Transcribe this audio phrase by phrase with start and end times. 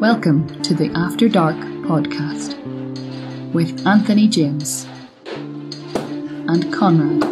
[0.00, 2.54] Welcome to the After Dark podcast
[3.52, 4.86] with Anthony James
[5.26, 7.26] and Konrad.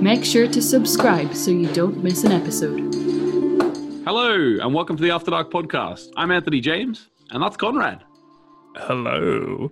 [0.00, 2.94] Make sure to subscribe so you don't miss an episode.
[4.06, 6.08] Hello, and welcome to the After Dark podcast.
[6.16, 8.02] I'm Anthony James, and that's Konrad.
[8.76, 9.70] Hello.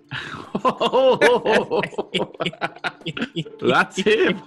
[3.61, 4.43] that's him.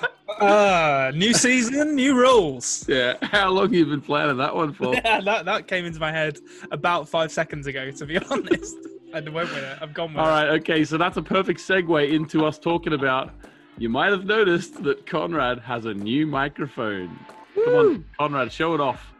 [0.40, 2.84] uh, new season, new rules.
[2.88, 3.14] Yeah.
[3.22, 4.94] How long have you been planning that one for?
[5.04, 6.38] Yeah, that, that came into my head
[6.70, 8.76] about five seconds ago, to be honest.
[9.12, 9.78] I went with it.
[9.80, 10.30] I've gone with All it.
[10.30, 10.48] right.
[10.60, 10.84] Okay.
[10.84, 13.30] So that's a perfect segue into us talking about.
[13.78, 17.18] You might have noticed that Konrad has a new microphone.
[17.64, 19.12] Come on, Konrad, show it off.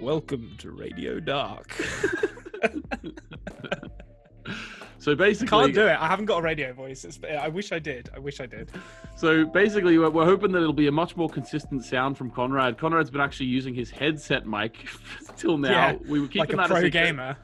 [0.00, 1.74] Welcome to Radio Dark.
[5.00, 5.96] So basically, I Can't do it.
[5.98, 7.06] I haven't got a radio voice.
[7.06, 8.10] It's, I wish I did.
[8.14, 8.70] I wish I did.
[9.16, 12.76] So basically, we're, we're hoping that it'll be a much more consistent sound from Konrad.
[12.76, 14.76] Konrad's been actually using his headset mic
[15.38, 15.70] till now.
[15.70, 16.92] Yeah, we were keeping like a that pro secret.
[16.92, 17.36] gamer.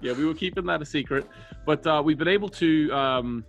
[0.00, 1.28] Yeah, we were keeping that a secret,
[1.66, 3.44] but uh, we've been able to um,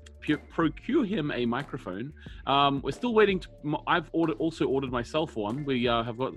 [0.50, 2.12] procure him a microphone.
[2.46, 3.40] Um, we're still waiting.
[3.40, 3.50] To,
[3.88, 5.64] I've ordered, also ordered myself one.
[5.64, 6.34] We uh, have got,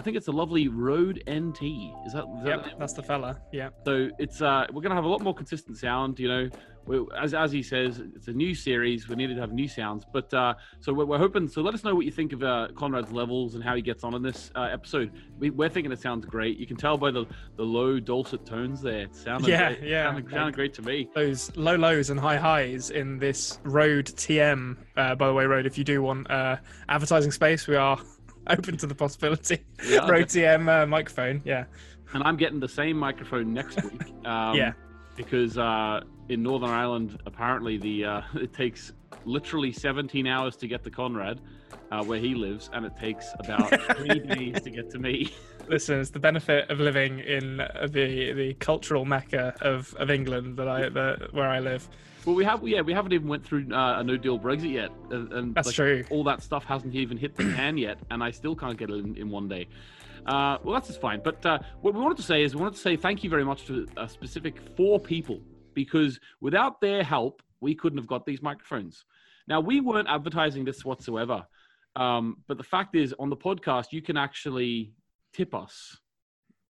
[0.00, 1.62] I think it's a lovely Rode NT.
[2.06, 2.24] Is that?
[2.24, 2.74] Is that Yep, name?
[2.78, 3.38] that's the fella.
[3.52, 3.68] Yeah.
[3.84, 6.18] So it's uh, we're gonna have a lot more consistent sound.
[6.18, 6.48] You know,
[6.86, 9.10] we, as as he says, it's a new series.
[9.10, 11.48] We needed to have new sounds, but uh, so we're, we're hoping.
[11.48, 14.02] So let us know what you think of uh, Konrad's levels and how he gets
[14.02, 15.12] on in this uh, episode.
[15.38, 16.56] We, we're thinking it sounds great.
[16.56, 17.26] You can tell by the
[17.58, 19.02] the low dulcet tones there.
[19.02, 19.82] It sounded Yeah, great.
[19.90, 21.10] yeah, sounded, sounded great to me.
[21.14, 24.78] Those low lows and high highs in this Rode TM.
[24.96, 26.56] Uh, by the way, Rode, if you do want uh,
[26.88, 27.98] advertising space, we are
[28.46, 29.64] open to the possibility.
[29.88, 31.42] We are Rode TM uh, microphone.
[31.44, 31.64] Yeah.
[32.12, 34.02] And I'm getting the same microphone next week.
[34.24, 34.72] Um, Yeah.
[35.16, 38.92] Because uh, in Northern Ireland, apparently the uh, it takes
[39.24, 41.40] literally 17 hours to get to Konrad,
[41.90, 45.32] uh, where he lives, and it takes about three days to get to me.
[45.68, 50.56] Listen, it's the benefit of living in uh, the the cultural mecca of, of England
[50.56, 51.88] that I that, where I live.
[52.26, 54.90] Well, we have, yeah, we haven't even went through uh, a no deal Brexit yet,
[55.10, 56.04] and, and That's like, true.
[56.10, 58.96] all that stuff hasn't even hit the can yet, and I still can't get it
[58.96, 59.68] in, in one day.
[60.26, 61.22] Uh, well, that's just fine.
[61.24, 63.44] But uh, what we wanted to say is we wanted to say thank you very
[63.44, 65.40] much to a specific four people
[65.72, 69.04] because without their help, we couldn't have got these microphones.
[69.48, 71.46] Now, we weren't advertising this whatsoever,
[71.96, 74.92] um, but the fact is, on the podcast, you can actually
[75.32, 75.98] tip us.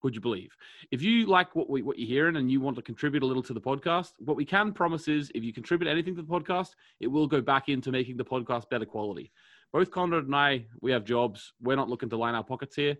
[0.02, 0.56] Would you believe?
[0.90, 3.42] If you like what we what you're hearing and you want to contribute a little
[3.42, 6.70] to the podcast, what we can promise is if you contribute anything to the podcast,
[7.00, 9.32] it will go back into making the podcast better quality.
[9.72, 11.52] Both Konrad and I, we have jobs.
[11.60, 12.96] We're not looking to line our pockets here.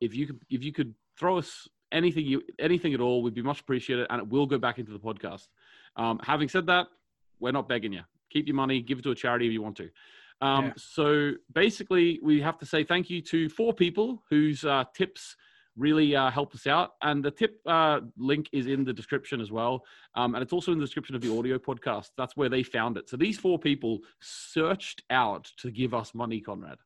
[0.00, 3.42] If you could, if you could throw us anything you anything at all, we'd be
[3.42, 5.48] much appreciated, and it will go back into the podcast.
[5.96, 6.86] Um, having said that,
[7.40, 8.02] we're not begging you.
[8.30, 9.90] Keep your money, give it to a charity if you want to.
[10.40, 10.72] Um, Yeah.
[10.76, 15.36] So basically, we have to say thank you to four people whose uh, tips
[15.76, 16.92] really uh, helped us out.
[17.02, 19.84] And the tip uh, link is in the description as well.
[20.14, 22.10] Um, and it's also in the description of the audio podcast.
[22.16, 23.08] That's where they found it.
[23.08, 26.78] So these four people searched out to give us money, Konrad.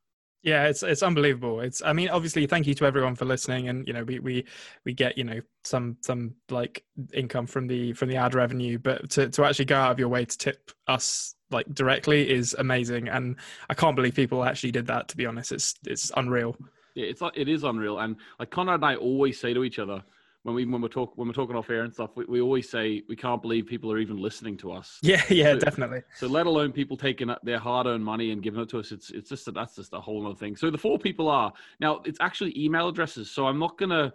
[0.42, 1.60] Yeah, it's it's unbelievable.
[1.60, 4.46] It's I mean, obviously, thank you to everyone for listening, and you know, we we
[4.86, 9.10] we get you know some some like income from the from the ad revenue, but
[9.10, 13.08] to to actually go out of your way to tip us like directly is amazing,
[13.08, 13.36] and
[13.68, 15.08] I can't believe people actually did that.
[15.08, 16.56] To be honest, it's it's unreal.
[16.94, 17.98] Yeah, it's it is unreal.
[18.00, 20.02] And like Konrad and I always say to each other
[20.42, 22.68] when we when we're talk when we're talking off air and stuff, we, we always
[22.68, 24.98] say we can't believe people are even listening to us.
[25.02, 26.02] Yeah, yeah, So- definitely.
[26.16, 29.10] So let alone people taking up their hard-earned money and giving it to us, it's
[29.10, 30.56] it's just that's just a whole other thing.
[30.56, 33.30] So the four people are now it's actually email addresses.
[33.30, 34.12] So I'm not gonna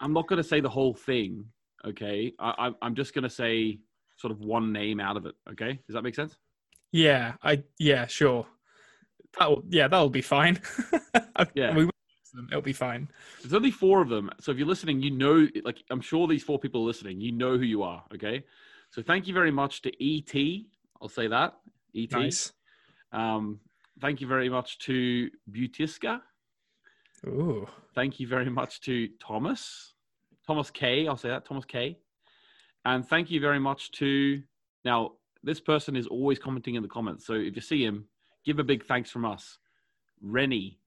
[0.00, 1.44] I'm not gonna say the whole thing.
[1.86, 3.78] Okay, I, I'm just gonna say
[4.16, 5.34] sort of one name out of it.
[5.50, 6.38] Okay, does that make sense?
[6.92, 8.46] Yeah, I yeah, sure.
[9.38, 10.60] That'll yeah, that'll be fine.
[11.54, 11.74] Yeah.
[11.74, 12.48] we will use them.
[12.50, 13.08] It'll be fine.
[13.42, 14.30] There's only four of them.
[14.40, 17.20] So if you're listening, you know, like I'm sure these four people are listening.
[17.20, 18.04] You know who you are.
[18.14, 18.44] Okay.
[18.90, 20.62] So thank you very much to ET.
[21.02, 21.54] I'll say that.
[21.94, 22.12] ET.
[22.12, 22.52] Nice.
[23.12, 23.58] Um,
[24.00, 26.20] thank you very much to Butiska.
[27.26, 27.66] Ooh.
[27.96, 29.94] Thank you very much to Thomas.
[30.46, 31.08] Thomas K.
[31.08, 31.44] I'll say that.
[31.44, 31.98] Thomas K.
[32.84, 34.40] And thank you very much to
[34.84, 37.26] now, this person is always commenting in the comments.
[37.26, 38.06] So if you see him,
[38.44, 39.58] give a big thanks from us.
[40.20, 40.78] Rennie.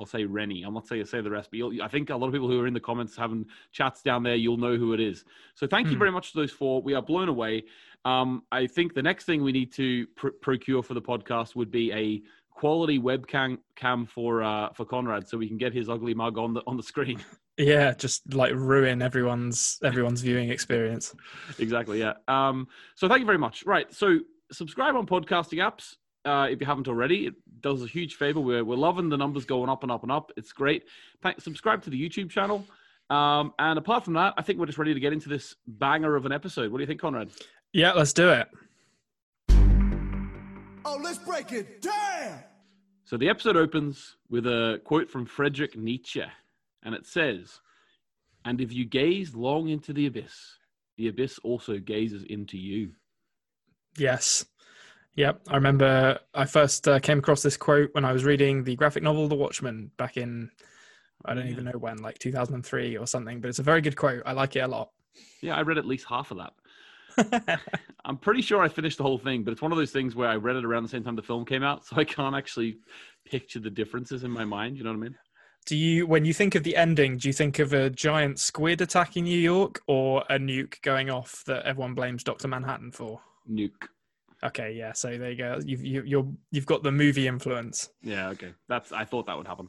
[0.00, 0.64] I'll say Rennie.
[0.64, 2.48] I'm not saying you say the rest, but you'll, I think a lot of people
[2.48, 5.24] who are in the comments having chats down there, you'll know who it is.
[5.54, 5.98] So thank you Hmm.
[6.00, 6.82] very much to those four.
[6.82, 7.62] We are blown away.
[8.04, 11.70] Um, I think the next thing we need to pr- procure for the podcast would
[11.70, 16.12] be a quality webcam cam for uh, for Konrad, so we can get his ugly
[16.12, 17.22] mug on the on the screen.
[17.56, 21.14] Yeah, just like ruin everyone's everyone's viewing experience.
[21.60, 22.00] exactly.
[22.00, 22.14] Yeah.
[22.26, 22.66] Um,
[22.96, 23.64] so thank you very much.
[23.64, 23.94] Right.
[23.94, 24.18] So
[24.50, 25.94] subscribe on podcasting apps.
[26.24, 27.26] Uh, if you haven't already.
[27.26, 28.40] It does a huge favor.
[28.40, 30.32] We're, we're loving the numbers going up and up and up.
[30.36, 30.84] It's great.
[31.22, 32.64] Thank, subscribe to the YouTube channel.
[33.10, 36.16] Um, and apart from that, I think we're just ready to get into this banger
[36.16, 36.72] of an episode.
[36.72, 37.30] What do you think, Konrad?
[37.72, 38.48] Yeah, let's do it.
[40.86, 42.40] Oh, let's break it down.
[43.04, 46.24] So the episode opens with a quote from Friedrich Nietzsche,
[46.82, 47.60] and it says,
[48.44, 50.58] And if you gaze long into the abyss,
[50.96, 52.92] the abyss also gazes into you.
[53.98, 54.44] Yes.
[55.16, 55.42] Yep.
[55.48, 59.02] I remember I first uh, came across this quote when I was reading the graphic
[59.02, 60.50] novel The Watchmen back in,
[61.24, 61.52] I don't Yeah.
[61.52, 64.22] even know when, like 2003 or something, but it's a very good quote.
[64.26, 64.90] I like it a lot.
[65.40, 67.60] Yeah, I read at least half of that.
[68.04, 70.28] I'm pretty sure I finished the whole thing, but it's one of those things where
[70.28, 72.78] I read it around the same time the film came out, so I can't actually
[73.24, 74.76] picture the differences in my mind.
[74.76, 75.14] You know what I mean?
[75.66, 78.82] do you, when you think of the ending, do you think of a giant squid
[78.82, 82.48] attacking New York or a nuke going off that everyone blames Dr.
[82.48, 83.18] Manhattan for?
[83.50, 83.88] Nuke.
[84.44, 84.92] Okay, yeah.
[84.92, 85.58] So there you go.
[85.64, 87.90] You've you, you're you've got the movie influence.
[88.02, 88.52] Yeah, okay.
[88.68, 89.68] That's I thought that would happen.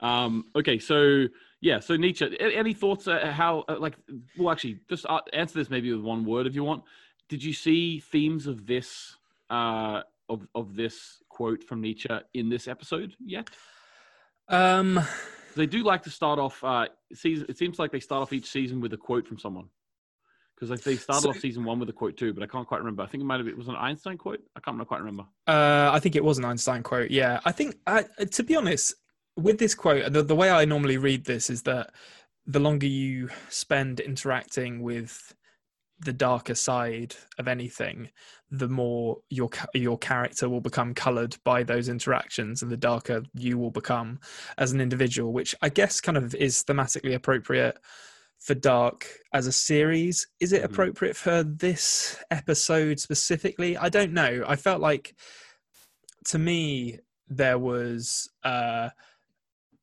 [0.00, 1.26] Um, okay, so
[1.60, 2.38] yeah, so Nietzsche.
[2.38, 3.08] Any thoughts?
[3.08, 3.96] Uh, how uh, like?
[4.36, 6.84] Well, actually, just uh, answer this maybe with one word if you want.
[7.28, 9.16] Did you see themes of this
[9.48, 13.48] uh, of of this quote from Nietzsche in this episode yet?
[14.48, 15.00] Um,
[15.56, 16.62] They do like to start off.
[16.62, 17.46] Uh, season.
[17.48, 19.68] It seems like they start off each season with a quote from someone.
[20.60, 22.68] Because like they started So- off season one with a quote too, but I can't
[22.68, 23.02] quite remember.
[23.02, 24.40] I think it might have been, it was an Einstein quote.
[24.54, 25.24] I can't quite remember.
[25.46, 27.10] Uh, I think it was an Einstein quote.
[27.10, 28.94] Yeah, I think I, to be honest,
[29.36, 31.94] with this quote, the, the way I normally read this is that
[32.44, 35.34] the longer you spend interacting with
[35.98, 38.10] the darker side of anything,
[38.50, 43.56] the more your your character will become colored by those interactions, and the darker you
[43.56, 44.18] will become
[44.58, 45.32] as an individual.
[45.32, 47.78] Which I guess kind of is thematically appropriate
[48.40, 50.26] for Dark as a series.
[50.40, 50.66] Is it Mhm.
[50.66, 53.76] appropriate for this episode specifically?
[53.76, 54.44] I don't know.
[54.46, 55.14] I felt like
[56.26, 56.98] to me
[57.28, 58.90] there was uh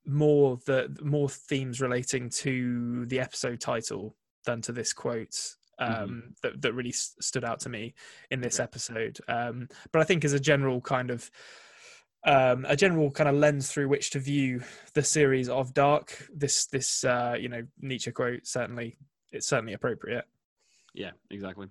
[0.05, 4.15] more the more themes relating to the episode title
[4.45, 7.93] than to this quote um that, that really s- stood out to me
[8.31, 8.63] in this Okay.
[8.63, 11.29] episode um but i think as a general kind of
[12.27, 14.61] um a general kind of lens through which to view
[14.93, 18.97] the series of dark this this uh you know nietzsche quote certainly
[19.31, 20.25] it's certainly appropriate
[20.93, 21.67] Yeah, exactly.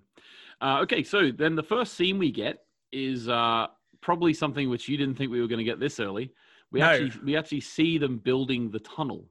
[0.61, 3.67] Uh, okay, so then the first scene we get is uh,
[3.99, 6.31] probably something which you didn't think we were going to get this early.
[6.71, 6.85] We No.
[6.85, 9.25] actually we actually see them building the tunnel.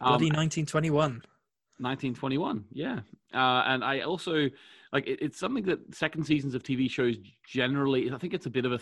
[0.00, 1.22] Um, bloody 1921
[1.80, 3.00] 1921 yeah
[3.34, 4.48] uh, and i also
[4.92, 7.16] like it, it's something that second seasons of tv shows
[7.46, 8.80] generally i think it's a bit of a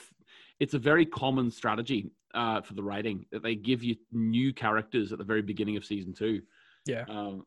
[0.60, 5.12] it's a very common strategy uh, for the writing that they give you new characters
[5.12, 6.42] at the very beginning of season two.
[6.86, 7.04] Yeah.
[7.08, 7.44] Um,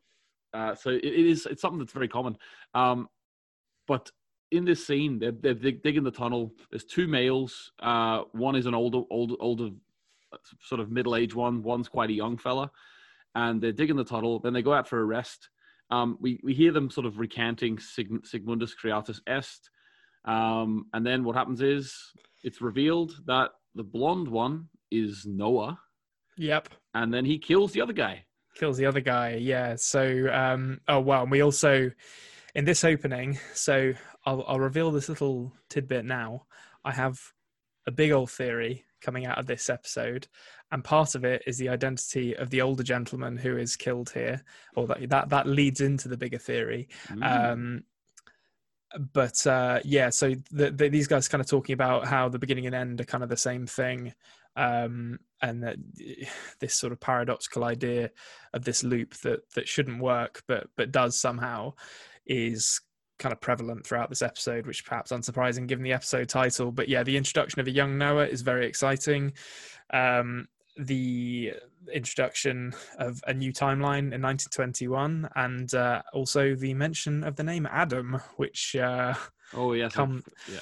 [0.52, 2.36] uh, so it, it is it's something that's very common.
[2.74, 3.08] Um,
[3.86, 4.10] but
[4.50, 6.52] in this scene they're, they're dig- digging the tunnel.
[6.70, 7.72] There's two males.
[7.80, 9.70] Uh, one is an older older older
[10.60, 11.62] sort of middle-aged one.
[11.62, 12.70] One's quite a young fella.
[13.34, 14.38] And they're digging the tunnel.
[14.38, 15.50] Then they go out for a rest.
[15.90, 19.70] Um, we, we hear them sort of recanting Sig- sic mundus creatus est.
[20.24, 21.96] Um, and then what happens is
[22.42, 25.78] it's revealed that the blonde one is noah.
[26.36, 26.68] Yep.
[26.94, 28.24] And then he kills the other guy.
[28.54, 29.76] Kills the other guy yeah.
[29.76, 31.90] So um oh wow and we also
[32.54, 33.92] in this opening so
[34.26, 36.46] I'll, I'll reveal this little tidbit now.
[36.84, 37.20] I have
[37.86, 40.28] a big old theory coming out of this episode
[40.72, 44.42] and part of it is the identity of the older gentleman who is killed here
[44.74, 46.88] or that that, that leads into the bigger theory.
[47.08, 47.52] Mm.
[47.52, 47.84] um
[49.12, 52.66] but uh yeah so the, the, these guys kind of talking about how the beginning
[52.66, 54.12] and end are kind of the same thing
[54.56, 55.76] um and that
[56.58, 58.10] this sort of paradoxical idea
[58.52, 61.72] of this loop that that shouldn't work but but does somehow
[62.26, 62.80] is
[63.20, 66.72] kind of prevalent throughout this episode which perhaps unsurprising given the episode title.
[66.72, 69.34] But yeah the introduction of a young noah is very exciting.
[69.92, 71.52] Um the
[71.92, 77.66] introduction of a new timeline in 1921 and uh, also the mention of the name
[77.70, 79.14] adam which uh,
[79.54, 80.60] oh yes come- yeah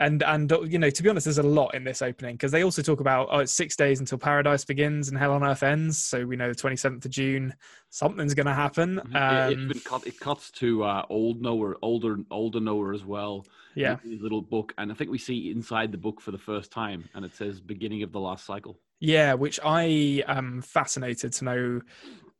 [0.00, 2.52] and and uh, you know to be honest there's a lot in this opening because
[2.52, 5.62] they also talk about oh it's six days until paradise begins and hell on earth
[5.62, 7.52] ends so we know the 27th of june
[7.90, 9.14] something's going to happen Mhm.
[9.14, 13.04] It- um, it's been cut, it cuts to uh, old Noah, older older Noah as
[13.04, 13.44] well.
[13.74, 16.70] yeah his little book, and I think we see inside the book for the first
[16.70, 21.44] time, and it says "beginning of the last cycle." Yeah which i am fascinated to
[21.44, 21.80] know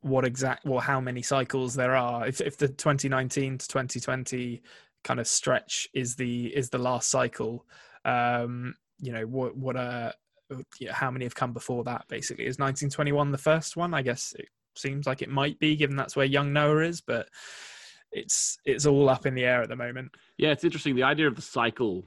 [0.00, 2.26] what exact well how many cycles there are.
[2.26, 4.62] If, if the 2019 to 2020
[5.04, 7.64] kind of stretch is the is the last cycle
[8.04, 10.12] um you know what what uh
[10.80, 12.44] yeah, how many have come before that basically?
[12.44, 13.92] Is 1921 the first one?
[13.92, 17.28] I guess it seems like it might be given that's where young noah is but
[18.12, 20.12] it's it's all up in the air at the moment.
[20.38, 20.94] Yeah, it's interesting.
[20.94, 22.04] The idea of the cycle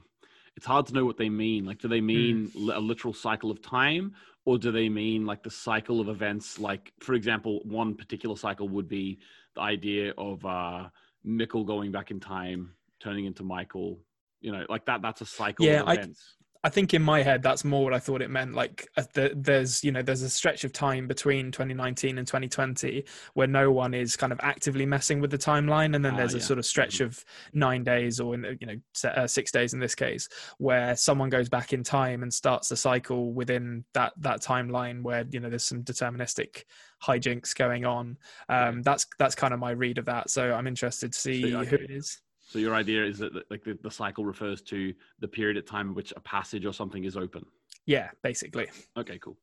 [0.56, 1.64] it's hard to know what they mean.
[1.64, 4.12] Like, do they mean li- a literal cycle of time,
[4.44, 6.58] or do they mean like the cycle of events?
[6.58, 9.18] Like, for example, one particular cycle would be
[9.54, 10.88] the idea of uh,
[11.26, 13.98] Mikkel going back in time, turning into Michael.
[14.40, 15.02] You know, like that.
[15.02, 16.34] That's a cycle Yeah, of I- events.
[16.64, 18.54] I think in my head that's more what I thought it meant.
[18.54, 23.04] Like uh, the, there's you know there's a stretch of time between 2019 and 2020
[23.34, 26.34] where no one is kind of actively messing with the timeline, and then Ah, there's
[26.34, 29.74] a sort of stretch of nine days or in the- you know uh, six days
[29.74, 30.28] in this case
[30.58, 35.24] where someone goes back in time and starts a cycle within that that timeline where
[35.30, 36.64] you know there's some deterministic
[37.02, 38.16] hijinks going on.
[38.48, 40.30] Um, That's that's kind of my read of that.
[40.30, 42.20] So I'm interested to see who it is.
[42.52, 45.88] So your idea is that like the, the cycle refers to the period of time
[45.88, 47.46] in which a passage or something is open.
[47.86, 48.68] Yeah, basically.
[48.96, 49.38] Okay, cool.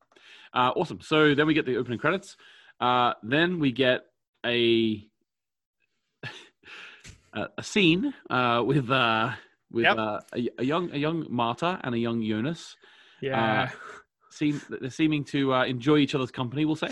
[0.53, 1.01] Uh, awesome.
[1.01, 2.37] So then we get the opening credits.
[2.79, 4.01] Uh, then we get
[4.45, 5.07] a
[7.33, 9.31] a, scene uh, with uh,
[9.71, 9.97] with Yep.
[9.97, 12.77] uh, a, a young a young Marta and a young Jonas.
[13.21, 13.69] Yeah.
[14.29, 16.63] Seem they're seeming to uh, enjoy each other's company.
[16.63, 16.89] We'll say.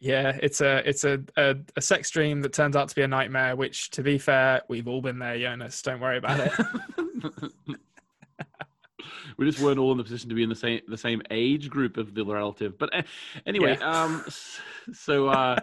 [0.00, 3.08] Yeah, it's a it's a, a a sex dream that turns out to be a
[3.08, 3.54] nightmare.
[3.54, 5.80] Which, to be fair, we've all been there, Jonas.
[5.82, 6.52] Don't worry about it.
[9.36, 11.68] we just weren't all in the position to be in the same the same age
[11.68, 12.78] group of the relative.
[12.78, 13.02] But uh,
[13.46, 14.02] anyway, Yeah.
[14.04, 14.24] um,
[14.92, 15.56] so uh,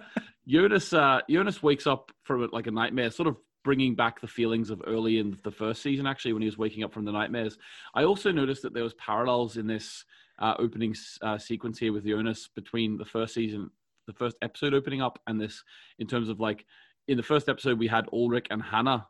[0.48, 4.70] Jonas uh, Jonas wakes up from like a nightmare, sort of bringing back the feelings
[4.70, 6.08] of early in the first season.
[6.08, 7.58] Actually, when he was waking up from the nightmares,
[7.94, 10.06] I also noticed that there was parallels in this
[10.40, 13.70] uh, opening uh, sequence here with Jonas between the first season,
[14.08, 15.64] the first episode opening up, and this
[16.00, 16.66] in terms of like
[17.08, 19.08] in the first episode we had Ulrich and Hannah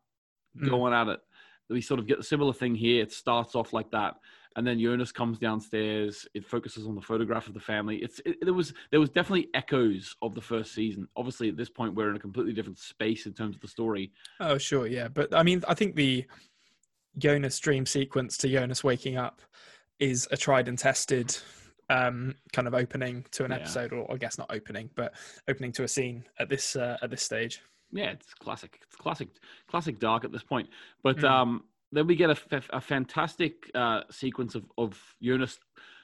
[0.58, 0.70] Mm.
[0.70, 1.20] going at it.
[1.70, 3.04] We sort of get the similar thing here.
[3.04, 4.16] It starts off like that,
[4.56, 6.26] and then Jonas comes downstairs.
[6.34, 7.98] It focuses on the photograph of the family.
[7.98, 11.08] It's it, there was there was definitely echoes of the first season.
[11.16, 14.12] Obviously, at this point, we're in a completely different space in terms of the story.
[14.40, 16.26] oh, sure, yeah, but I mean, I think the
[17.18, 19.42] Jonas dream sequence to Jonas waking up
[20.00, 21.38] is a tried and tested
[21.90, 23.58] um kind of opening to an Yeah.
[23.58, 25.14] episode or i guess not opening but
[25.48, 28.80] opening to a scene at this uh, at this stage Yeah, it's classic.
[28.84, 29.30] It's classic,
[29.70, 30.68] classic dark at this point.
[31.04, 31.30] But Mm.
[31.30, 31.64] um,
[31.94, 35.58] then we get a, a fantastic uh, sequence of, of Jonas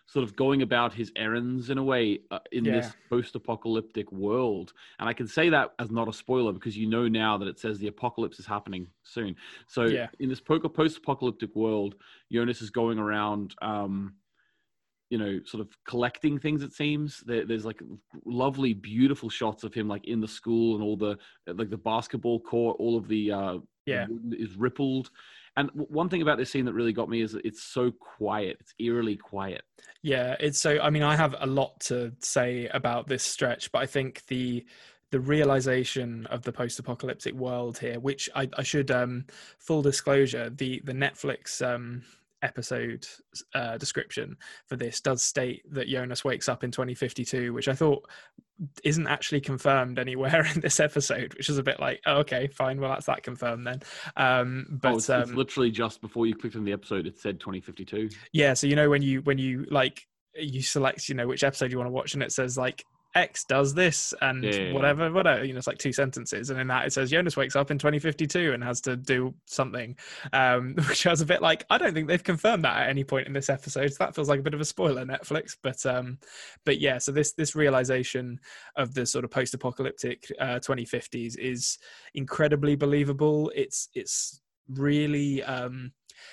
[0.07, 4.71] sort of going about his errands in a way uh, in this post-apocalyptic world.
[4.99, 7.59] And I can say that as not a spoiler because you know now that it
[7.59, 9.35] says the apocalypse is happening soon.
[9.67, 10.07] So Yeah.
[10.19, 11.95] in this post-apocalyptic world,
[12.31, 13.55] Jonas is going around.
[13.61, 14.15] Um,
[15.09, 16.63] you know, sort of collecting things.
[16.63, 17.81] It seems there, there's like
[18.25, 21.17] lovely, beautiful shots of him, like in the school and all the
[21.47, 22.77] like the basketball court.
[22.79, 24.07] All of the uh, Yeah.
[24.31, 25.09] is rippled.
[25.55, 28.57] And one thing about this scene that really got me is it's so quiet.
[28.59, 29.61] It's eerily quiet.
[30.01, 30.79] Yeah, it's so.
[30.81, 34.65] I mean, I have a lot to say about this stretch, but I think the
[35.11, 39.25] the realization of the post-apocalyptic world here, which I, I should um,
[39.59, 42.01] full disclosure, the the Netflix um,
[42.43, 43.07] episode
[43.55, 48.07] uh, description for this does state that Jonas wakes up in 2052, which I thought
[48.83, 52.79] isn't actually confirmed anywhere in this episode, which is a bit like, oh, okay, fine,
[52.79, 53.81] well that's that confirmed then.
[54.17, 57.19] Um, but oh, it's, um, it's literally just before you clicked on the episode, it
[57.19, 58.09] said 2052.
[58.33, 61.71] yeah so you know when you when you like you select you know which episode
[61.71, 62.83] you want to watch and it says like
[63.15, 66.49] x does this and Yeah, whatever whatever you know it's like two sentences.
[66.49, 69.95] And in that it says jonas wakes up in 2052 and has to do something
[70.31, 73.03] um which I was a bit like i don't think they've confirmed that at any
[73.03, 73.93] point in this episode.
[73.93, 75.55] So that feels like a bit of a spoiler netflix.
[75.61, 76.17] But um
[76.65, 78.39] but yeah so this this realization
[78.75, 81.77] of the sort of post-apocalyptic uh 2050s is
[82.13, 83.51] incredibly believable.
[83.55, 85.91] It's it's really um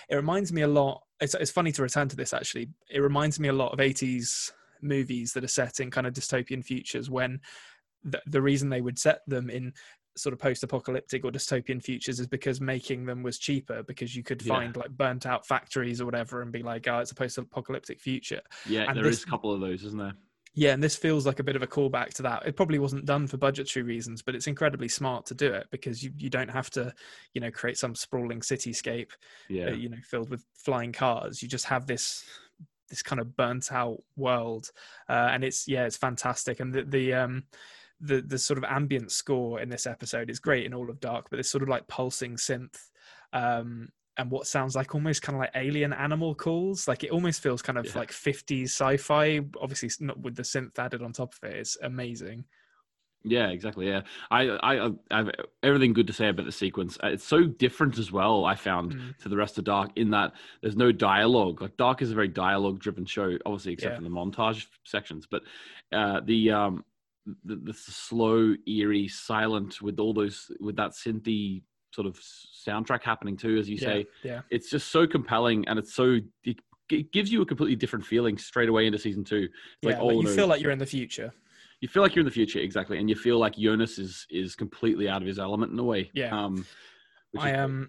[0.08, 2.68] it reminds me a lot it's, it's funny to return to this actually.
[2.88, 6.64] It reminds me a lot of 80s movies that are set in kind of dystopian
[6.64, 7.40] futures when
[8.04, 9.72] the, the reason they would set them in
[10.16, 14.42] sort of post-apocalyptic or dystopian futures is because making them was cheaper because you could
[14.42, 14.54] Yeah.
[14.54, 18.40] find like burnt out factories or whatever and be like oh it's a post-apocalyptic future
[18.66, 20.14] Yeah, And there is this- a couple of those, isn't there?
[20.54, 22.44] yeah, and this feels like a bit of a callback to that.
[22.44, 26.02] It probably wasn't done for budgetary reasons, but it's incredibly smart to do it because
[26.02, 26.92] you, you don't have to,
[27.34, 29.10] you know, create some sprawling cityscape,
[29.48, 29.66] Yeah.
[29.68, 31.40] uh, you know, filled with flying cars.
[31.40, 32.24] You just have this
[32.90, 34.70] this kind of burnt out world,
[35.08, 36.60] uh, and it's yeah, it's fantastic.
[36.60, 37.44] And the the um
[38.00, 41.28] the the sort of ambient score in this episode is great in all of Dark,
[41.30, 42.76] but this sort of like pulsing synth.
[43.32, 46.86] Um, and what sounds like almost kind of like alien animal calls.
[46.86, 47.98] Like it almost feels kind of Yeah.
[47.98, 49.40] like 50s sci-fi.
[49.58, 51.56] Obviously, not with the synth added on top of it.
[51.56, 52.44] It's amazing.
[53.22, 53.86] Yeah, exactly.
[53.86, 54.00] Yeah,
[54.30, 55.30] I, I, I have
[55.62, 56.96] everything good to say about the sequence.
[57.04, 58.44] Uh, It's so different as well.
[58.46, 59.16] I found Mm.
[59.18, 61.60] to the rest of Dark in that there's no dialogue.
[61.60, 63.96] Like Dark is a very dialogue-driven show, obviously, except Yeah.
[63.98, 65.26] for the montage sections.
[65.30, 65.42] But
[65.92, 66.84] uh, the um,
[67.44, 71.62] the, the slow, eerie, silent with all those with that synthy
[71.92, 74.06] sort of soundtrack happening too, as you yeah, say.
[74.22, 74.40] yeah.
[74.50, 76.58] It's just so compelling, and it's so it,
[76.90, 79.42] it gives you a completely different feeling straight away into season two.
[79.44, 81.32] It's yeah, like, like oh you no, feel like you're in the future.
[81.80, 84.54] You feel like you're in the future exactly, and you feel like Jonas is is
[84.54, 86.10] completely out of his element in a way.
[86.14, 86.36] Yeah.
[86.38, 86.66] Um,
[87.38, 87.88] I um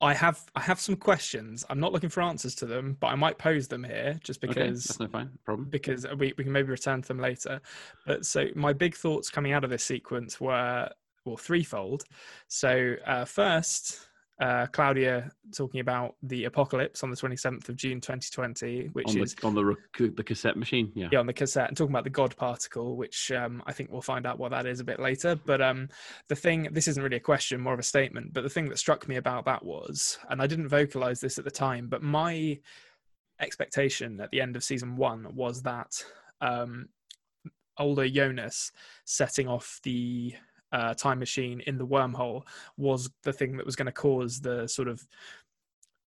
[0.00, 1.64] I have I have some questions.
[1.70, 4.52] I'm not looking for answers to them, but I might pose them here just Okay,
[4.52, 5.68] because that's no fine problem.
[5.70, 7.60] because we, we can maybe return to them later.
[8.06, 10.90] But so my big thoughts coming out of this sequence were
[11.24, 12.04] well threefold.
[12.48, 14.06] So uh, first,
[14.38, 19.34] uh, Claudia talking about the apocalypse on the 27th of June 2020, which on is
[19.34, 20.92] the on the rec- the cassette machine.
[20.94, 21.08] Yeah.
[21.10, 24.02] yeah, on the cassette and talking about the God particle, which um, I think we'll
[24.02, 25.36] find out what that is a bit later.
[25.36, 25.88] But um,
[26.28, 28.34] the thing, this isn't really a question, more of a statement.
[28.34, 31.44] But the thing that struck me about that was, and I didn't vocalize this at
[31.44, 32.58] the time, but my
[33.40, 36.02] expectation at the end of season one was that
[36.42, 36.88] um,
[37.78, 38.72] older Jonas
[39.04, 40.34] setting off the
[40.76, 42.42] uh, time machine in the wormhole
[42.76, 45.06] was the thing that was going to cause the sort of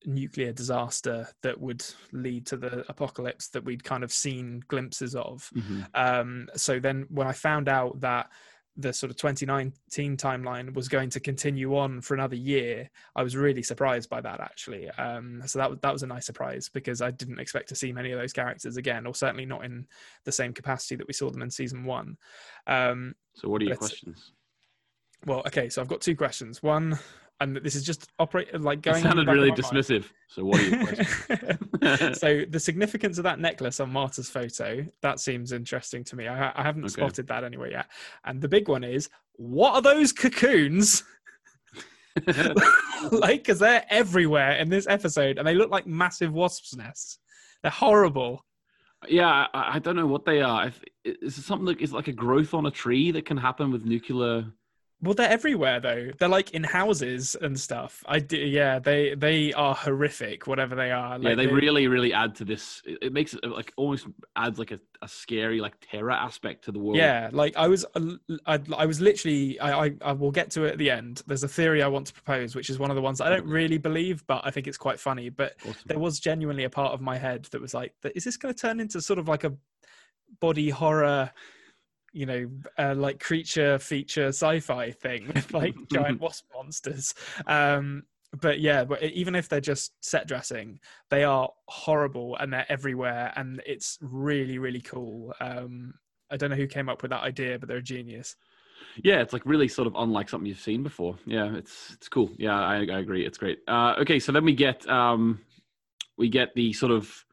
[0.05, 5.49] nuclear disaster that would lead to the apocalypse that we'd kind of seen glimpses of.
[5.55, 5.87] Mhm.
[5.95, 8.31] Um, so then when I found out that
[8.77, 13.37] the sort of 2019 timeline was going to continue on for another year, I was
[13.37, 14.89] really surprised by that actually.
[14.91, 17.93] Um, so that was that was a nice surprise because I didn't expect to see
[17.93, 19.87] many of those characters again, or certainly not in
[20.25, 22.17] the same capacity that we saw them in season one.
[22.67, 24.33] Um, So what are your questions?
[25.27, 26.63] Well, okay, so I've got two questions.
[26.63, 26.99] One,
[27.41, 28.97] and this is just operate like going.
[28.99, 29.63] in the sounded really my mind.
[29.63, 30.05] dismissive.
[30.29, 35.53] So what are your so the significance of that necklace on Marta's photo that seems
[35.53, 36.27] interesting to me.
[36.29, 36.93] I, I haven't Okay.
[36.93, 37.87] spotted that anywhere yet.
[38.25, 41.05] And the big one is, what are those cocoons?
[43.13, 47.19] like, because they're everywhere in this episode, and they look like massive wasps' nests.
[47.63, 48.45] They're horrible.
[49.09, 50.67] yeah, I, I don't know what they are.
[50.67, 53.71] If, is it something like is like a growth on a tree that can happen
[53.71, 54.47] with nuclear?
[55.01, 56.11] Well, they're everywhere though.
[56.19, 58.03] They're like in houses and stuff.
[58.07, 58.81] I do, yeah.
[58.81, 60.49] They they are horrific.
[60.49, 61.19] Whatever they are.
[61.21, 62.83] yeah, Like, they really, really add to this.
[62.85, 66.73] It, it makes it like almost adds like a, a scary like terror aspect to
[66.73, 66.97] the world.
[66.97, 69.61] Yeah, like I was, uh, I, I was literally.
[69.61, 71.23] I, I, I will get to it at the end.
[71.29, 73.47] There's a theory I want to propose, which is one of the ones I don't
[73.47, 75.29] really believe, but I think it's quite funny.
[75.29, 75.75] But Awesome.
[75.87, 78.61] there was genuinely a part of my head that was like, is this going to
[78.61, 79.53] turn into sort of like a
[80.41, 81.31] body horror?
[82.13, 87.15] You know, uh, like creature feature sci-fi thing with like giant wasp monsters.
[87.47, 88.05] Um,
[88.41, 93.33] but yeah, but even if they're just set dressing, they are horrible and they're everywhere,
[93.37, 95.35] and it's really, really cool.
[95.41, 95.95] Um,
[96.31, 98.37] I don't know who came up with that idea, but they're a genius.
[99.03, 101.17] Yeah, it's like really sort of unlike something you've seen before.
[101.25, 102.31] Yeah, it's it's cool.
[102.37, 103.25] Yeah, I, I agree.
[103.25, 103.61] It's great.
[103.67, 105.41] Uh, okay, so then we get um,
[106.17, 107.25] we get the sort of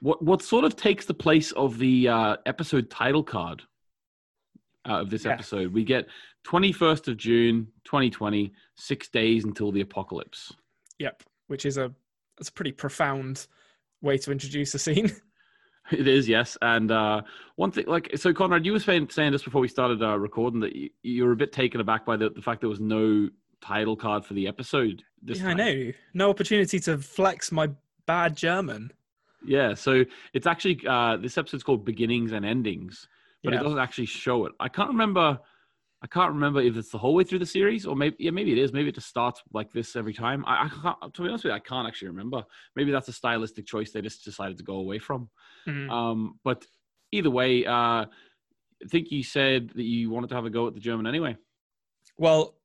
[0.00, 3.62] what what sort of takes the place of the uh, episode title card
[4.88, 5.32] uh, of this Yeah.
[5.32, 5.72] episode.
[5.72, 6.06] We get
[6.42, 10.52] twenty first of June, twenty twenty, six days until the apocalypse.
[10.98, 11.92] Yep, which is a
[12.38, 13.46] it's a pretty profound
[14.02, 15.10] way to introduce a scene.
[15.92, 16.56] It is, yes.
[16.62, 17.20] And uh,
[17.56, 20.58] one thing, like, so Konrad, you were saying, saying this before we started uh, recording
[20.60, 23.28] that you, you were a bit taken aback by the, the fact there was no
[23.60, 25.02] title card for the episode.
[25.20, 25.92] This yeah, I know.
[26.14, 27.68] No opportunity to flex my
[28.06, 28.92] bad German.
[29.44, 33.06] Yeah, so it's actually uh, this episode's called Beginnings and Endings,
[33.44, 33.60] but Yeah.
[33.60, 34.52] it doesn't actually show it.
[34.58, 35.38] I can't remember.
[36.02, 38.52] I can't remember if it's the whole way through the series or maybe yeah maybe
[38.52, 38.72] it is.
[38.72, 40.44] Maybe it just starts like this every time.
[40.46, 42.44] I, I can't, to be honest with you, I can't actually remember.
[42.76, 45.30] Maybe that's a stylistic choice they just decided to go away from.
[45.66, 45.90] Mhm.
[45.90, 46.66] Um, but
[47.12, 47.72] either way, uh,
[48.04, 48.06] I
[48.88, 51.36] think you said that you wanted to have a go at the German anyway.
[52.18, 52.56] Well,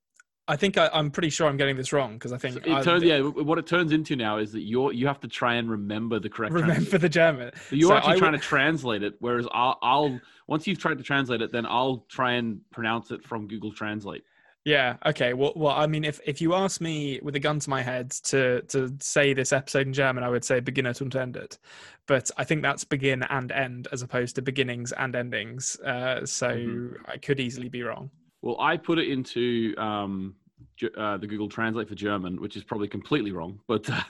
[0.49, 2.81] I think I, I'm pretty sure I'm getting this wrong because I think It I
[2.81, 5.69] turns, yeah, what it turns into now is that you're you have to try and
[5.69, 6.53] remember the correct.
[6.53, 7.01] remember translation.
[7.01, 7.51] the German.
[7.69, 10.79] So you're So actually I trying would- to translate it, whereas I'll, I'll once you've
[10.79, 14.23] tried to translate it, then I'll try and pronounce it from Google Translate.
[14.65, 14.97] Yeah.
[15.05, 15.33] Okay.
[15.33, 18.11] Well, well, I mean, if if you ask me with a gun to my head
[18.31, 21.57] to to say this episode in German, I would say "beginnet und endet,"
[22.07, 25.79] but I think that's begin and end as opposed to beginnings and endings.
[25.79, 26.95] Uh, so Mhm.
[27.07, 28.09] I could easily be wrong.
[28.41, 30.35] Well, I put it into um,
[30.97, 34.01] uh, the Google Translate for German, which is probably completely wrong, but uh,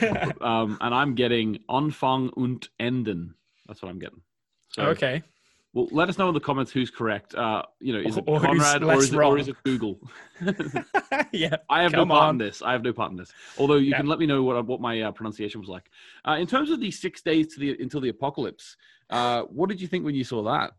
[0.40, 3.34] um, and I'm getting Anfang und Enden.
[3.66, 4.20] That's what I'm getting.
[4.68, 5.22] So, okay.
[5.74, 7.34] Well, let us know in the comments who's correct.
[7.34, 9.98] Uh, you know, is it Or Konrad or is it, or is it Google?
[11.32, 11.56] yeah.
[11.70, 12.34] I have no part on.
[12.34, 12.60] in this.
[12.60, 13.32] I have no part in this.
[13.56, 13.96] Although you Yeah.
[13.96, 15.90] can let me know what what my uh, pronunciation was like.
[16.28, 18.76] Uh, in terms of the six days to the until the apocalypse,
[19.08, 20.72] uh, what did you think when you saw that?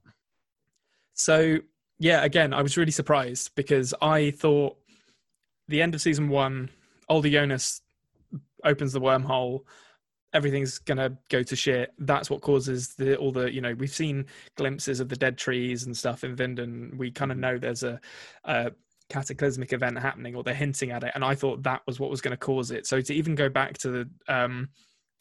[1.15, 1.59] So
[2.03, 4.75] yeah, again, I was really surprised because I thought
[5.69, 6.69] the end of season one,
[7.07, 7.81] Older Jonas
[8.65, 9.61] opens the wormhole.
[10.33, 11.93] Everything's gonna go to shit.
[11.99, 14.25] That's what causes the all the you know we've seen
[14.57, 16.97] glimpses of the dead trees and stuff in Winden.
[16.97, 18.01] We kind of know there's a,
[18.43, 18.71] a
[19.09, 22.21] cataclysmic event happening or they're hinting at it and i thought that was what was
[22.21, 24.69] going to cause it so to even go back to the um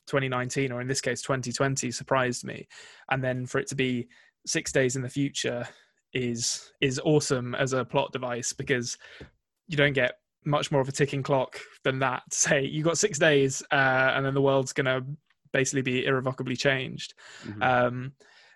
[0.06, 2.66] 2019 or in this case 2020 surprised me
[3.10, 4.06] and then for it to be
[4.46, 5.66] six days in the future
[6.12, 8.98] is is awesome as a plot device because
[9.68, 12.98] you don't get much more of a ticking clock than that to say you got
[12.98, 15.04] six days uh, and then the world's going to
[15.52, 17.14] basically be irrevocably changed
[17.46, 17.62] Mhm.
[17.62, 18.12] um,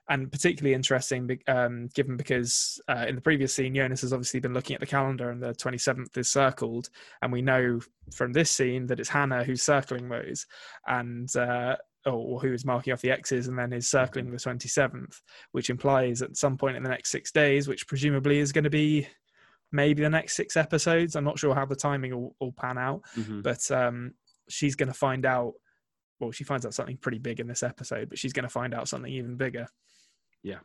[0.09, 4.55] and particularly interesting um, given because uh, in the previous scene jonas has obviously been
[4.55, 6.89] looking at the calendar and the 27th is circled
[7.23, 7.81] and we know
[8.13, 10.47] from this scene that it's hannah who's circling those
[10.87, 11.77] and uh,
[12.15, 15.21] or who is marking off the x's and then is circling the 27th
[15.53, 18.71] which implies at some point in the next six days which presumably is going to
[18.71, 19.07] be
[19.73, 23.03] maybe the next six episodes i'm not sure how the timing will, will pan out
[23.17, 23.43] Mhm.
[23.43, 24.13] but um,
[24.49, 25.55] she's going to find out
[26.21, 28.73] well she finds out something pretty big in this episode but she's going to find
[28.75, 29.67] out something even bigger
[30.43, 30.59] Yeah.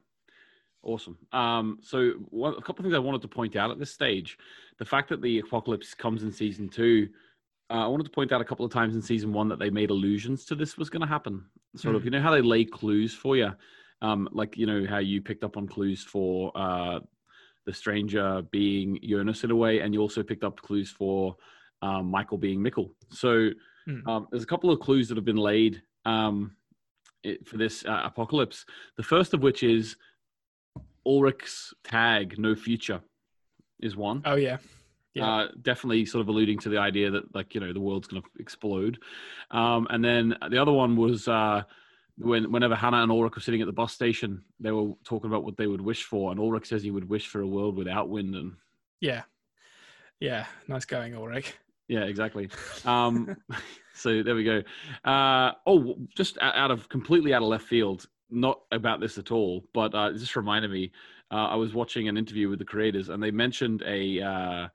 [0.83, 1.15] Awesome.
[1.31, 4.35] Um, so one, a couple of things I wanted to point out at this stage,
[4.79, 7.07] the fact that the apocalypse comes in season two,
[7.71, 9.69] uh, I wanted to point out a couple of times in season one that they
[9.69, 11.45] made allusions to this was going to happen.
[11.75, 12.05] Sort of, Mm.
[12.05, 13.51] you know how they lay clues for you,
[14.01, 16.99] um, like you know how you picked up on clues for uh,
[17.65, 21.37] the stranger being Jonas in a way, and you also picked up clues for
[21.81, 22.91] um, Michael being Mikkel.
[23.09, 23.49] So
[23.87, 24.07] Mm.
[24.07, 26.55] um, there's a couple of clues that have been laid um,
[27.23, 28.63] it, for this uh, apocalypse.
[28.97, 29.95] The first of which is
[31.05, 33.01] Ulrich's tag, no future,
[33.81, 34.21] is one.
[34.25, 34.57] oh yeah
[35.13, 35.29] Yeah.
[35.29, 38.21] Uh, definitely sort of alluding to the idea that, like, you know, the world's going
[38.21, 38.97] to explode.
[39.51, 41.63] Um, and then the other one was uh,
[42.17, 45.43] when whenever Hannah and Ulrich were sitting at the bus station, they were talking about
[45.43, 46.31] what they would wish for.
[46.31, 48.35] And Ulrich says he would wish for a world without wind.
[48.35, 48.53] And
[49.01, 49.23] yeah
[50.19, 51.55] yeah nice going ulrich
[51.91, 52.49] yeah, exactly.
[52.85, 53.35] Um,
[53.93, 54.63] so there we go.
[55.03, 59.65] Uh, oh, just out of completely out of left field, not about this at all,
[59.73, 60.93] but uh, it just reminded me.
[61.31, 64.67] Uh, I was watching an interview with the creators, and they mentioned a uh,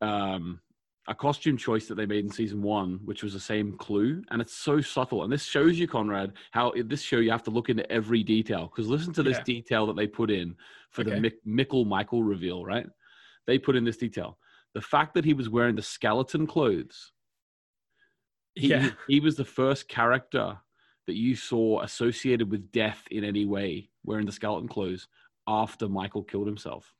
[0.00, 0.60] um,
[1.08, 4.42] a costume choice that they made in season one, which was the same clue, and
[4.42, 5.22] it's so subtle.
[5.22, 8.24] And this shows you, Konrad, how in this show you have to look into every
[8.24, 9.44] detail because listen to this Yeah.
[9.44, 10.56] detail that they put in
[10.90, 12.64] for the Mick, Mikkel Michael reveal.
[12.64, 12.86] Right?
[13.46, 14.38] They put in this detail:
[14.74, 17.12] the fact that he was wearing the skeleton clothes.
[18.58, 20.58] He, yeah he was the first character
[21.06, 25.06] that you saw associated with death in any way wearing the skeleton clothes
[25.46, 26.94] after Michael killed himself.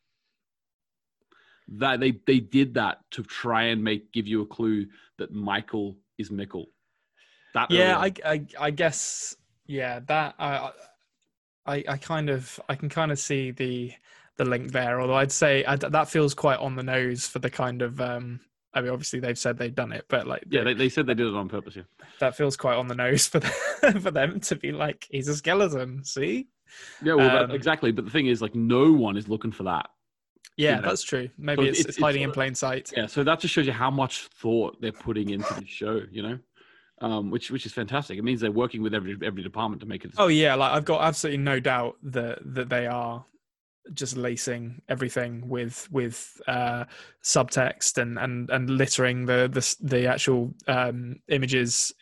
[1.69, 4.87] That they they did that to try and make give you a clue
[5.19, 6.67] that Michael is Mikkel.
[7.55, 7.99] That yeah.
[7.99, 9.35] I, I i guess
[9.67, 10.71] yeah that i
[11.65, 13.93] i i kind of i can kind of see the
[14.37, 17.49] the link there although i'd say I, that feels quite on the nose for the
[17.51, 18.41] kind of um
[18.75, 21.15] i mean obviously they've said they've done it but like yeah, they, they said they
[21.15, 21.75] did it on purpose.
[21.77, 21.83] Yeah,
[22.21, 25.35] that feels quite on the nose for them, for them to be like he's a
[25.35, 26.49] skeleton see
[27.03, 27.93] yeah, well, that- Um, exactly.
[27.93, 29.89] But the thing is, like, no one is looking for that.
[30.57, 33.23] Yeah know, that's true maybe so it's, it's- it's hiding in plain sight Yeah, so
[33.25, 36.03] that just shows you how much thought they're putting into the show.
[36.11, 36.39] You know,
[37.01, 38.17] um, which which is fantastic.
[38.19, 40.13] It means they're working with every every department to make it.
[40.17, 43.25] Oh yeah, like I've got absolutely no doubt that that they are
[43.93, 46.85] just lacing everything with with uh,
[47.23, 51.93] subtext and and and littering the the the actual um, images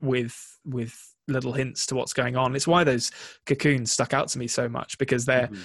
[0.00, 0.94] with with
[1.26, 2.54] little hints to what's going on.
[2.54, 3.10] It's why those
[3.46, 5.64] cocoons stuck out to me so much because they're Mhm.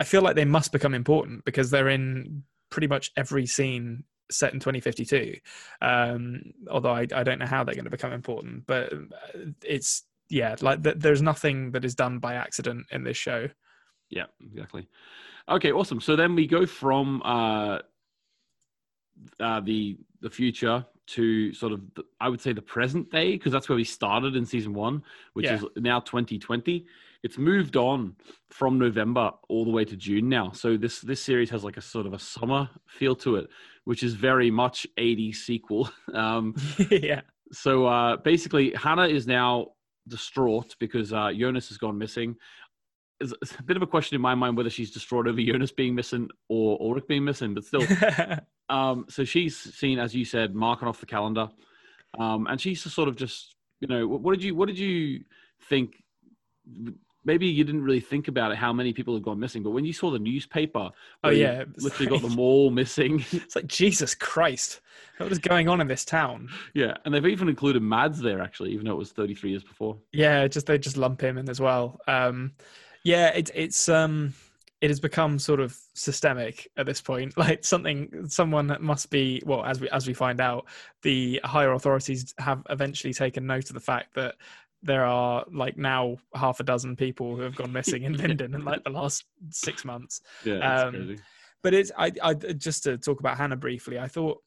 [0.00, 4.52] I feel like they must become important because they're in pretty much every scene set
[4.52, 5.36] in 2052.
[5.80, 8.96] Um, although I, I don't know how they're going to become important, but uh,
[9.64, 13.48] it's yeah, like th- there's nothing that is done by accident in this show.
[14.10, 14.86] Yeah, exactly.
[15.48, 16.00] Okay, awesome.
[16.00, 17.78] So then we go from uh,
[19.40, 23.52] uh, the the future to sort of the, I would say the present day because
[23.52, 25.54] that's where we started in season one, which Yeah.
[25.54, 26.86] is now 2020.
[27.24, 28.14] It's moved on
[28.50, 30.52] from November all the way to June now.
[30.52, 33.48] So this this series has like a sort of a summer feel to it,
[33.84, 35.90] which is very much 80 sequel.
[36.14, 36.54] Um,
[36.90, 37.20] yeah,
[37.52, 39.68] so uh, basically, Hannah is now
[40.06, 42.36] distraught because uh, Jonas has gone missing.
[43.20, 45.94] It's a bit of a question in my mind whether she's distraught over Jonas being
[45.94, 47.82] missing or Ulrich being missing, but still.
[48.68, 51.48] um, so she's seen, as you said, marking off the calendar,
[52.18, 55.24] um, and she's just sort of just, you know, what did you, what did you
[55.68, 56.02] think?
[57.24, 59.84] Maybe you didn't really think about it, how many people have gone missing, but when
[59.84, 60.90] you saw the newspaper,
[61.24, 63.24] oh yeah, literally got them all missing.
[63.32, 64.80] It's like Jesus Christ,
[65.18, 66.48] what is going on in this town?
[66.74, 69.98] yeah, and they've even included Mads there actually, even though it was 33 years before.
[70.12, 72.00] Yeah, just they just lump him in as well.
[72.06, 72.52] Um,
[73.04, 74.34] yeah, it's it's um
[74.80, 77.34] it has become sort of systemic at this point.
[77.38, 80.66] Like something, someone that must be well, as we as we find out,
[81.02, 84.36] the higher authorities have eventually taken note of the fact that
[84.82, 88.64] there are like now half a dozen people who have gone missing in Winden in
[88.64, 90.20] like the last six months.
[90.44, 91.16] Yeah, Um,
[91.62, 93.98] but it's I, I just to talk about Hannah briefly.
[93.98, 94.42] I thought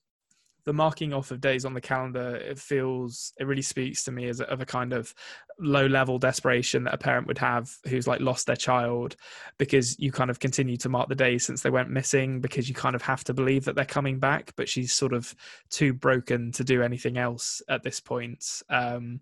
[0.64, 4.28] the marking off of days on the calendar it feels it really speaks to me
[4.28, 5.14] as a, of a kind of
[5.60, 9.16] low level desperation that a parent would have who's like lost their child
[9.58, 12.76] because you kind of continue to mark the days since they went missing because you
[12.76, 15.36] kind of have to believe that they're coming back but she's sort of
[15.70, 19.20] too broken to do anything else at this point um,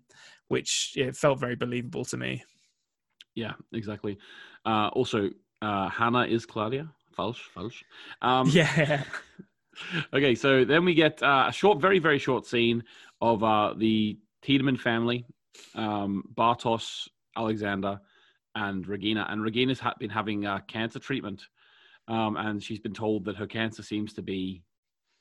[0.50, 2.42] which it felt very believable to me
[3.34, 4.18] Yeah, exactly.
[4.66, 5.30] Uh, also,
[5.62, 6.90] uh, Hannah is Claudia.
[7.16, 7.82] Falsch, falsch.
[8.20, 9.04] Um, yeah
[10.12, 12.82] okay, so then we get uh, a short, very, very short scene
[13.20, 15.24] of uh, the Tiedemann family,
[15.74, 18.00] um, Bartosz, Alexander,
[18.54, 19.26] and Regina.
[19.30, 21.46] And Regina's ha- been having uh, cancer treatment,
[22.08, 24.62] um, and she's been told that her cancer seems to be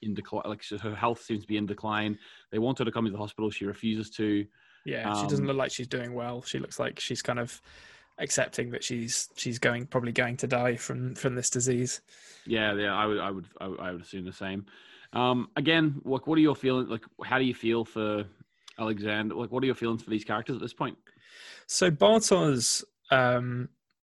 [0.01, 0.43] in decline.
[0.45, 2.17] Like her health seems to be in decline.
[2.51, 3.51] They want her to come to the hospital.
[3.51, 4.45] She refuses to.
[4.85, 6.41] Yeah, she doesn't Um, look like she's doing well.
[6.41, 7.61] She looks like she's kind of
[8.17, 12.01] accepting that she's she's going probably going to die from from this disease.
[12.45, 14.65] Yeah, yeah, I would, I would, I would, I would assume the same.
[15.13, 16.89] Um, again, what, what are your feelings?
[16.89, 18.25] Like, how do you feel for
[18.79, 19.35] Alexander?
[19.35, 20.97] Like, what are your feelings for these characters at this point?
[21.67, 23.69] So Bartosz um,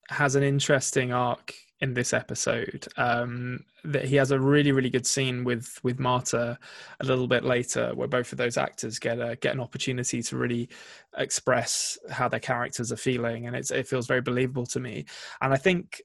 [0.10, 2.88] has an interesting arc in this episode.
[2.98, 6.58] Um, that he has a really really good scene with with Marta
[7.00, 10.38] a little bit later, where both of those actors get a get an opportunity to
[10.38, 10.70] really
[11.18, 15.06] express how their characters are feeling, and it's it feels very believable to me.
[15.42, 16.02] And I think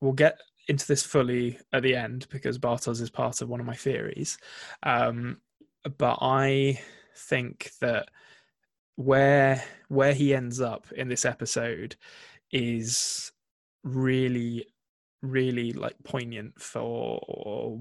[0.00, 3.66] we'll get into this fully at the end because Bartosz is part of one of
[3.66, 4.38] my theories.
[4.82, 5.38] Um,
[5.98, 6.80] but I
[7.16, 8.08] think that
[8.96, 11.96] where where he ends up in this episode
[12.52, 13.32] is
[13.82, 14.66] really
[15.22, 17.20] really like poignant for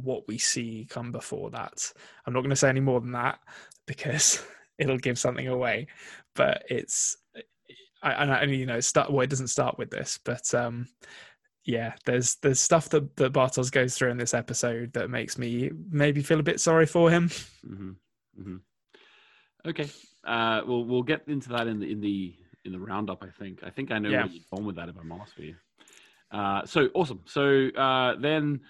[0.03, 1.91] what we see come before that.
[2.25, 3.39] I'm not going to say any more than that
[3.87, 4.43] because
[4.77, 5.87] it'll give something away
[6.35, 7.17] but it's
[8.03, 10.87] I, and I, you know start well it doesn't start with this but um
[11.65, 15.71] yeah there's there's stuff that that bartosz goes through in this episode that makes me
[15.89, 17.29] maybe feel a bit sorry for him.
[17.65, 17.91] Hmm
[18.35, 18.57] hmm
[19.63, 19.87] Okay,
[20.23, 22.33] uh, we'll we'll get into that in the in the
[22.65, 23.23] in the roundup.
[23.23, 23.63] I think.
[23.63, 24.23] I think I know Yeah.
[24.23, 24.89] where you're going with that.
[24.89, 25.55] If I'm honest with you.
[26.31, 27.21] Uh, so awesome.
[27.25, 28.61] So uh, then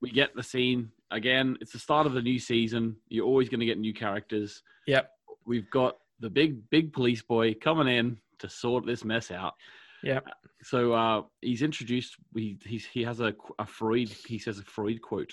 [0.00, 1.56] we get the scene again.
[1.60, 2.96] It's the start of the new season.
[3.08, 4.62] You're always going to get new characters.
[4.86, 5.12] yep
[5.46, 9.54] We've got the big big police boy coming in to sort this mess out.
[10.02, 10.20] Yeah.
[10.62, 12.16] So uh, he's introduced.
[12.34, 14.08] He he's, he has a, a Freud.
[14.26, 15.32] He says a Freud quote.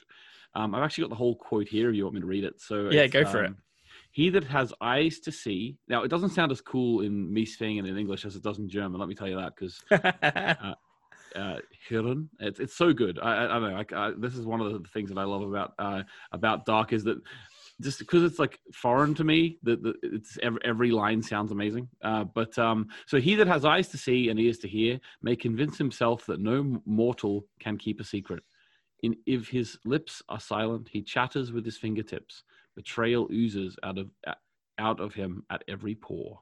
[0.53, 1.89] Um, I've actually got the whole quote here.
[1.89, 3.47] If you want me to read it, so Yeah, go for it.
[3.47, 3.57] um,
[4.15, 5.75] He that has eyes to see.
[5.89, 8.97] Now it doesn't sound as cool in Miesfingen in English as it does in German.
[8.97, 9.83] Let me tell you that because
[11.35, 11.57] uh,
[11.89, 12.29] Hirn.
[12.39, 13.19] It's it's so good.
[13.19, 13.77] I, I, I don't know.
[13.77, 16.93] Like, uh, this is one of the things that I love about uh, about Dark
[16.93, 17.21] is that
[17.81, 21.89] just because it's like foreign to me, that that it's every, every line sounds amazing.
[22.01, 25.35] Uh, but um, so he that has eyes to see and ears to hear may
[25.35, 28.43] convince himself that no mortal can keep a secret.
[29.03, 32.43] In if his lips are silent, he chatters with his fingertips.
[32.75, 34.09] Betrayal oozes out of
[34.77, 36.39] out of him at every pore.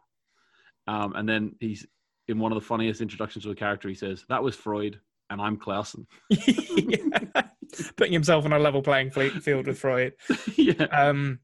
[0.87, 1.85] Um, and then he's
[2.27, 3.87] in one of the funniest introductions to a character.
[3.89, 7.43] He says, "That was Freud, and I'm Clausen." Yeah.
[7.95, 10.13] Putting himself on a level playing field with Freud.
[10.55, 11.39] yeah, Um,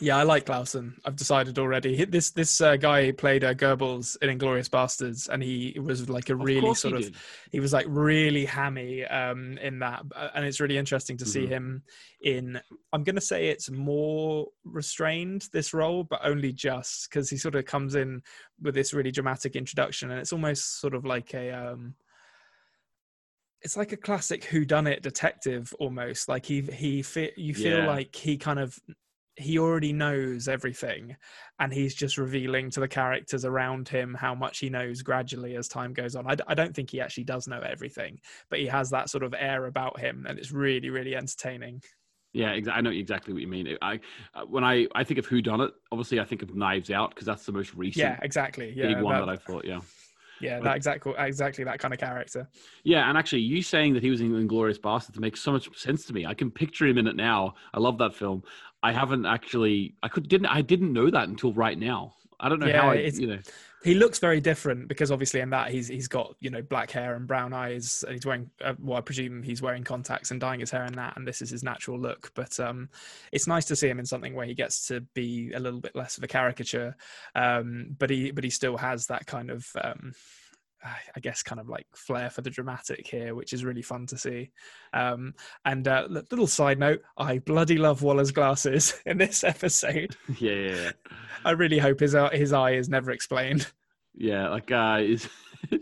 [0.00, 0.96] yeah, I like Clausen.
[1.04, 2.04] I've decided already.
[2.04, 6.34] This this uh, guy played uh, Goebbels in Inglourious Basterds, and he was like a
[6.34, 7.20] really course sort he of did.
[7.52, 11.44] he was like really hammy um, in that, Uh, and it's really interesting to see
[11.44, 11.48] Mhm.
[11.48, 11.82] him
[12.22, 12.60] in.
[12.92, 17.54] I'm going to say it's more restrained this role, but only just because he sort
[17.54, 18.22] of comes in
[18.60, 21.50] with this really dramatic introduction, and it's almost sort of like a.
[21.50, 21.94] Um,
[23.64, 27.86] it's like a classic whodunit detective almost like he he fe- you feel Yeah.
[27.86, 28.76] like he kind of
[29.36, 31.16] he already knows everything
[31.58, 35.68] and he's just revealing to the characters around him how much he knows gradually as
[35.68, 38.66] time goes on I, d- I don't think he actually does know everything but he
[38.66, 41.82] has that sort of air about him and it's really really entertaining
[42.34, 43.76] Yeah, I know exactly what you mean.
[43.80, 44.00] I
[44.34, 47.10] uh, when I I think of Who Done It, obviously I think of Knives Out
[47.10, 49.64] because that's the most recent yeah exactly yeah big one that, that I thought.
[49.64, 49.80] Yeah,
[50.40, 52.48] yeah that exactly exactly that kind of character
[52.84, 56.04] yeah, and actually, you saying that he was in Inglourious Basterds makes so much sense
[56.06, 56.26] to me.
[56.26, 57.54] I can picture him in it now.
[57.72, 58.42] I love that film.
[58.82, 59.94] I haven't actually.
[60.02, 60.46] I could didn't.
[60.46, 62.14] I didn't know that until right now.
[62.40, 62.90] I don't know Yeah, how.
[62.90, 63.38] I, it's- you know.
[63.84, 67.14] he looks very different because obviously in that he's he's got you know black hair
[67.14, 70.60] and brown eyes and he's wearing uh, well I presume he's wearing contacts and dyeing
[70.60, 72.88] his hair in that and this is his natural look but um
[73.32, 75.94] it's nice to see him in something where he gets to be a little bit
[75.96, 76.96] less of a caricature
[77.36, 80.12] um but he but he still has that kind of um
[80.84, 84.18] I guess kind of like flair for the dramatic here, which is really fun to
[84.18, 84.50] see.
[84.92, 90.16] Um, and uh, little side note, I bloody love Wöller's glasses in this episode.
[90.38, 90.90] Yeah, yeah, yeah.
[91.44, 93.70] I really hope his uh, his eye is never explained.
[94.14, 95.28] Yeah, like uh, is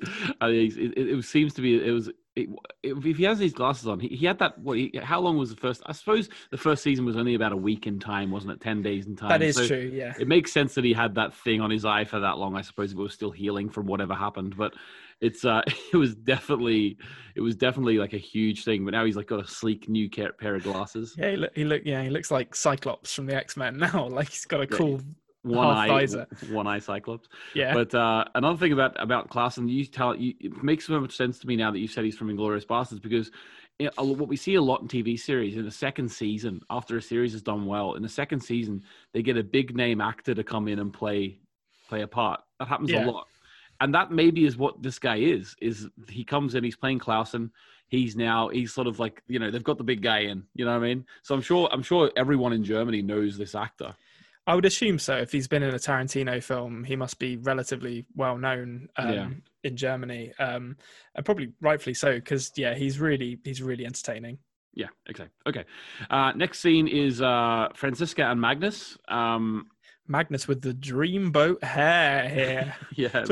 [0.41, 2.11] I think it, it, it seems to be it was
[2.43, 2.49] it,
[2.83, 4.59] if he has these glasses on, he, he had that.
[4.59, 4.79] What?
[4.79, 5.83] He, how long was the first?
[5.87, 8.61] I suppose the first season was only about a week in time, wasn't it?
[8.61, 9.29] Ten days in time.
[9.29, 9.91] That is So true.
[9.93, 10.15] Yeah.
[10.19, 12.57] It makes sense that he had that thing on his eye for that long.
[12.57, 14.73] I suppose if it was still healing from whatever happened, but
[15.21, 16.97] it's uh, it was definitely
[17.35, 18.85] it was definitely like a huge thing.
[18.85, 21.15] But now he's like got a sleek new pair of glasses.
[21.17, 24.09] Yeah, he look, he look, yeah, he looks like Cyclops from the X Men now.
[24.09, 25.01] Like he's got a cool,
[25.43, 26.07] One eye,
[26.51, 27.29] one eye Cyclops.
[27.55, 31.17] yeah, But uh, another thing about about Clausen, you tell you, it makes so much
[31.17, 33.31] sense to me now that you said he's from Inglourious Basterds because
[33.79, 36.11] you know, a lo- what we see a lot in TV series in the second
[36.11, 38.83] season after a series has done well in the second season
[39.15, 41.39] they get a big name actor to come in and play
[41.89, 42.43] play a part.
[42.59, 43.07] That happens Yeah.
[43.07, 43.27] a lot,
[43.81, 45.57] and that maybe is what this guy is.
[45.63, 47.51] Is he comes in, he's playing Clausen.
[47.89, 50.45] He's now he's sort of like you know they've got the big guy in.
[50.55, 51.07] You know what I mean?
[51.23, 53.95] So I'm sure I'm sure everyone in Germany knows this actor.
[54.51, 55.17] I would assume so.
[55.17, 59.29] If he's been in a Tarantino film, he must be relatively well known um, Yeah.
[59.63, 60.77] in Germany, um,
[61.15, 62.15] and probably rightfully so.
[62.15, 64.39] Because yeah, he's really he's really entertaining.
[64.75, 65.33] Yeah, exactly.
[65.47, 65.65] Okay.
[66.11, 68.99] Uh, next scene is uh, Franziska and Magnus.
[69.09, 69.69] Um,
[70.09, 72.75] Magnus with the dreamboat hair here.
[72.97, 73.25] yeah,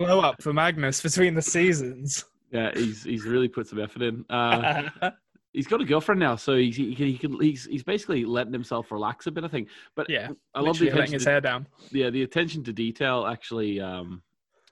[0.00, 2.24] Blow up for Magnus between the seasons.
[2.50, 4.24] yeah, he's he's really put some effort in.
[4.28, 4.90] Uh,
[5.54, 8.52] he's got a girlfriend now, so he's he can, he can he's he's basically letting
[8.52, 9.44] himself relax a bit.
[9.44, 11.14] I think, but yeah, I love the letting attention.
[11.14, 11.66] his To, hair down.
[11.92, 13.80] yeah, the attention to detail actually.
[13.80, 14.22] Um,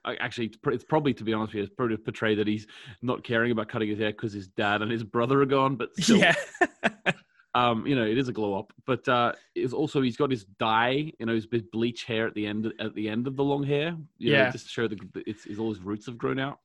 [0.04, 2.66] actually, it's probably to be honest with you, it's probably to portray that he's
[3.02, 5.76] not caring about cutting his hair because his dad and his brother are gone.
[5.76, 6.34] But still, Yeah,
[7.54, 10.44] um, you know, it is a glow up, but uh, it's also he's got his
[10.58, 13.62] dye, you know, his bleach hair at the end at the end of the long
[13.62, 14.50] hair, you know, Yeah.
[14.50, 16.58] just to show that it's, it's all his roots have grown out.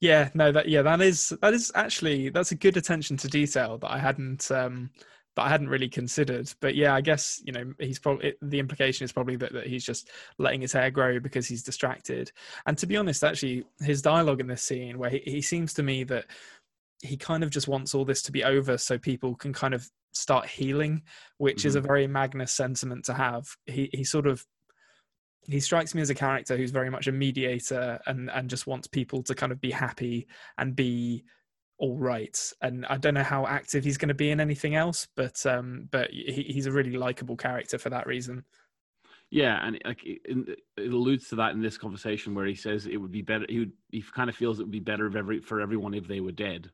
[0.00, 0.30] Yeah.
[0.34, 3.90] No, that yeah, that is that is actually that's a good attention to detail that
[3.90, 4.90] I hadn't um
[5.36, 6.52] that I hadn't really considered.
[6.60, 9.84] But yeah, I guess you know he's probably the implication is probably that, that he's
[9.84, 12.30] just letting his hair grow because he's distracted.
[12.66, 15.82] And to be honest, actually, his dialogue in this scene where he, he seems to
[15.82, 16.26] me that
[17.02, 19.88] he kind of just wants all this to be over so people can kind of
[20.12, 21.02] start healing,
[21.38, 23.46] which is a very Magnus sentiment to have.
[23.66, 24.44] He he sort of
[25.48, 28.86] he strikes me as a character who's very much a mediator and and just wants
[28.86, 30.26] people to kind of be happy
[30.58, 31.24] and be
[31.78, 32.52] all right.
[32.60, 35.88] And I don't know how active he's going to be in anything else, but um,
[35.90, 38.44] but he, he's a really likable character for that reason.
[39.30, 42.96] Yeah, and like it, it alludes to that in this conversation where he says it
[42.96, 43.46] would be better.
[43.48, 46.06] He would he kind of feels it would be better if every for everyone if
[46.06, 46.70] they were dead.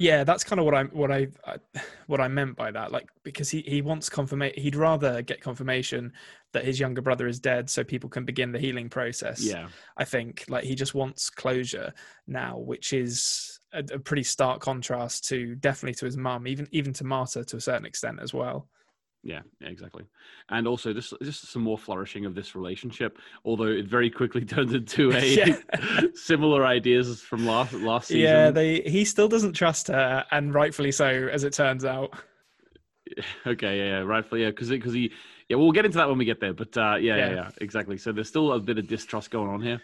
[0.00, 2.90] Yeah, that's kind of what I what I uh, I- what I meant by that.
[2.90, 4.60] Like because he he wants confirmation.
[4.60, 6.12] He'd rather get confirmation
[6.52, 9.44] that his younger brother is dead, so people can begin the healing process.
[9.44, 11.92] Yeah, I think like he just wants closure
[12.26, 16.94] now, which is a, a pretty stark contrast to definitely to his mum, even even
[16.94, 18.68] to Martha to a certain extent as well.
[19.22, 20.04] Yeah, exactly.
[20.48, 24.72] And also just just some more flourishing of this relationship, although it very quickly turned
[24.72, 25.56] into a Yeah.
[26.14, 28.20] similar ideas from last last season.
[28.22, 32.14] Yeah, they he still doesn't trust her, and rightfully so, as it turns out.
[33.44, 35.10] Okay, yeah, yeah, rightfully, yeah, because because he,
[35.48, 36.52] yeah, we'll get into that when we get there.
[36.52, 37.34] But uh, yeah, yeah, Yeah.
[37.34, 37.96] yeah, exactly.
[37.98, 39.82] So there's still a bit of distrust going on here.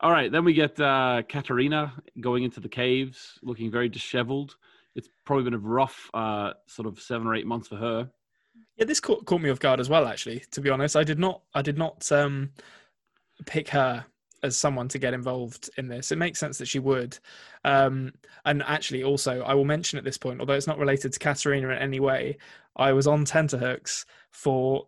[0.00, 4.56] All right, then we get uh, Katharina going into the caves, looking very disheveled.
[4.94, 8.10] It's probably been a rough uh, sort of seven or eight months for her.
[8.80, 10.06] Yeah, this caught, caught me off guard as well.
[10.06, 12.50] Actually, to be honest, I did not I did not um,
[13.44, 14.06] pick her
[14.42, 16.12] as someone to get involved in this.
[16.12, 17.18] It makes sense that she would.
[17.62, 18.12] Um,
[18.46, 21.68] and actually, also, I will mention at this point, although it's not related to Katharina
[21.68, 22.38] in any way,
[22.74, 24.86] I was on tenterhooks for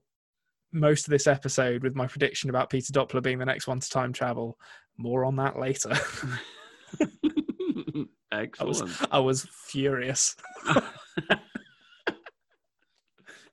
[0.72, 3.90] most of this episode with my prediction about Peter Doppler being the next one to
[3.90, 4.58] time travel.
[4.96, 5.92] More on that later.
[8.32, 9.12] I was, Excellent.
[9.12, 10.34] I was furious.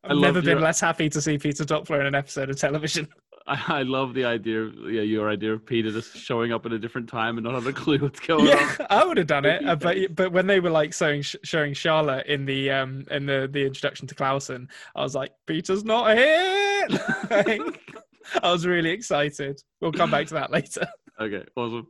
[0.04, 3.08] I've never been your- less happy to see Peter Doppler in an episode of television.
[3.48, 6.72] I, I love the idea of yeah, your idea of Peter just showing up at
[6.72, 8.88] a different time and not having a clue what's going yeah, on.
[8.90, 12.28] I would have done it, uh, but but when they were like showing showing Charlotte
[12.28, 16.88] in the um in the the introduction to Clausen, I was like, Peter's not here.
[17.30, 17.62] Like,
[18.42, 19.62] I was really excited.
[19.82, 20.88] We'll come back to that later.
[21.20, 21.88] Okay, awesome.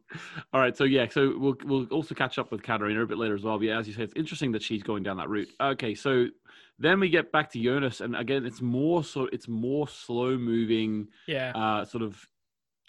[0.54, 3.36] All right, so yeah, so we'll we'll also catch up with Katharina a bit later
[3.36, 3.58] as well.
[3.58, 5.50] But yeah, as you said, it's interesting that she's going down that route.
[5.62, 6.28] Okay, so
[6.80, 11.08] then we get back to Jonas, and again, it's more so it's more slow moving,
[11.28, 12.26] Yeah, uh, sort of.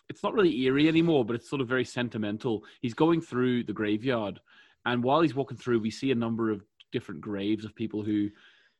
[0.09, 2.64] It's not really eerie anymore, but it's sort of very sentimental.
[2.80, 4.41] He's going through the graveyard,
[4.84, 8.28] and while he's walking through, we see a number of different graves of people who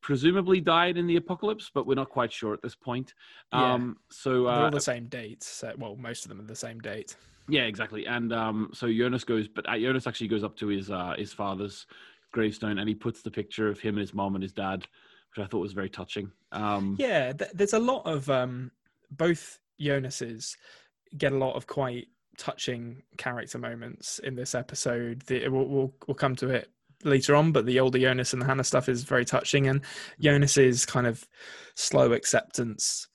[0.01, 3.15] presumably died in the apocalypse, but we're not quite sure at this point.
[3.53, 3.75] Yeah.
[3.75, 5.43] Um, so they're uh, all the same date.
[5.43, 7.17] So, well, most of them are the same date.
[7.49, 8.07] yeah, exactly.
[8.07, 11.33] And um, so Jonas goes, but uh, Jonas actually goes up to his uh, his
[11.33, 11.87] father's
[12.33, 14.87] gravestone and he puts the picture of him and his mom and his dad,
[15.35, 16.31] which I thought was very touching.
[16.53, 18.71] Um, Yeah, th- there's a lot of um
[19.11, 20.57] both Jonas's
[21.17, 22.09] get a lot of quite
[22.39, 25.23] touching character moments in this episode.
[25.23, 26.71] The, we'll, we'll we'll come to it
[27.05, 29.83] later on, but the older Jonas and the Hannah stuff is very touching, and
[30.21, 31.27] Jonas's kind of
[31.75, 33.09] slow acceptance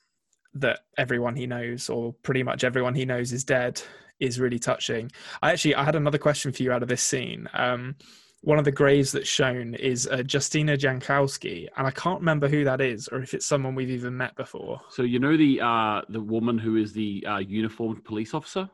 [0.53, 3.81] that everyone he knows, or pretty much everyone he knows, is dead,
[4.19, 5.11] is really touching.
[5.41, 7.47] I actually I had another question for you out of this scene.
[7.53, 7.95] Um,
[8.45, 12.63] one of the graves that's shown is uh, Justina Jankowski, and I can't remember who
[12.63, 14.79] that is, or if it's someone we've even met before.
[14.89, 18.69] So you know the uh, the woman who is the uh, uniformed police officer.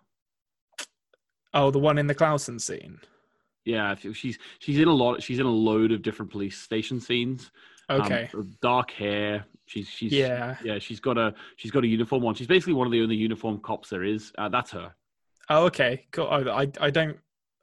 [1.54, 3.00] Oh, the one in the Clausen scene.
[3.64, 5.24] Yeah, she's she's in a lot.
[5.24, 7.52] She's in a load of different police station scenes.
[7.88, 8.30] Um, Okay.
[8.62, 9.46] dark hair.
[9.68, 10.58] She's she's Yeah.
[10.64, 10.80] yeah.
[10.80, 12.36] She's got a she's got a uniform on.
[12.36, 14.34] She's basically one of the only uniform cops there is.
[14.38, 14.94] Uh, that's her.
[15.50, 16.06] Oh, okay.
[16.12, 16.28] Cool.
[16.30, 17.18] Oh, I I don't.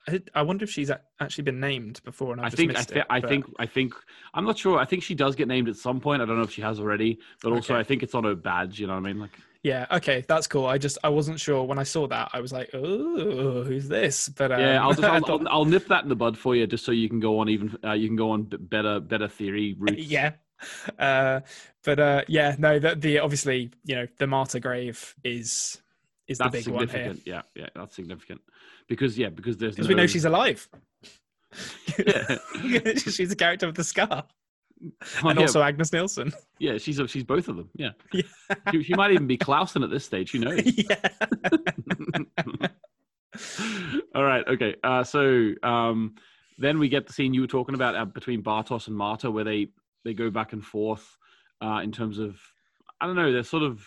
[0.09, 0.90] I, I wonder if she's
[1.20, 3.06] actually been named before, and I, I just think I, thi- it.
[3.11, 3.94] I think I think
[4.34, 4.78] I'm not sure.
[4.78, 6.22] I think she does get named at some point.
[6.22, 7.80] I don't know if she has already, but also Okay.
[7.80, 8.78] I think it's on her badge.
[8.80, 9.20] You know what I mean?
[9.20, 9.30] Like
[9.62, 9.86] Yeah.
[9.90, 10.24] Okay.
[10.28, 10.66] That's cool.
[10.66, 12.30] I just I wasn't sure when I saw that.
[12.32, 14.28] I was like, oh, who's this?
[14.28, 16.54] But um, yeah, I'll just I'll, thought- I'll, I'll nip that in the bud for
[16.56, 19.28] you, just so you can go on even uh, you can go on better better
[19.28, 20.02] theory routes.
[20.02, 20.32] yeah.
[20.98, 21.40] Uh,
[21.84, 22.78] but uh, yeah, no.
[22.78, 25.80] The, the obviously you know the Martha grave is
[26.29, 27.22] is the that's big one here significant.
[27.26, 28.41] Yeah, yeah, that's significant
[28.89, 30.68] because yeah, because there's because no, we know she's alive.
[31.99, 32.37] Yeah.
[32.97, 34.24] she's a character with the scar,
[35.24, 36.33] Oh, and yeah, also Agnes Nielsen.
[36.59, 37.70] yeah, she's she's both of them.
[37.74, 38.22] Yeah, Yeah.
[38.70, 40.31] she, she might even be Clausen at this stage.
[40.33, 40.61] Who knows?
[40.64, 41.09] yeah.
[44.14, 44.47] All right.
[44.47, 44.74] Okay.
[44.83, 46.14] Uh, so um,
[46.59, 49.45] then we get the scene you were talking about uh, between Bartosz and Martha, where
[49.45, 49.68] they
[50.05, 51.16] they go back and forth
[51.62, 52.39] uh, in terms of
[53.01, 53.33] I don't know.
[53.33, 53.83] They're sort of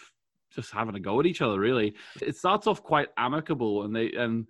[0.56, 1.60] just having a go at each other.
[1.60, 4.48] Really, it starts off quite amicable, and they and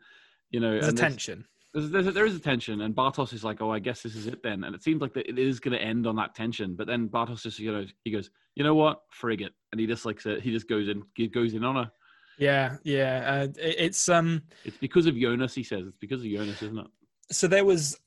[0.49, 1.45] you know There's a and there's- tension.
[1.73, 4.13] There's, there's a, there is a tension, and Bartosz is like, "Oh, I guess this
[4.13, 6.35] is it then." And it seems like that it is going to end on that
[6.35, 6.75] tension.
[6.75, 9.03] But then Bartosz just, you know, he goes, "You know what?
[9.21, 11.91] Frig it," and he just like he just goes in, he goes in on her.
[12.37, 13.23] Yeah, yeah.
[13.25, 14.41] Uh, it- it's um.
[14.65, 15.85] It's because of Jonas, he says.
[15.87, 16.87] It's because of Jonas, isn't it?
[17.31, 17.97] So there was,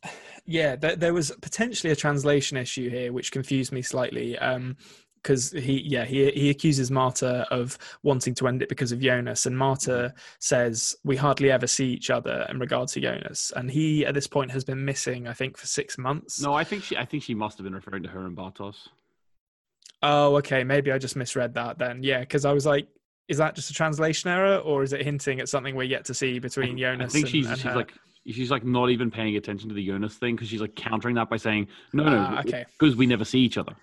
[0.45, 4.37] yeah, there, there was potentially a translation issue here, which confused me slightly.
[4.39, 4.77] Um,
[5.25, 9.47] because he, yeah, he he accuses Martha of wanting to end it because of Jonas,
[9.47, 14.05] and Martha says we hardly ever see each other in regard to Jonas, and he
[14.07, 16.41] at this point has been missing, I think, for six months.
[16.43, 18.77] No, I think she, I think she must have been referring to her and Bartosz.
[20.03, 20.65] Oh, okay.
[20.65, 22.03] Maybe I just misread that then.
[22.03, 22.87] Yeah, because I was like,
[23.29, 26.15] is that just a translation error, or is it hinting at something we're yet to
[26.15, 27.11] see between I Jonas?
[27.11, 27.77] I think and, she's and she's her?
[27.77, 27.93] like
[28.27, 31.31] she's like not even paying attention to the Jonas thing because she's like countering that
[31.31, 32.67] by saying, "No, no, Ah, okay.
[32.79, 33.75] because we never see each other."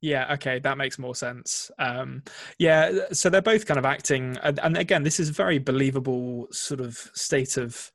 [0.00, 1.70] Yeah, okay, that makes more sense.
[1.78, 2.22] Um,
[2.58, 6.46] yeah, so they're both kind of acting, and, and again, this is a very believable
[6.52, 7.90] sort of state of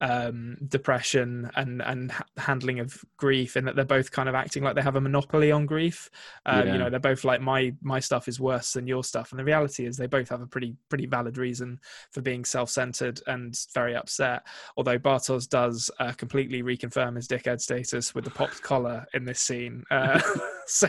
[0.00, 4.62] um, depression and and ha- handling of grief, in that they're both kind of acting
[4.62, 6.10] like they have a monopoly on grief.
[6.44, 6.72] Um, Yeah.
[6.72, 9.44] You know, they're both like my my stuff is worse than your stuff, and the
[9.44, 11.80] reality is they both have a pretty pretty valid reason
[12.10, 14.46] for being self centered and very upset.
[14.76, 19.40] Although Bartosz does uh, completely reconfirm his dickhead status with the popped collar in this
[19.40, 19.84] scene.
[19.90, 20.20] Uh,
[20.66, 20.88] so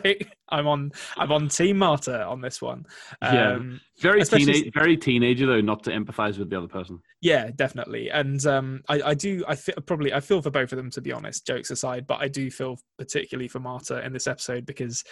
[0.49, 2.85] I'm on I'm on Team Martha on this one.
[3.21, 3.53] Yeah.
[3.53, 6.99] Um, Very teenage, very teenager though, not to empathize with the other person.
[7.21, 8.09] yeah, definitely.
[8.09, 11.01] And um, I, I do I feel probably I feel for both of them to
[11.01, 11.45] be honest.
[11.47, 15.03] Jokes aside, but I do feel particularly for Martha in this episode because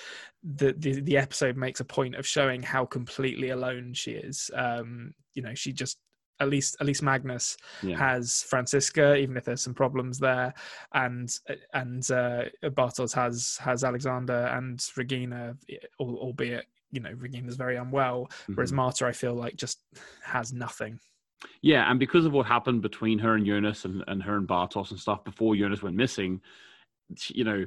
[0.44, 4.50] the the, the episode makes a point of showing how completely alone she is.
[4.54, 5.98] Um, you know, she just
[6.42, 7.98] at least at least Magnus Yeah.
[7.98, 10.54] has Franziska, even if there's some problems there,
[10.94, 11.30] and
[11.74, 15.56] and uh, Bartosz has has Alexander and Regina,
[16.00, 18.76] albeit you know Regina's very unwell, whereas Mhm.
[18.76, 19.80] Martha I feel like just
[20.24, 21.00] has nothing.
[21.62, 24.92] Yeah, and because of what happened between her and Jonas and, and her and Bartosz
[24.92, 26.42] and stuff before Jonas went missing,
[27.16, 27.66] she, you know,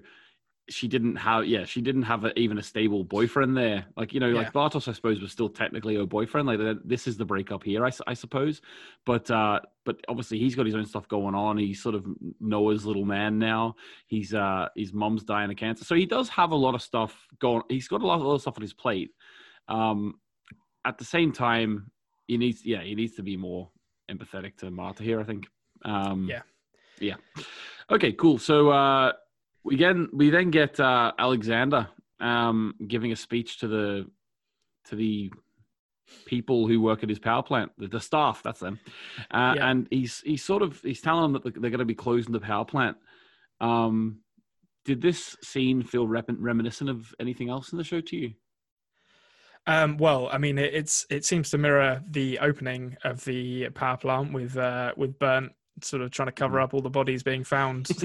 [0.70, 3.86] she didn't have yeah she didn't have a, even a stable boyfriend there.
[3.96, 4.34] Like you know, Yeah.
[4.40, 6.46] like Bartosz I suppose was still technically her boyfriend.
[6.46, 8.60] Like this is the breakup here, I suppose.
[9.06, 11.56] But uh, but obviously he's got his own stuff going on.
[11.56, 12.06] He's sort of
[12.40, 13.76] Noah's little man now.
[14.06, 17.16] He's uh his mom's dying of cancer, so he does have a lot of stuff
[17.38, 17.62] going.
[17.70, 19.12] He's got a lot, a lot of stuff on his plate.
[19.68, 20.20] Um,
[20.84, 21.90] at the same time,
[22.28, 23.68] he needs yeah he needs to be more
[24.08, 25.20] empathetic to Martha here.
[25.20, 25.46] I think.
[25.84, 26.42] Um, Yeah.
[27.00, 27.16] Yeah.
[27.90, 28.12] Okay.
[28.12, 28.38] Cool.
[28.38, 29.12] So uh,
[29.64, 31.88] we then we then get uh, Alexander
[32.20, 34.06] um, giving a speech to the
[34.86, 35.32] to the
[36.24, 38.42] people who work at his power plant, the, the staff.
[38.42, 38.78] That's them.
[39.30, 39.70] Uh, Yeah.
[39.70, 42.40] And he's he's sort of he's telling them that they're going to be closing the
[42.40, 42.96] power plant.
[43.60, 44.20] Um,
[44.84, 48.32] did this scene feel rep- reminiscent of anything else in the show to you?
[49.66, 53.96] Um, well, I mean, it, it's it seems to mirror the opening of the power
[53.96, 55.50] plant with uh, with Bernd
[55.82, 56.36] sort of trying to Mm.
[56.36, 57.88] cover up all the bodies being found.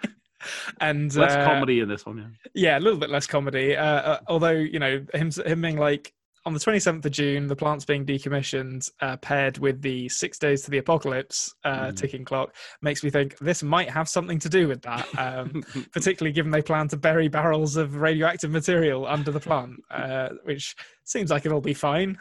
[0.80, 2.18] and Less uh, comedy in this one.
[2.18, 2.72] Yeah.
[2.72, 3.76] yeah, a little bit less comedy.
[3.76, 6.12] Uh, uh, although you know him him being like,
[6.46, 10.62] on the 27th of June, the plant's being decommissioned, uh, paired with the six days
[10.62, 11.96] to the apocalypse uh, Mhm.
[11.96, 15.06] ticking clock, makes me think this might have something to do with that.
[15.18, 15.62] Um,
[15.92, 20.74] particularly given they plan to bury barrels of radioactive material under the plant, uh, which
[21.04, 22.18] seems like it'll be fine.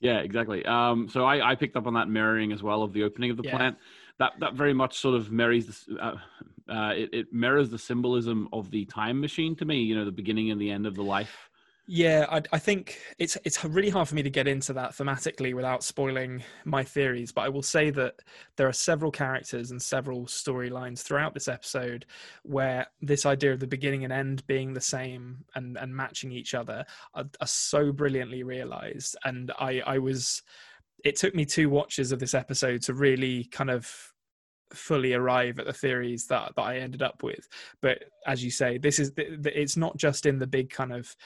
[0.00, 0.64] Yeah, exactly.
[0.64, 3.36] Um, so I, I picked up on that mirroring as well of the opening of
[3.36, 3.56] the Yeah.
[3.56, 3.76] plant.
[4.18, 6.16] That that very much sort of marries the, uh,
[6.72, 9.82] uh, it, it mirrors the symbolism of the time machine to me.
[9.82, 11.49] You know, the beginning and the end of the life.
[11.86, 15.54] Yeah, I, I think it's it's really hard for me to get into that thematically
[15.54, 17.32] without spoiling my theories.
[17.32, 18.14] But I will say that
[18.56, 22.06] there are several characters and several storylines throughout this episode
[22.44, 26.54] where this idea of the beginning and end being the same and and matching each
[26.54, 29.16] other are, are so brilliantly realized.
[29.24, 30.42] And I I was
[31.02, 33.90] it took me two watches of this episode to really kind of
[34.72, 37.48] fully arrive at the theories that that I ended up with.
[37.82, 41.16] But as you say, this is it's not just in the big kind of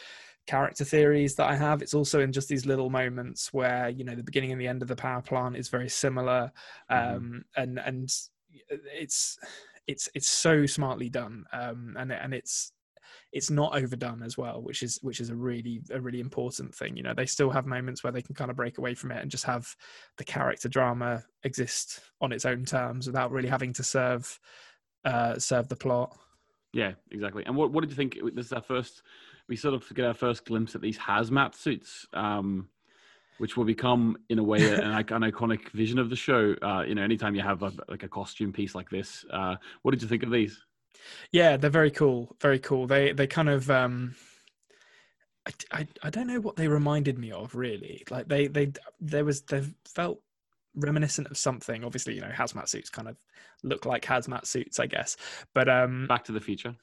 [0.47, 1.83] character theories that I have.
[1.83, 4.83] It's also in just these little moments where you know the beginning and the end
[4.83, 6.53] of the power plant is very similar,
[6.91, 7.17] Mhm.
[7.17, 8.11] um, and and
[8.71, 9.39] it's
[9.87, 12.73] it's it's so smartly done, um, and and it's
[13.33, 16.97] it's not overdone as well, which is which is a really a really important thing.
[16.97, 19.21] You know, they still have moments where they can kind of break away from it
[19.21, 19.75] and just have
[20.19, 24.39] the character drama exist on its own terms without really having to serve
[25.05, 26.17] uh, serve the plot.
[26.73, 27.45] Yeah, exactly.
[27.45, 28.19] And what what did you think?
[28.35, 29.03] This is our first.
[29.49, 32.69] We sort of get our first glimpse at these hazmat suits, um,
[33.39, 36.55] which will become, in a way, an, an iconic vision of the show.
[36.63, 39.91] Uh, you know, anytime you have a, like a costume piece like this, uh, what
[39.91, 40.65] did you think of these?
[41.33, 42.37] Yeah, they're very cool.
[42.41, 42.87] Very cool.
[42.87, 44.15] They they kind of um
[45.47, 48.05] I, I, I don't know what they reminded me of really.
[48.11, 50.21] Like they they there was they felt
[50.75, 51.85] reminiscent of something.
[51.85, 53.17] Obviously, you know, hazmat suits kind of
[53.63, 55.17] look like hazmat suits, I guess.
[55.55, 56.75] But um Back to the Future.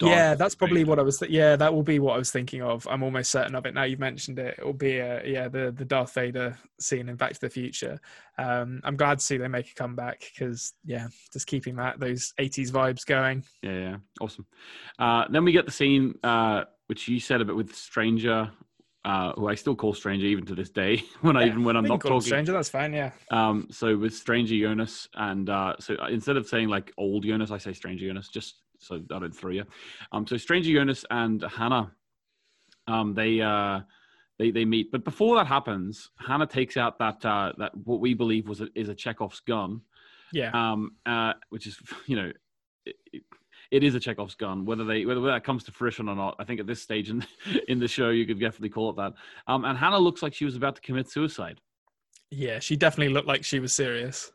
[0.00, 1.18] Yeah, that's probably what I was.
[1.18, 2.86] Th- yeah, that will be what I was thinking of.
[2.90, 3.84] I'm almost certain of it now.
[3.84, 4.56] You've mentioned it.
[4.58, 8.00] It will be, uh, yeah, the the Darth Vader scene in Back to the Future.
[8.38, 12.34] Um, I'm glad to see they make a comeback because, yeah, just keeping that those
[12.38, 13.44] 80s vibes going.
[13.62, 14.46] Yeah, yeah, awesome.
[14.98, 18.50] Uh, then we get the scene uh, which you said a bit with Stranger,
[19.04, 21.02] uh, who I still call Stranger even to this day.
[21.20, 22.20] When I even when I'm not talking.
[22.20, 22.52] stranger.
[22.52, 22.92] That's fine.
[22.92, 23.12] Yeah.
[23.30, 27.58] Um, so with Stranger Jonas, and uh, so instead of saying like old Jonas, I
[27.58, 29.64] say Stranger Jonas, just so I don't throw you.
[30.12, 31.92] Um, so Stranger Jonas and Hannah,
[32.86, 33.80] um, they uh,
[34.38, 38.14] they they meet, but before that happens, Hannah takes out that uh, that what we
[38.14, 39.80] believe was a, is a Chekhov's gun,
[40.32, 40.50] Yeah.
[40.52, 42.32] um, uh, which is you know.
[42.84, 43.22] It, it,
[43.72, 44.64] it is a Chekhov's gun.
[44.64, 47.26] Whether they whether that comes to fruition or not, I think at this stage in
[47.68, 49.14] in the show, you could definitely call it that.
[49.48, 51.60] Um, and Hannah looks like she was about to commit suicide.
[52.30, 52.60] Yeah.
[52.60, 54.30] She definitely looked like she was serious.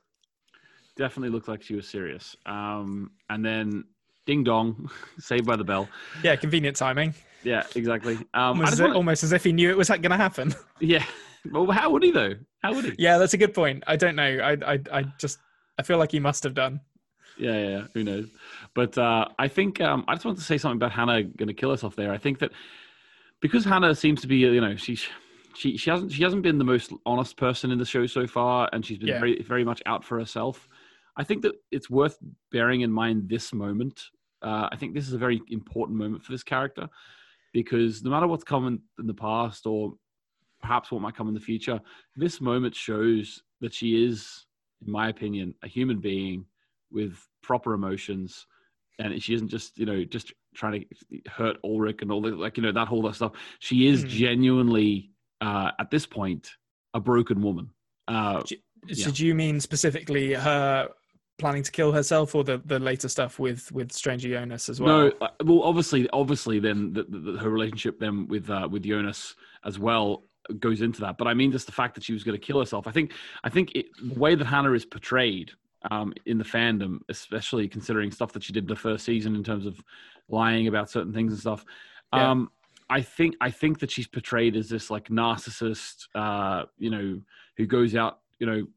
[0.98, 2.36] definitely looked like she was serious.
[2.46, 3.86] Um, and then
[4.32, 5.90] ding dong, saved by the bell.
[6.24, 6.36] Yeah.
[6.38, 7.14] Convenient timing.
[7.44, 8.18] Yeah, exactly.
[8.34, 10.54] Um, as, if, wanna- almost as if he knew it was going to happen.
[10.80, 11.04] yeah.
[11.52, 12.36] Well, how would he though?
[12.62, 12.94] How would he?
[13.00, 13.84] yeah, that's a good point.
[13.88, 14.24] I don't know.
[14.24, 15.40] I, I, I just,
[15.80, 16.80] I feel like he must have done.
[17.40, 17.84] Yeah, yeah, yeah.
[17.96, 18.28] Who knows?
[18.76, 21.54] But uh, I think um, I just want to say something about Hannah going to
[21.56, 22.14] kill herself there.
[22.14, 22.52] I think that
[23.42, 24.96] because Hannah seems to be, you know, she
[25.56, 28.70] she she hasn't she hasn't been the most honest person in the show so far,
[28.72, 29.20] and she's been Yeah.
[29.20, 30.68] very very much out for herself.
[31.18, 32.18] I think that it's worth
[32.52, 34.00] bearing in mind this moment.
[34.42, 36.90] Uh, I think this is a very important moment for this character
[37.54, 39.94] because no matter what's come in, the past or
[40.62, 41.80] perhaps what might come in the future,
[42.16, 44.46] this moment shows that she is,
[44.86, 46.46] in my opinion, a human being
[46.92, 48.46] with proper emotions,
[49.00, 52.58] and she isn't just you know just trying to hurt Ulrich and all the like
[52.58, 53.34] you know that whole that stuff.
[53.60, 54.10] She is Hmm.
[54.10, 55.12] genuinely
[55.42, 56.50] uh, at this point
[56.94, 57.70] a broken woman.
[58.08, 58.42] Uh,
[58.88, 59.06] Yeah.
[59.06, 60.90] Did you mean specifically her
[61.42, 64.90] planning to kill herself, or the, the later stuff with with Stranger Jonas as well?
[64.90, 69.36] No, uh, well, obviously, obviously, then the, the, her relationship then with uh, with Jonas
[69.66, 70.24] as well
[70.60, 71.18] goes into that.
[71.18, 72.88] But I mean, just the fact that she was going to kill herself.
[72.88, 73.14] I think,
[73.44, 75.52] I think it, the way that Hannah is portrayed
[75.90, 79.66] um, in the fandom, especially considering stuff that she did the first season in terms
[79.66, 79.80] of
[80.30, 81.66] lying about certain things and stuff.
[82.14, 82.32] Yeah.
[82.32, 82.52] Um,
[82.90, 87.22] I think, I think that she's portrayed as this like narcissist, uh, you know,
[87.58, 88.68] who goes out, you know,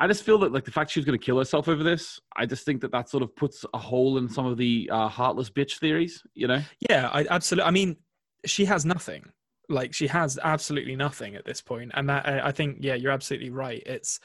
[0.00, 2.20] I, just feel that like the fact she was going to kill herself over this,
[2.36, 5.08] I just think that that sort of puts a hole in some of the uh,
[5.08, 6.22] heartless bitch theories.
[6.34, 6.62] You know?
[6.88, 7.68] Yeah, I absolutely.
[7.68, 7.96] I mean,
[8.44, 9.24] she has nothing.
[9.68, 13.12] Like she has absolutely nothing at this point, and that I I think, yeah, you're
[13.12, 13.82] absolutely right.
[13.86, 14.18] It's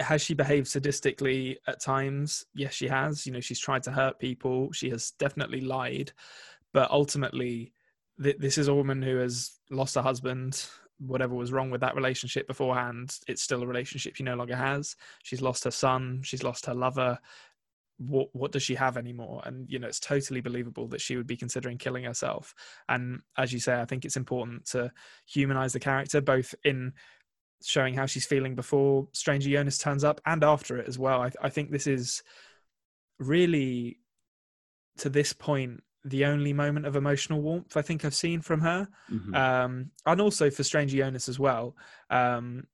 [0.00, 2.44] has she behaved sadistically at times?
[2.54, 3.26] Yes, she has.
[3.26, 4.72] You know, she's tried to hurt people.
[4.72, 6.12] She has definitely lied,
[6.72, 7.72] but ultimately,
[8.22, 10.66] th- this is a woman who has lost her husband.
[11.04, 14.96] Whatever was wrong with that relationship beforehand, it's still a relationship she no longer has.
[15.22, 16.20] She's lost her son.
[16.22, 17.18] She's lost her lover
[18.00, 21.26] what what does she have anymore and you know it's totally believable that she would
[21.26, 22.54] be considering killing herself
[22.88, 24.90] and as you say i think it's important to
[25.26, 26.94] humanize the character both in
[27.62, 31.30] showing how she's feeling before stranger jonas turns up and after it as well i,
[31.42, 32.22] I think this is
[33.18, 33.98] really
[34.96, 38.88] to this point the only moment of emotional warmth i think i've seen from her
[39.12, 39.34] Mhm.
[39.36, 41.76] um, and also for Stranger Jonas as well.
[42.10, 42.66] Um,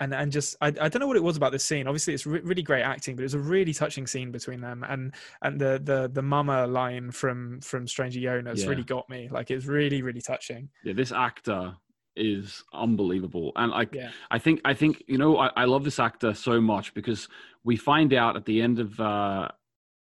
[0.00, 1.88] and and just I, I don't know what it was about this scene.
[1.88, 4.84] Obviously, it's re- really great acting, but it was a really touching scene between them.
[4.88, 5.12] And
[5.42, 8.68] and the the the mama line from from Stranger Jonas Yeah.
[8.68, 9.28] really got me.
[9.28, 10.68] Like it was really really touching.
[10.84, 11.74] yeah, this actor
[12.14, 15.98] is unbelievable, and I Yeah, I think I think you know I, I love this
[15.98, 17.28] actor so much because
[17.64, 19.48] we find out at the end of uh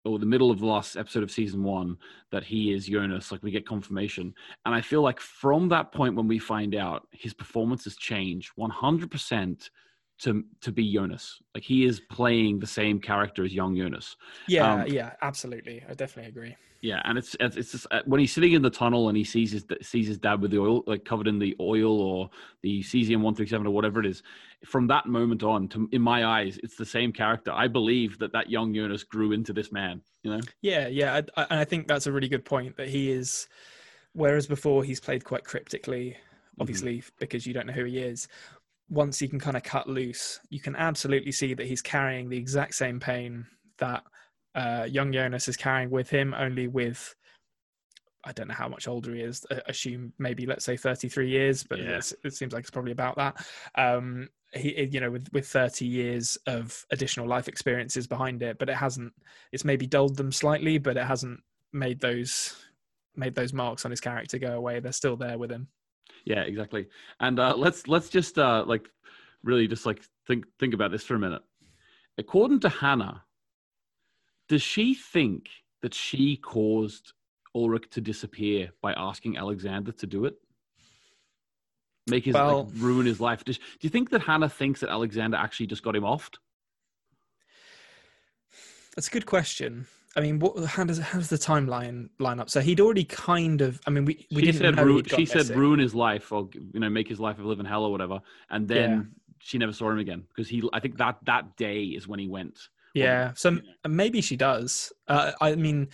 [0.04, 1.96] or the middle of the last episode of season one
[2.30, 3.32] that he is Jonas.
[3.32, 4.34] Like we get confirmation,
[4.66, 8.52] and I feel like from that point when we find out, his performance has changed
[8.56, 9.70] one hundred percent
[10.20, 11.40] to to be Jonas.
[11.54, 14.16] Like he is playing the same character as young Jonas.
[14.48, 15.12] yeah, Um, yeah.
[15.22, 16.56] Absolutely, I definitely agree.
[16.84, 19.52] Yeah, and it's it's, just, uh, when he's sitting in the tunnel and he sees
[19.52, 22.28] his sees his dad with the oil like covered in the oil or
[22.60, 24.22] the cesium one three seven or whatever it is.
[24.66, 27.50] From that moment on, to in my eyes, it's the same character.
[27.52, 30.02] I believe that that young Jonas grew into this man.
[30.22, 30.40] You know.
[30.60, 33.48] Yeah, yeah, I, I, and I think that's a really good point that he is.
[34.12, 36.18] Whereas before he's played quite cryptically,
[36.60, 38.28] obviously because you don't know who he is.
[38.90, 42.36] Once he can kind of cut loose, you can absolutely see that he's carrying the
[42.36, 43.46] exact same pain
[43.78, 44.04] that
[44.54, 47.14] uh, young Jonas is carrying with him, only with
[48.26, 49.44] I don't know how much older he is.
[49.50, 52.00] uh, Assume maybe let's say thirty three years, but Yeah.
[52.24, 53.46] it seems like it's probably about that.
[53.74, 58.68] Um, he, you know, with with thirty years of additional life experiences behind it, but
[58.68, 59.12] it hasn't.
[59.52, 61.40] It's maybe dulled them slightly, but it hasn't
[61.72, 62.56] made those
[63.16, 64.80] made those marks on his character go away.
[64.80, 65.68] They're still there with him.
[66.24, 66.88] Yeah, exactly.
[67.20, 68.88] And uh, let's let's just uh, like
[69.42, 71.42] really just like think think about this for a minute.
[72.16, 73.23] According to Hannah,
[74.48, 75.48] does she think
[75.82, 77.12] that she caused
[77.54, 80.34] Ulrich to disappear by asking Alexander to do it?
[82.06, 83.44] Make his Well- like, ruin his life.
[83.44, 86.36] Does, do you think that Hannah thinks that Alexander actually just got him offed?
[88.94, 89.86] That's a good question.
[90.16, 92.48] I mean, what, how does how does the timeline line up?
[92.48, 93.80] So he'd already kind of.
[93.86, 95.92] I mean, we we she didn't said know ru- he'd gone she said ruin his
[95.94, 98.20] life or you know make his life of living hell or whatever,
[98.50, 99.02] and then Yeah.
[99.40, 100.62] she never saw him again because he.
[100.72, 102.56] I think that that day is when he went.
[102.94, 104.92] Yeah, so you maybe she does.
[105.08, 105.88] Uh, I mean,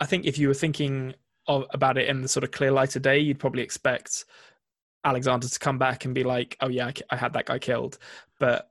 [0.00, 1.14] I think if you were thinking
[1.46, 4.24] of, about it in the sort of clear light of day, you'd probably expect
[5.04, 7.98] Alexander to come back and be like, "Oh yeah, I, I had that guy killed,"
[8.40, 8.70] but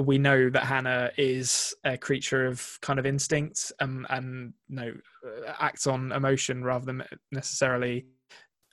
[0.00, 4.94] we know that Hannah is a creature of kind of instinct and and you know
[5.26, 8.06] uh, acts on emotion rather than necessarily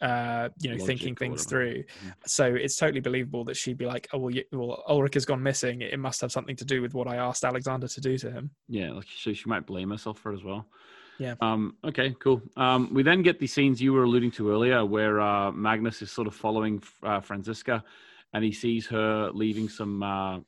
[0.01, 2.13] uh you know Logic thinking things through Mhm.
[2.25, 5.43] so it's totally believable that she'd be like oh well, you, well ulrich has gone
[5.43, 8.31] missing it must have something to do with what i asked alexander to do to
[8.31, 10.65] him Yeah, like so she might blame herself for it as well.
[11.19, 11.35] Yeah.
[11.39, 12.41] Um, okay, cool.
[12.57, 16.11] Um, we then get the scenes you were alluding to earlier where uh, Magnus is
[16.11, 17.83] sort of following uh, Franziska
[18.33, 20.39] and he sees her leaving some uh,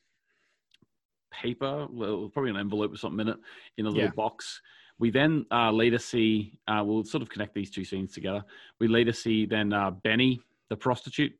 [1.31, 3.39] paper, well, probably an envelope or something in it,
[3.77, 4.11] in a little Yeah.
[4.15, 4.61] box.
[4.99, 8.43] We then uh, later see, uh, we'll sort of connect these two scenes together.
[8.79, 11.33] We later see then uh, Benny, the prostitute,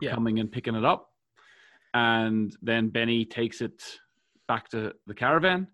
[0.00, 0.14] Yeah.
[0.14, 1.10] coming and picking it up.
[1.94, 4.00] And then Benny takes it
[4.48, 5.68] back to the caravan.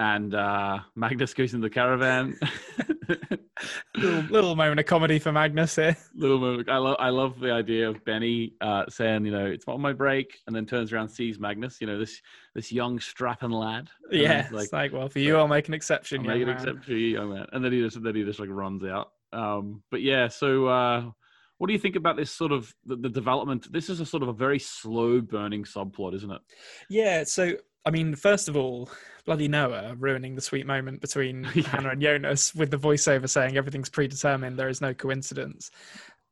[0.00, 2.38] And uh, Magnus goes in the caravan.
[3.94, 6.70] little, little moment of comedy for magnus here Little moment.
[6.70, 6.96] I love.
[6.98, 10.56] I love the idea of Benny uh, saying, you know, it's on my break, and
[10.56, 11.82] then turns around, sees Magnus.
[11.82, 12.18] You know, this
[12.54, 13.90] this young strapping lad.
[14.10, 16.56] yeah it's like well for you i'll make an exception I'll make it man.
[16.56, 17.46] except for you, young man.
[17.52, 19.10] And then he just then he just like runs out.
[19.34, 21.10] Um, but yeah, so uh,
[21.58, 23.70] what do you think about this sort of the, the development?
[23.70, 26.40] This is a sort of a very slow burning subplot, isn't it?
[26.88, 27.52] Yeah, so
[27.84, 28.90] I mean, first of all,
[29.24, 31.68] bloody Noah ruining the sweet moment between Yeah.
[31.68, 35.70] Hannah and Jonas with the voiceover saying everything's predetermined, there is no coincidence.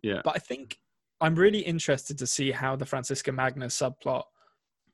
[0.03, 0.21] Yeah.
[0.25, 0.79] But I think
[1.21, 4.25] I'm really interested to see how the Franziska Magnus subplot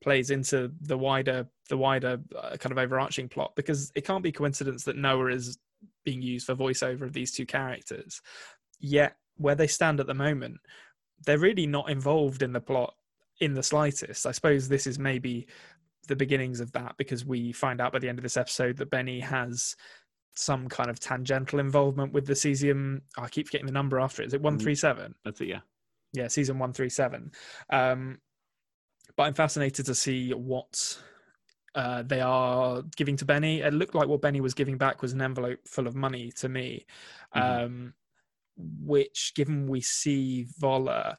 [0.03, 4.31] plays into the wider the wider uh, kind of overarching plot because it can't be
[4.31, 5.59] coincidence that Noah is
[6.05, 8.21] being used for voiceover of these two characters.
[8.79, 10.59] Yet where they stand at the moment,
[11.25, 12.95] they're really not involved in the plot
[13.41, 14.27] in the slightest.
[14.27, 15.47] I suppose this is maybe
[16.07, 18.91] the beginnings of that because we find out by the end of this episode that
[18.91, 19.75] Benny has
[20.37, 23.01] some kind of tangential involvement with the cesium.
[23.19, 24.27] oh, I keep getting the number after it.
[24.27, 25.15] Is it 137?
[25.25, 25.49] That's it.
[25.49, 25.61] Yeah.
[26.13, 27.31] Yeah, cesium 137.
[27.71, 28.19] Um,
[29.17, 30.99] but I'm fascinated to see what
[31.75, 33.61] uh, they are giving to Benny.
[33.61, 36.49] It looked like what Benny was giving back was an envelope full of money to
[36.49, 36.87] me,
[37.35, 37.65] Mhm.
[37.65, 37.95] um,
[38.57, 41.17] which, given we see Wöller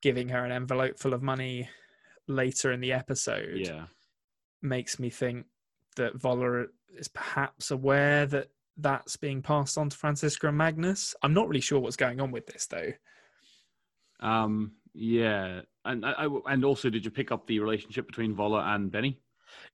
[0.00, 1.68] giving her an envelope full of money
[2.26, 3.86] later in the episode, Yeah.
[4.62, 5.46] Makes me think
[5.96, 11.14] that Wöller is perhaps aware that that's being passed on to Franziska and Magnus.
[11.22, 12.92] I'm not really sure what's going on with this though.
[14.20, 18.62] Um, yeah, and I, I- and also, did you pick up the relationship between Wöller
[18.74, 19.20] and Benny?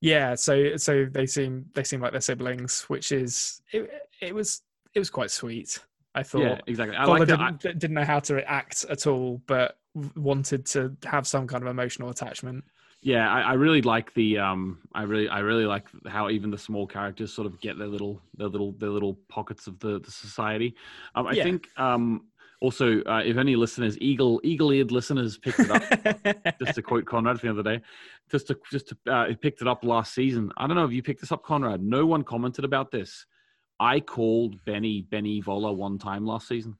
[0.00, 4.62] Yeah, so so they seem they seem like they're siblings, which is it, it was
[4.94, 5.78] it was quite sweet.
[6.14, 6.42] I thought.
[6.42, 6.96] Yeah, exactly.
[6.96, 9.78] I like didn't, didn't know how to act at all, but
[10.14, 12.64] wanted to have some kind of emotional attachment.
[13.04, 16.56] Yeah, I, I really like the um I really I really like how even the
[16.58, 20.10] small characters sort of get their little their little their little pockets of the, the
[20.10, 20.74] society.
[21.14, 21.42] Um I Yeah.
[21.44, 22.24] think um
[22.60, 25.82] also uh, if any listeners eagle eagle eared listeners picked it up
[26.58, 27.84] just to quote Konrad from the other day
[28.30, 30.50] just to just to uh, it picked it up last season.
[30.56, 31.82] I don't know if you picked this up Konrad.
[31.82, 33.26] No one commented about this.
[33.78, 36.78] I called Benny Benny Wöller one time last season.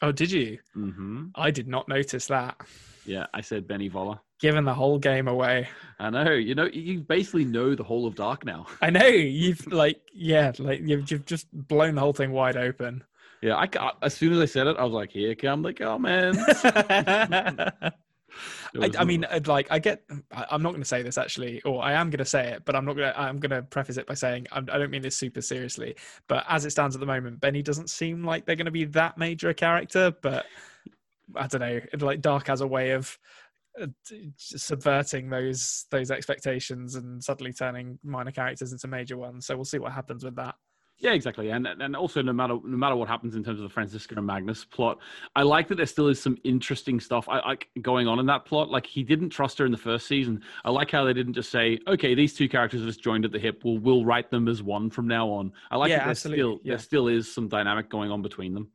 [0.00, 0.58] oh, did you?
[0.72, 2.56] hmm I did not notice that.
[3.04, 4.20] Yeah, I said Benny Wöller.
[4.40, 5.68] Giving the whole game away.
[5.98, 6.30] I know.
[6.32, 8.66] You know, you basically know the whole of Dark now.
[8.82, 13.02] I know you've like yeah, like you've, you've just blown the whole thing wide open.
[13.42, 13.68] Yeah, I
[14.02, 17.92] as soon as I said it, I was like, "Here come the comments." Oh, I,
[18.74, 20.02] It was- I mean, like I get.
[20.32, 22.64] I- I'm not going to say this actually, or I am going to say it,
[22.66, 23.18] but I'm not going to.
[23.18, 25.96] I'm going to preface it by saying I'm, I don't mean this super seriously.
[26.28, 28.84] But as it stands at the moment, Benny doesn't seem like they're going to be
[28.86, 30.14] that major a character.
[30.22, 30.44] But
[31.34, 31.80] I don't know.
[32.00, 33.18] Like Dark has a way of
[33.80, 33.86] Uh,
[34.36, 39.46] subverting those those expectations and suddenly turning minor characters into major ones.
[39.46, 40.54] So we'll see what happens with that.
[40.98, 43.68] yeah, exactly, and and also no matter no matter what happens in terms of the
[43.68, 44.98] Franziska and Magnus plot,
[45.34, 48.46] I like that there still is some interesting stuff I like going on in that
[48.46, 48.70] plot.
[48.70, 50.40] Like he didn't trust her in the first season.
[50.64, 53.32] I like how they didn't just say, "Okay, these two characters are just joined at
[53.32, 53.60] the hip.
[53.62, 56.60] We'll we'll write them as one from now on." I like Yeah, that absolutely, still
[56.64, 56.70] yeah.
[56.72, 58.70] there still is some dynamic going on between them.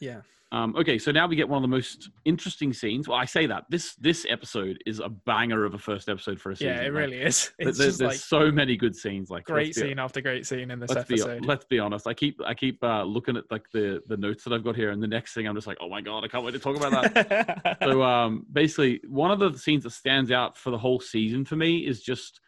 [0.00, 0.22] Yeah.
[0.52, 3.08] Um, okay, so now we get one of the most interesting scenes.
[3.08, 6.52] Well, I say that this this episode is a banger of a first episode for
[6.52, 6.74] a season.
[6.74, 7.52] Yeah, it Like, really is.
[7.58, 9.28] It's there's there's so many good scenes.
[9.28, 11.44] Like great be- scene after great scene in this Let's be, episode.
[11.44, 12.06] let's be honest.
[12.06, 14.90] I keep I keep uh, looking at like the the notes that I've got here,
[14.92, 16.76] and the next thing I'm just like, oh my god, I can't wait to talk
[16.76, 17.78] about that.
[17.82, 21.56] so um, basically, one of the scenes that stands out for the whole season for
[21.56, 22.40] me is just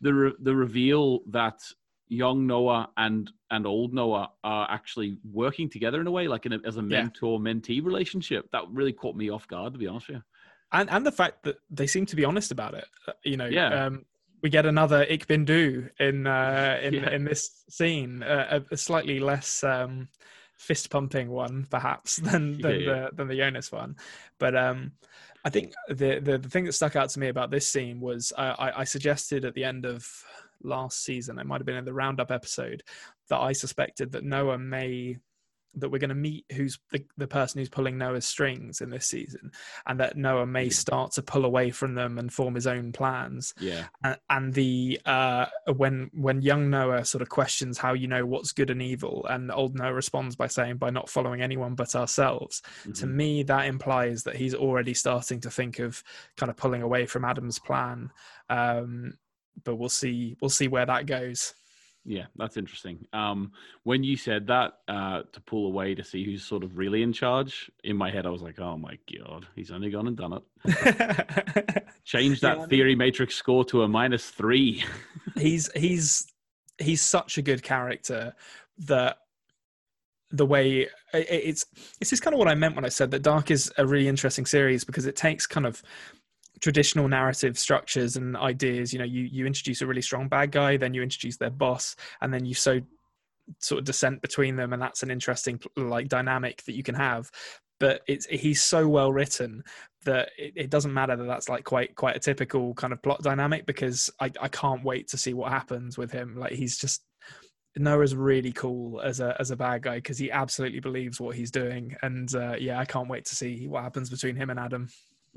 [0.00, 1.58] the re- the reveal that
[2.10, 6.52] young Noah and and old Noah are actually working together in a way, like in
[6.52, 8.50] a, as a mentor mentee relationship.
[8.52, 10.22] That really caught me off guard, to be honest with you.
[10.72, 12.84] and and the fact that they seem to be honest about it.
[13.08, 13.86] Uh, You know, Yeah.
[13.86, 14.04] um,
[14.42, 17.10] we get another Ich bin du in uh, in Yeah.
[17.10, 20.08] in this scene, uh, a, a slightly less um,
[20.58, 22.92] fist pumping one, perhaps than than Yeah, yeah.
[23.08, 23.96] the than the Jonas one,
[24.38, 24.54] but.
[24.56, 24.92] Um,
[25.42, 28.30] I think the, the the thing that stuck out to me about this scene was
[28.36, 30.06] uh, I, I suggested at the end of
[30.62, 32.82] last season, it might have been in the roundup episode,
[33.28, 35.18] that I suspected that Noah may
[35.74, 39.06] that we're going to meet who's the, the person who's pulling Noah's strings in this
[39.06, 39.52] season,
[39.86, 43.54] and that Noah may start to pull away from them and form his own plans.
[43.60, 45.46] Yeah, And, and the uh,
[45.76, 49.52] when when young Noah sort of questions how you know what's good and evil, and
[49.52, 52.62] old Noah responds by saying by not following anyone but ourselves.
[52.94, 53.14] To Mhm.
[53.14, 56.02] me, that implies that he's already starting to think of
[56.36, 58.10] kind of pulling away from Adam's plan.
[58.48, 59.18] Um,
[59.64, 61.54] but we'll see we'll see where that goes.
[62.06, 63.06] Yeah, that's interesting.
[63.12, 67.02] Um, when you said that uh, to pull away to see who's sort of really
[67.02, 70.16] in charge, in my head I was like, "Oh my god, he's only gone and
[70.16, 74.82] done it." Change Yeah, that I mean- theory matrix score to a minus three.
[75.36, 76.26] he's he's
[76.78, 78.34] he's such a good character
[78.86, 79.18] that
[80.30, 81.66] the way i- i- it's
[82.02, 84.46] just kind of what I meant when I said that Dark is a really interesting
[84.46, 85.82] series because it takes kind of
[86.60, 88.92] traditional narrative structures and ideas.
[88.92, 91.96] You know, you you introduce a really strong bad guy, then you introduce their boss,
[92.20, 92.80] and then you so
[93.58, 97.30] sort of descent between them, and that's an interesting like dynamic that you can have.
[97.78, 99.64] But it's he's so well written
[100.04, 103.22] that it, it doesn't matter that that's like quite quite a typical kind of plot
[103.22, 106.36] dynamic because I, I can't wait to see what happens with him.
[106.36, 107.02] Like he's just
[107.76, 111.50] Noah's really cool as a as a bad guy because he absolutely believes what he's
[111.50, 114.88] doing, and uh, yeah, I can't wait to see what happens between him and Adam.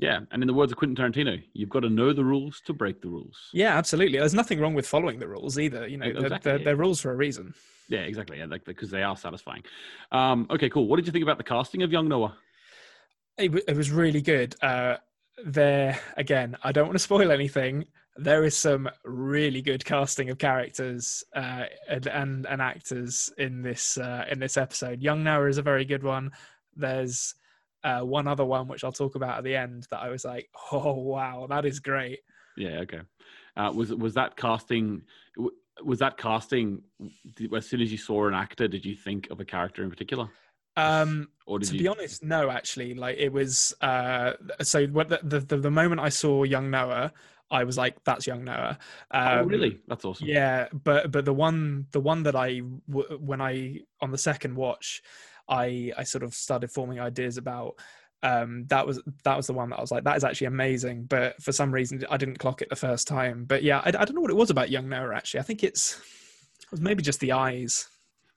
[0.04, 2.72] Yeah, and in the words of Quentin Tarantino, you've got to know the rules to
[2.72, 3.48] break the rules.
[3.52, 4.18] Yeah, absolutely.
[4.18, 5.86] There's nothing wrong with following the rules either.
[5.88, 6.64] You know, they're, they're, yeah.
[6.64, 7.54] they're rules for a reason.
[7.88, 8.38] Yeah, exactly.
[8.38, 9.62] Yeah, like because they are satisfying.
[10.12, 10.86] Um, okay, cool.
[10.88, 12.36] What did you think about the casting of young Noah?
[13.38, 14.54] It, wa- it was really good.
[14.62, 14.96] Uh,
[15.44, 17.86] there again, I don't want to spoil anything.
[18.16, 23.98] There is some really good casting of characters uh, and, and and actors in this
[23.98, 25.02] uh, in this episode.
[25.02, 26.30] Young Noah is a very good one.
[26.76, 27.34] There's
[27.84, 30.48] uh, one other one which I'll talk about at the end that I was like,
[30.72, 32.20] oh wow, that is great.
[32.56, 33.00] Yeah, okay.
[33.56, 35.02] Uh, was was that casting?
[35.82, 36.82] Was that casting?
[37.54, 40.28] As soon as you saw an actor, did you think of a character in particular,
[40.76, 41.78] Um, or to you?
[41.78, 46.08] be honest no actually like it was uh so what the, the the moment i
[46.08, 47.12] saw young noah
[47.50, 48.78] I was like, "That's young Noah."
[49.14, 49.80] oh, Um, really?
[49.86, 50.26] That's awesome.
[50.26, 54.56] Yeah, but but the one the one that I w- when I on the second
[54.56, 55.02] watch,
[55.48, 57.74] I I sort of started forming ideas about.
[58.22, 61.04] Um, that was that was the one that I was like, that is actually amazing.
[61.04, 63.44] But for some reason, I didn't clock it the first time.
[63.44, 65.14] But yeah, I, I don't know what it was about young Noah.
[65.14, 66.00] Actually, I think it's
[66.62, 67.86] it was maybe just the eyes.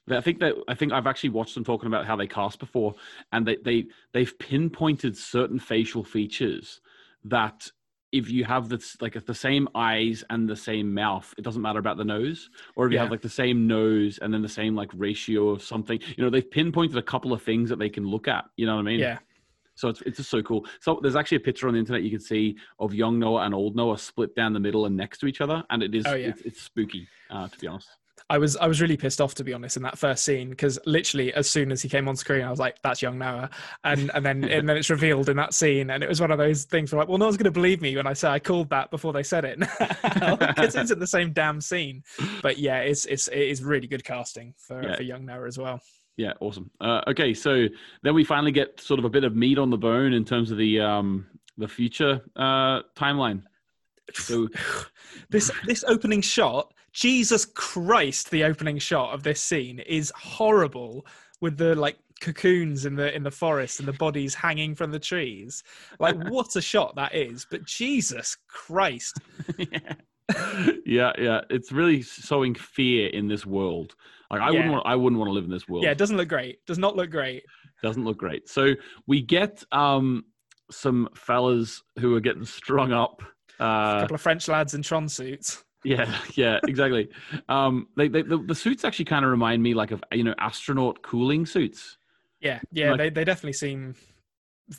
[0.10, 2.96] I think that I think I've actually watched them talking about how they cast before,
[3.32, 6.82] and they they they've pinpointed certain facial features
[7.26, 7.70] that
[8.12, 11.80] if you have the like the same eyes and the same mouth, it doesn't matter
[11.80, 12.50] about the nose.
[12.76, 13.04] Or if you Yeah.
[13.04, 16.30] have like the same nose and then the same like ratio of something, you know,
[16.30, 18.46] they've pinpointed a couple of things that they can look at.
[18.56, 19.00] You know what I mean?
[19.02, 19.20] Yeah,
[19.76, 20.66] So it's it's just so cool.
[20.80, 23.54] So there's actually a picture on the internet you can see of young Noah and
[23.54, 26.14] old Noah split down the middle and next to each other, and it is Oh,
[26.16, 26.30] yeah.
[26.30, 27.90] it's, it's spooky uh, to be honest.
[28.30, 30.78] I was I was really pissed off to be honest in that first scene because
[30.86, 33.50] literally as soon as he came on screen I was like that's young Noah
[33.84, 36.38] and and then and then it's revealed in that scene and it was one of
[36.38, 38.40] those things where like well no one's going to believe me when I say I
[38.40, 39.58] called that before they said it
[40.58, 42.04] it's in the same damn scene
[42.42, 44.96] but yeah it's it's it is really good casting for Yeah.
[44.98, 45.80] for young Noah as well
[46.18, 46.72] Yeah, awesome.
[46.82, 47.68] Uh, okay, so
[48.02, 50.50] then we finally get sort of a bit of meat on the bone in terms
[50.52, 51.28] of the um,
[51.60, 53.44] the future uh, timeline.
[54.14, 54.48] So
[55.30, 61.06] this this opening shot Jesus Christ the opening shot of this scene is horrible
[61.42, 64.98] with the like cocoons in the in the forest and the bodies hanging from the
[64.98, 65.64] trees
[66.00, 69.20] like what a shot that is but Jesus Christ
[70.86, 73.96] yeah, yeah, it's really sowing fear in this world.
[74.32, 75.84] Like I wouldn't want I wouldn't want to live in this world.
[75.84, 77.44] yeah it doesn't look great does not look great
[77.84, 78.50] doesn't look great.
[78.50, 78.74] So
[79.06, 80.26] we get um,
[80.72, 83.22] some fellas who are getting strung up.
[83.60, 85.64] Uh, a couple of French lads in Tron suits
[85.94, 87.10] yeah, yeah, exactly.
[87.50, 90.36] um, they, they, the, the suits actually kind of remind me like of you know
[90.40, 91.98] astronaut cooling suits.
[92.42, 93.96] yeah yeah Like- they, they definitely seem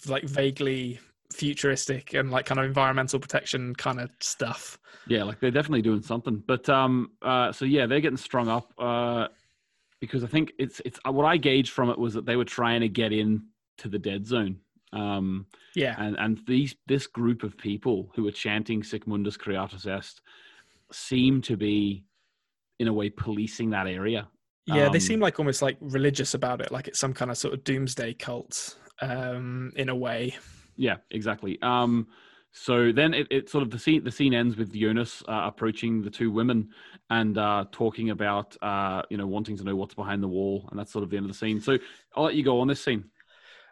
[0.07, 1.01] like vaguely
[1.33, 6.03] futuristic and like kind of environmental protection kind of stuff Yeah, like they're definitely doing
[6.03, 6.43] something.
[6.47, 9.29] But um, uh, so yeah, they're getting strung up uh,
[10.01, 12.45] because I think it's it's uh, what I gauged from it was that they were
[12.45, 13.43] trying to get in
[13.79, 14.59] to the dead zone.
[14.93, 19.87] Um, yeah and and these this group of people who were chanting "Sic Mundus Creatus
[19.87, 20.21] Est"
[20.93, 22.05] seem to be,
[22.79, 24.29] in a way, policing that area.
[24.67, 27.39] Yeah, they Um, seem like almost like religious about it, like it's some kind of
[27.39, 30.37] sort of doomsday cult, um, in a way.
[30.77, 31.59] Yeah, exactly.
[31.63, 32.07] Um,
[32.53, 36.03] so then it, it sort of the scene the scene ends with Jonas uh, approaching
[36.03, 36.71] the two women
[37.11, 40.79] and uh, talking about uh, you know wanting to know what's behind the wall, and
[40.79, 41.61] that's sort of the end of the scene.
[41.61, 41.79] So
[42.17, 43.05] I'll let you go on this scene.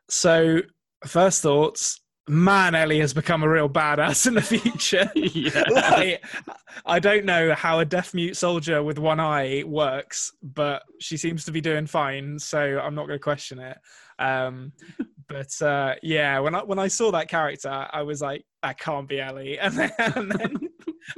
[0.09, 0.63] So,
[1.07, 5.11] first thoughts, man, Ellie has become a real badass in the future.
[5.15, 6.25] yeah, like,
[6.85, 11.45] I don't know how a deaf mute soldier with one eye works, but she seems
[11.45, 13.79] to be doing fine, so I'm not going to question it.
[14.19, 14.73] Um,
[15.29, 19.09] but uh, yeah, when I when I saw that character, I was like, that can't
[19.09, 20.57] be Ellie, and then and then,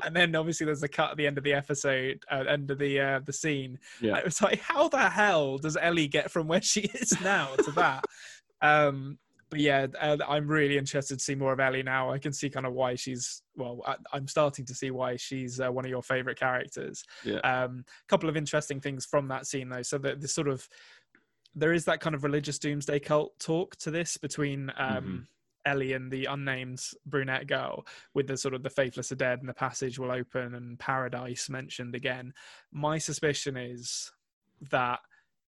[0.04, 2.78] and then obviously there's a cut at the end of the episode, uh, end of
[2.78, 3.78] the uh, the scene.
[4.00, 7.54] yeah, I was like, how the hell does Ellie get from where she is now
[7.56, 8.04] to that?
[8.62, 9.18] um,
[9.51, 12.11] but yeah, uh, I'm really interested to see more of Ellie now.
[12.11, 13.80] I can see kind of why she's well.
[13.86, 17.05] I, I'm starting to see why she's uh, one of your favorite characters.
[17.24, 19.82] yeah, Um, a couple of interesting things from that scene though.
[19.82, 20.68] So that the sort of
[21.55, 25.26] there is that kind of religious doomsday cult talk to this between um,
[25.64, 29.49] Ellie and the unnamed brunette girl, with the sort of the faithless are dead and
[29.49, 32.32] the passage will open and paradise mentioned again.
[32.70, 34.12] My suspicion is
[34.70, 35.01] that,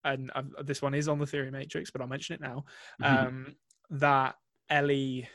[0.04, 2.64] and uh, this one is on the theory matrix, but I'll mention it now.
[3.00, 3.26] Mhm.
[3.26, 3.56] Um,
[3.92, 4.34] that
[4.68, 5.28] Ellie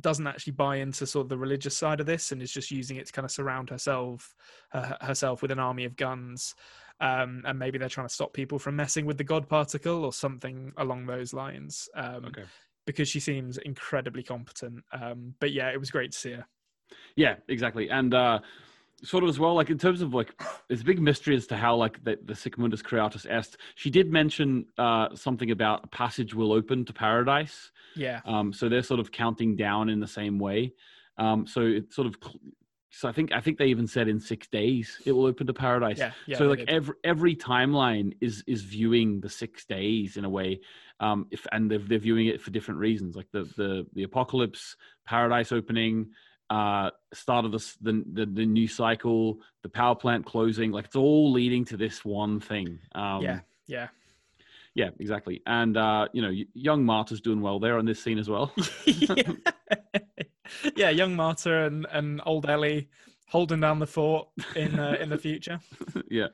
[0.00, 2.96] doesn't actually buy into sort of the religious side of this and is just using
[2.96, 4.34] it to kind of surround herself
[4.70, 6.54] her, herself with an army of guns
[7.00, 10.12] um, and maybe they're trying to stop people from messing with the god particle or
[10.12, 12.44] something along those lines um, okay.
[12.86, 16.46] because she seems incredibly competent um, but yeah it was great to see her
[17.16, 17.90] Yeah, exactly.
[17.90, 18.40] And uh,
[19.02, 21.56] sort of as well, like in terms of like, there's a big mystery as to
[21.56, 23.56] how like the, the Sic Mundus Creatus Est.
[23.74, 27.70] She did mention uh, something about a passage will open to paradise.
[27.96, 30.74] yeah Um, so they're sort of counting down in the same way.
[31.18, 32.16] Um, so it sort of,
[32.90, 35.54] so I think I think they even said in six days it will open to
[35.54, 35.98] paradise.
[35.98, 40.28] yeah yeah so like every every timeline is is viewing the six days in a
[40.28, 40.60] way,
[40.98, 44.76] um, if and they're, they're viewing it for different reasons, like the the the apocalypse,
[45.06, 46.10] paradise opening,
[46.50, 50.96] uh, start of the, the the the new cycle, the power plant closing, like it's
[50.96, 52.78] all leading to this one thing.
[52.94, 53.88] Um, yeah yeah
[54.74, 55.42] yeah, exactly.
[55.46, 58.52] And uh, you know, young Martha's doing well there on this scene as well.
[58.86, 59.32] yeah.
[60.76, 62.88] yeah, young Martha and, and old Ellie
[63.28, 65.60] holding down the fort in uh, in the future.
[66.10, 66.28] yeah.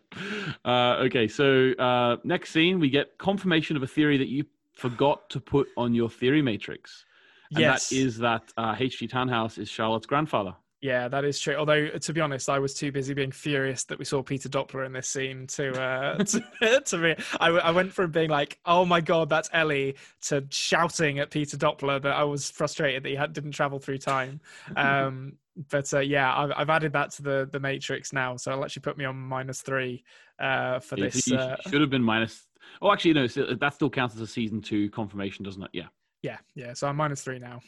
[0.65, 4.45] Uh, okay, so uh, next scene, we get confirmation of a theory that you
[4.75, 7.06] forgot to put on your theory matrix.
[7.51, 9.09] And yes, that is that uh, H.G.
[9.09, 10.55] Tannhaus is Charlotte's grandfather.
[10.83, 11.57] Yeah, that is true.
[11.57, 14.85] Although, to be honest, I was too busy being furious that we saw Peter Doppler
[14.85, 17.15] in this scene to uh, to, to me.
[17.41, 21.57] I, I went from being like, "Oh my god, that's Ellie," to shouting at Peter
[21.57, 24.41] Doppler that I was frustrated that he had, didn't travel through time.
[24.77, 25.39] Um,
[25.71, 28.83] but uh, yeah, I've, I've added that to the the matrix now, so it'll actually
[28.83, 30.05] put me on minus three
[30.39, 31.27] uh, for this.
[31.27, 32.47] you Uh, should have been minus.
[32.83, 33.27] Oh, actually, no.
[33.27, 35.71] So that still counts as a season two confirmation, doesn't it?
[35.73, 35.87] Yeah.
[36.27, 36.73] Yeah, yeah.
[36.75, 37.61] So I'm minus three now.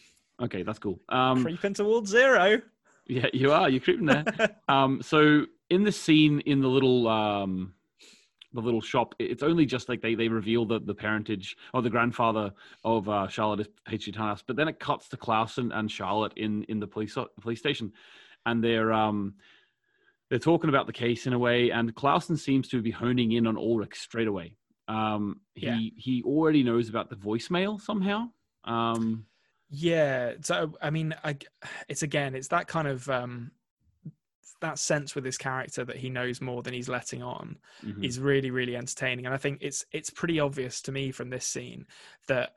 [0.43, 0.99] Okay, that's cool.
[1.09, 2.61] Um, Creeping towards zero.
[3.07, 3.69] yeah, you are.
[3.71, 4.25] You're creeping there.
[4.69, 7.75] um, so in the scene in the little um,
[8.53, 11.91] the little shop, it's only just like they they reveal the the parentage or the
[11.91, 12.53] grandfather
[12.83, 14.11] of uh, Charlotte is Paige
[14.47, 17.93] but then it cuts to Clausen, and Charlotte in in the police police station,
[18.45, 19.35] and they're um
[20.31, 23.47] they're talking about the case in a way, and Clausen seems to be honing in
[23.47, 24.57] on Ulrich straight away.
[24.89, 25.79] Um, he Yeah.
[25.97, 28.31] he already knows about the voicemail somehow.
[28.65, 29.27] Um,
[29.71, 31.37] Yeah, so I mean, I,
[31.89, 33.51] it's again, it's that kind of um,
[34.61, 38.05] that sense with this character that he knows more than he's letting on mhm.
[38.05, 41.47] is really, really entertaining, and I think it's it's pretty obvious to me from this
[41.47, 41.87] scene
[42.29, 42.55] that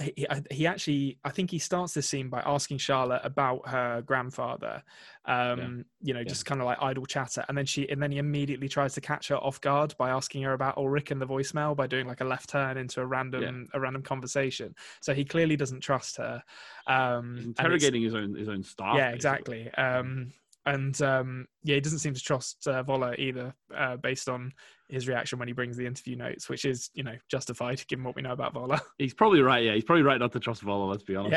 [0.00, 4.82] he he actually I think he starts this scene by asking Charlotte about her grandfather,
[5.26, 6.24] um, you know, Yeah.
[6.24, 9.00] just kind of like idle chatter, and then she and then he immediately tries to
[9.00, 12.20] catch her off guard by asking her about Ulrich and the voicemail by doing like
[12.22, 14.74] a left turn into a random a random conversation.
[15.00, 16.42] So he clearly doesn't trust her.
[16.86, 18.96] Um, He's interrogating his own his own staff.
[18.96, 19.62] yeah, basically.
[19.66, 19.74] exactly.
[19.74, 20.32] Um,
[20.64, 24.52] and um, yeah, he doesn't seem to trust uh, Wöller either, uh, based on
[24.92, 28.14] his reaction when he brings the interview notes, which is you know justified given what
[28.14, 28.80] we know about Wöller.
[28.98, 29.64] He's probably right.
[29.64, 30.88] Yeah, he's probably right not to trust Wöller.
[30.90, 31.32] Let's be honest.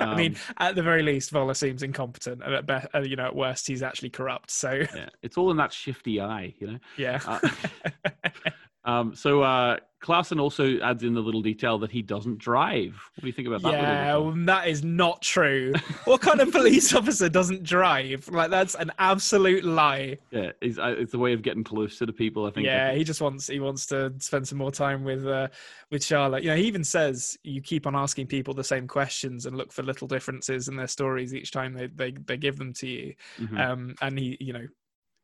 [0.00, 3.00] yeah, I mean, Um, at the very least, Wöller seems incompetent, and at best, uh,
[3.00, 4.50] you know, at worst, he's actually corrupt.
[4.50, 6.78] So yeah, it's all in that shifty eye, you know.
[6.96, 7.40] yeah, Uh,
[8.84, 12.94] Um, so uh, Clausen also adds in the little detail that he doesn't drive.
[13.14, 13.72] What do you think about that?
[13.74, 15.74] yeah, well, that is not true.
[16.06, 18.26] what kind of police officer doesn't drive?
[18.28, 20.16] Like that's an absolute lie.
[20.30, 22.46] yeah, it's, uh, it's a way of getting closer to people.
[22.46, 22.64] I think.
[22.64, 25.48] yeah he just wants he wants to spend some more time with uh
[25.90, 29.44] with charlotte you know he even says you keep on asking people the same questions
[29.46, 32.72] and look for little differences in their stories each time they they, they give them
[32.72, 33.60] to you Mhm.
[33.60, 34.66] um and he you know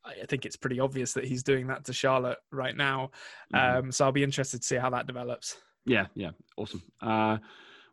[0.06, 3.10] I I think it's pretty obvious that he's doing that to Charlotte right now.
[3.54, 3.78] Mhm.
[3.78, 5.56] Um, so I'll be interested to see how that develops.
[5.84, 6.82] Yeah, yeah, awesome.
[7.00, 7.38] Uh,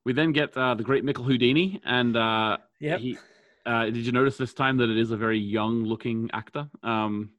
[0.06, 3.00] we then get uh, the great Mikkel Houdini, and uh, Yep.
[3.00, 3.18] he.
[3.66, 6.70] Uh, did you notice this time that it is a very young-looking actor?
[6.84, 7.32] Um,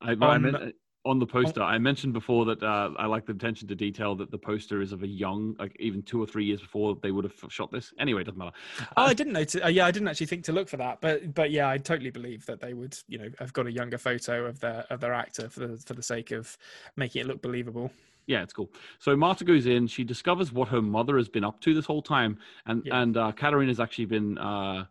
[0.00, 0.74] I, I On- meant,
[1.06, 4.30] on the poster, I mentioned before that uh, I like the attention to detail that
[4.30, 7.24] the poster is of a young, like even two or three years before they would
[7.24, 7.94] have shot this.
[7.98, 8.52] Anyway, it doesn't matter.
[8.96, 9.62] Oh, I didn't notice.
[9.64, 12.10] Uh, yeah, I didn't actually think to look for that, but but yeah, I totally
[12.10, 15.14] believe that they would, you know, have got a younger photo of their of their
[15.14, 16.58] actor for the for the sake of
[16.96, 17.90] making it look believable.
[18.26, 18.68] Yeah, it's cool.
[18.98, 19.86] So Martha goes in.
[19.86, 23.00] She discovers what her mother has been up to this whole time, and Yeah.
[23.00, 24.86] and uh, Katharina's actually been uh,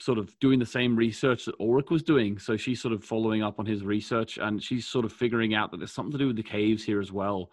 [0.00, 2.38] sort of doing the same research that Ulrich was doing.
[2.38, 5.70] So she's sort of following up on his research, and she's sort of figuring out
[5.70, 7.50] that there's something to do with the caves here as well.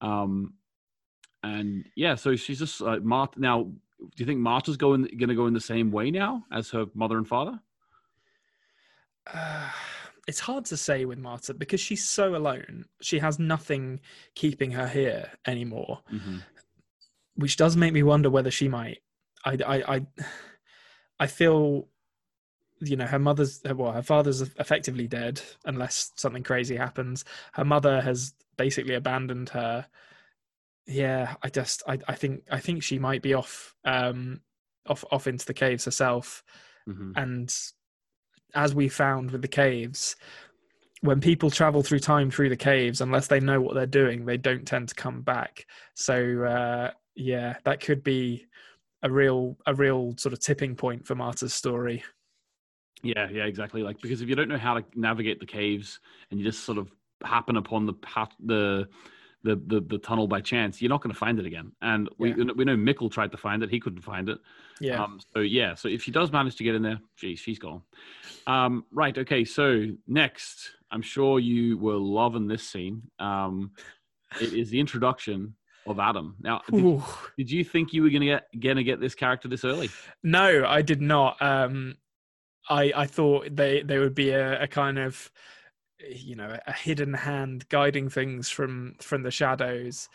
[0.00, 0.54] Um,
[1.42, 3.38] and yeah, so she's just uh, Martha.
[3.38, 6.70] Now, do you think Martha's going going to go in the same way now as
[6.70, 7.58] her mother and father?
[9.32, 9.68] Uh,
[10.26, 12.84] it's hard to say with Martha because she's so alone.
[13.02, 14.00] She has nothing
[14.34, 16.38] keeping her here anymore, Mm-hmm.
[17.36, 18.98] which does make me wonder whether she might.
[19.44, 20.06] I I I,
[21.20, 21.88] I feel,
[22.80, 27.24] you know, her mother's well, her father's effectively dead unless something crazy happens.
[27.52, 29.86] Her mother has basically abandoned her.
[30.86, 34.40] Yeah, I just I I think I think she might be off um
[34.86, 36.42] off off into the caves herself
[36.86, 37.12] Mm-hmm.
[37.16, 37.56] and
[38.54, 40.16] as we found with the caves
[41.00, 44.36] when people travel through time through the caves unless they know what they're doing they
[44.36, 48.46] don't tend to come back so uh, yeah that could be
[49.04, 52.02] a real a real sort of tipping point for martha's story
[53.02, 53.82] Yeah, yeah, exactly.
[53.82, 56.00] Like because if you don't know how to navigate the caves
[56.30, 56.90] and you just sort of
[57.22, 58.88] happen upon the path, the
[59.42, 61.72] the the, the tunnel by chance, you're not going to find it again.
[61.82, 62.44] And we Yeah.
[62.56, 64.38] we know Mikkel tried to find it, he couldn't find it.
[64.80, 67.58] yeah Um, so yeah, so if she does manage to get in there, geez, she's
[67.58, 67.82] gone.
[68.46, 69.16] Um, right.
[69.18, 69.44] Okay.
[69.44, 73.02] So next, I'm sure you were loving this scene.
[73.18, 73.72] Um,
[74.40, 75.54] it is the introduction
[75.86, 76.36] of Adam.
[76.40, 77.02] Now, did,
[77.38, 79.90] did you think you were going to get gonna get this character this early?
[80.22, 81.94] no i did not um
[82.68, 85.30] i i thought they they would be a, a kind of
[86.10, 90.08] you know a hidden hand guiding things from from the shadows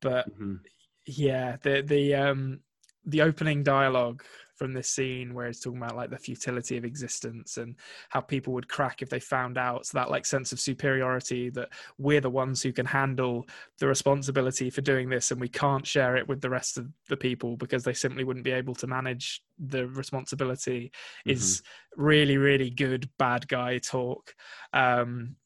[0.00, 0.60] but Mhm.
[1.06, 2.60] yeah the the um
[3.04, 4.22] the opening dialogue
[4.56, 7.76] from this scene where he's talking about like the futility of existence and
[8.08, 9.86] how people would crack if they found out.
[9.86, 13.46] So that like sense of superiority that we're the ones who can handle
[13.78, 17.16] the responsibility for doing this and we can't share it with the rest of the
[17.16, 21.30] people because they simply wouldn't be able to manage the responsibility mm-hmm.
[21.30, 21.62] is
[21.96, 24.34] really, really good bad guy talk.
[24.72, 25.36] Um,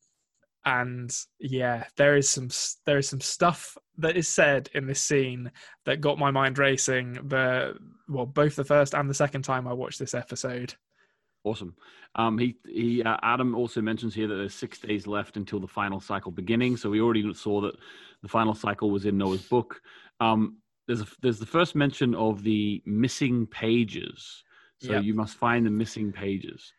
[0.66, 2.48] and yeah there is some
[2.84, 5.50] there is some stuff that is said in this scene
[5.86, 7.74] that got my mind racing the
[8.08, 10.74] well both the first and the second time i watched this episode.
[11.44, 11.74] Awesome.
[12.16, 15.66] Um he he uh, adam also mentions here that there's six days left until the
[15.66, 16.76] final cycle beginning.
[16.76, 17.76] So we already saw that
[18.22, 19.80] the final cycle was in noah's book.
[20.20, 24.44] Um there's a, there's the first mention of the missing pages.
[24.82, 25.04] So yep.
[25.04, 26.72] you must find the missing pages.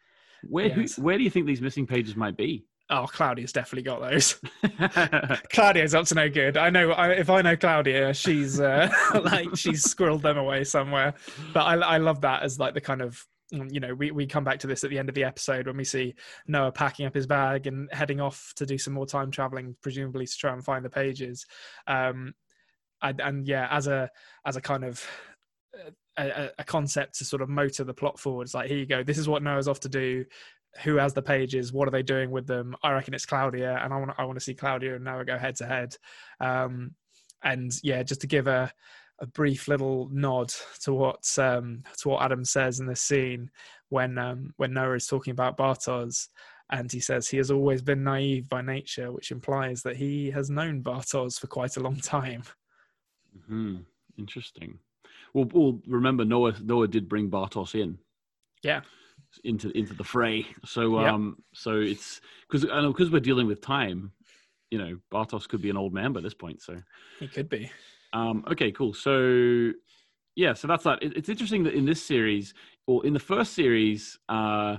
[0.43, 0.95] Where yes.
[0.95, 4.39] who, where do you think these missing pages might be Oh, Claudia's definitely got those.
[5.54, 6.58] Claudia's up to no good.
[6.58, 8.92] I know I, if I know Claudia, she's uh,
[9.24, 11.14] like she's squirreled them away somewhere.
[11.54, 14.44] But I, I love that as like the kind of you know we, we come
[14.44, 16.16] back to this at the end of the episode when we see
[16.48, 20.26] noah packing up his bag and heading off to do some more time traveling presumably
[20.26, 21.46] to try and find the pages
[21.86, 22.34] um
[23.02, 24.10] and, and yeah as a
[24.46, 25.06] as a kind of
[26.18, 29.04] a, a, concept to sort of motor the plot forward it's like here you go
[29.04, 30.24] this is what noah's off to do
[30.84, 32.76] who has the pages what are they doing with them?
[32.84, 35.38] I reckon it's claudia and i want i want to see claudia and noah go
[35.38, 35.95] head to head.
[36.39, 36.95] Um,
[37.43, 38.72] and yeah just to give a
[39.19, 40.51] a brief little nod
[40.82, 43.51] to what um, to what adam says in this scene
[43.89, 46.28] when um, when noah is talking about Bartosz,
[46.72, 50.49] and he says he has always been naive by nature which implies that he has
[50.49, 52.43] known Bartosz for quite a long time.
[53.47, 53.78] Hmm
[54.17, 54.80] interesting.
[55.34, 57.99] Well, well remember noah noah did bring Bartosz in.
[58.63, 58.82] Yeah
[59.43, 60.45] into into the fray.
[60.65, 61.45] So um, yep.
[61.53, 64.11] so it's because I know because we're dealing with time.
[64.69, 66.61] You know, Bartosz could be an old man by this point.
[66.61, 66.77] So
[67.19, 67.69] he could be.
[68.13, 68.93] Um, okay, cool.
[68.93, 69.71] So
[70.36, 71.03] yeah, so that's that.
[71.03, 72.53] It, it's interesting that in this series,
[72.88, 74.77] or in the first series, uh,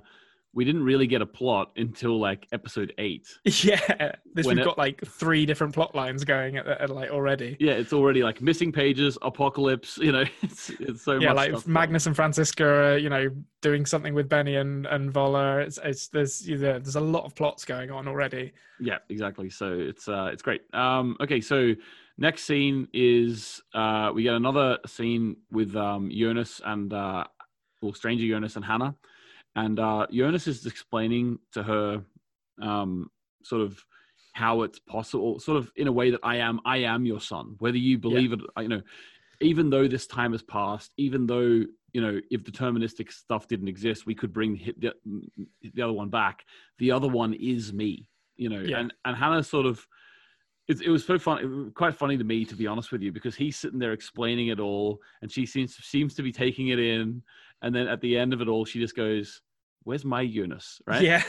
[0.54, 3.26] we didn't really get a plot until like episode eight.
[3.62, 7.56] Yeah, this we've it, got like three different plot lines going at, at, like already.
[7.60, 9.98] Yeah, it's already like missing pages, apocalypse.
[9.98, 13.30] You know, it's it's so yeah, like Magnus and Franziska, are, you know,
[13.60, 15.64] doing something with Benny and and Wöller.
[15.64, 18.52] It's it's there's you know, there's a lot of plots going on already.
[18.80, 19.48] Yeah, exactly.
[19.48, 20.62] So it's uh it's great.
[20.74, 21.74] Um, okay, so
[22.18, 27.24] next scene is uh we get another scene with um Jonas and uh
[27.80, 28.96] well Stranger Jonas and Hannah
[29.56, 32.02] and uh, Jonas is explaining to her
[32.60, 33.10] um,
[33.42, 33.84] sort of
[34.34, 37.56] how it's possible, sort of in a way that I am, I am your son,
[37.58, 38.38] whether you believe yeah.
[38.56, 38.82] it, you know,
[39.40, 44.06] even though this time has passed, even though you know, if deterministic stuff didn't exist,
[44.06, 44.92] we could bring the,
[45.74, 46.44] the other one back.
[46.78, 48.78] The other one is me, you know, yeah.
[48.78, 49.86] and and Hannah sort of.
[50.68, 53.34] It, it was so fun, quite funny to me, to be honest with you, because
[53.34, 57.20] he's sitting there explaining it all, and she seems seems to be taking it in,
[57.62, 59.40] and then at the end of it all, she just goes,
[59.84, 60.80] Where's my Jonas?
[60.86, 61.02] Right.
[61.02, 61.22] Yeah.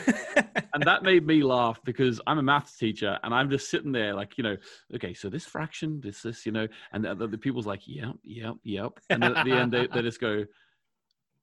[0.73, 4.13] and that made me laugh because I'm a maths teacher and I'm just sitting there
[4.13, 4.57] like, you know,
[4.95, 8.13] okay, so this fraction, this, this, you know, and the, the, the people's like, yep,
[8.23, 8.91] yep, yep.
[9.09, 10.45] And then at the end, they, they just go,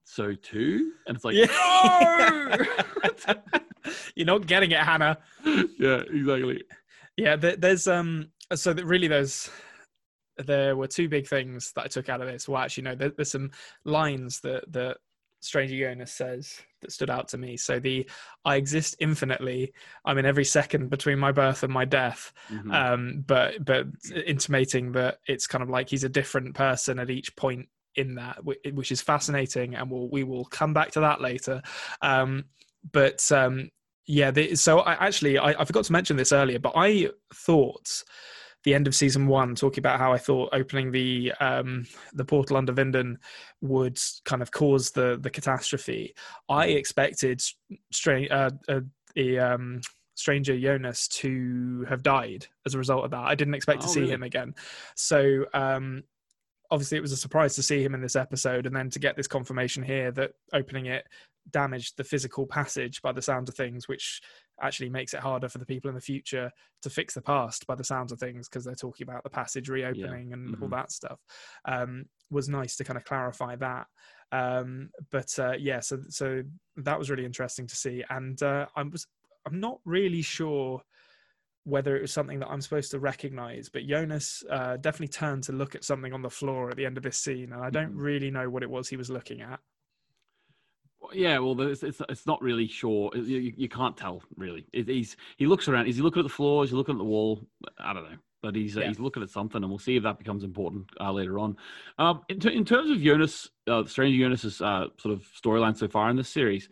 [0.05, 0.93] so two?
[1.07, 1.47] And it's like, yeah.
[1.47, 3.35] no!
[4.15, 5.19] You're not getting it, Hannah.
[5.45, 6.63] Yeah, exactly.
[7.17, 9.51] Yeah, there's, um, so that really there's,
[10.39, 12.49] there were two big things that I took out of this.
[12.49, 13.51] Well, actually, no, there, there's some
[13.85, 14.99] lines that that
[15.41, 17.57] Stranger Jonas says that stood out to me.
[17.57, 18.09] So the
[18.45, 19.73] I exist infinitely.
[20.05, 22.33] I'm in every second between my birth and my death.
[22.51, 22.71] Mm-hmm.
[22.71, 23.87] Um, but but
[24.27, 28.39] intimating that it's kind of like he's a different person at each point in that,
[28.45, 31.63] which is fascinating, and we'll we will come back to that later.
[32.03, 32.45] Um,
[32.93, 33.71] but um,
[34.07, 38.05] yeah, the, so I actually I, I forgot to mention this earlier, but I thought
[38.65, 42.57] the end of season one, talking about how I thought opening the um, the portal
[42.57, 43.17] under Winden
[43.61, 46.15] would kind of cause the the catastrophe.
[46.49, 46.77] I mm-hmm.
[46.77, 47.43] expected
[47.93, 48.81] strange uh, uh,
[49.15, 49.81] the um,
[50.15, 53.25] stranger Jonas to have died as a result of that.
[53.25, 54.13] I didn't expect oh, to see really?
[54.13, 54.55] him again.
[54.95, 56.05] So um,
[56.71, 59.17] obviously it was a surprise to see him in this episode and then to get
[59.17, 61.07] this confirmation here that opening it
[61.53, 64.21] damaged the physical passage by the sound of things which
[64.63, 66.51] actually makes it harder for the people in the future
[66.83, 69.69] to fix the past by the sounds of things because they're talking about the passage
[69.69, 70.35] reopening yeah.
[70.35, 70.63] and mm-hmm.
[70.63, 71.19] all that stuff
[71.67, 73.87] um, was nice to kind of clarify that
[74.33, 76.43] um, but uh, yeah so so
[76.77, 79.07] that was really interesting to see and uh, i was
[79.47, 80.83] i'm not really sure
[81.65, 83.69] whether it was something that I'm supposed to recognize.
[83.69, 86.97] But Jonas uh, definitely turned to look at something on the floor at the end
[86.97, 88.01] of this scene, and I don't mm-hmm.
[88.01, 89.61] really know what it was he was looking at.
[91.13, 93.11] Yeah, well, it's, it's, it's not really sure.
[93.17, 94.67] You, you can't tell really.
[94.73, 95.87] It, he's he looks around.
[95.87, 96.63] Is he looking at the floor?
[96.65, 97.41] Is he looking at the wall?
[97.79, 98.19] I don't know.
[98.43, 101.13] but he's uh, he's looking at something, and we'll see if that becomes important uh,
[101.13, 101.57] later on.
[101.99, 105.89] Um, in, ter- in terms of Jonas, uh, Stranger Jonas's uh, sort of storyline so
[105.89, 106.69] far in this series,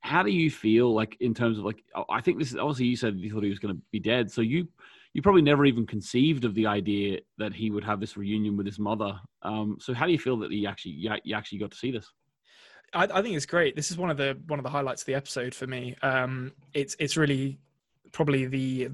[0.00, 1.82] how do you feel like in terms of like?
[2.10, 4.30] I think this is obviously you said you thought he was going to be dead,
[4.30, 4.68] so you
[5.14, 8.66] you probably never even conceived of the idea that he would have this reunion with
[8.66, 9.18] his mother.
[9.42, 11.90] Um, so how do you feel that he actually you, you actually got to see
[11.90, 12.12] this?
[12.94, 13.76] I, I think it's great.
[13.76, 15.96] This is one of the one of the highlights of the episode for me.
[16.02, 17.58] Um, it's it's really
[18.12, 18.90] probably the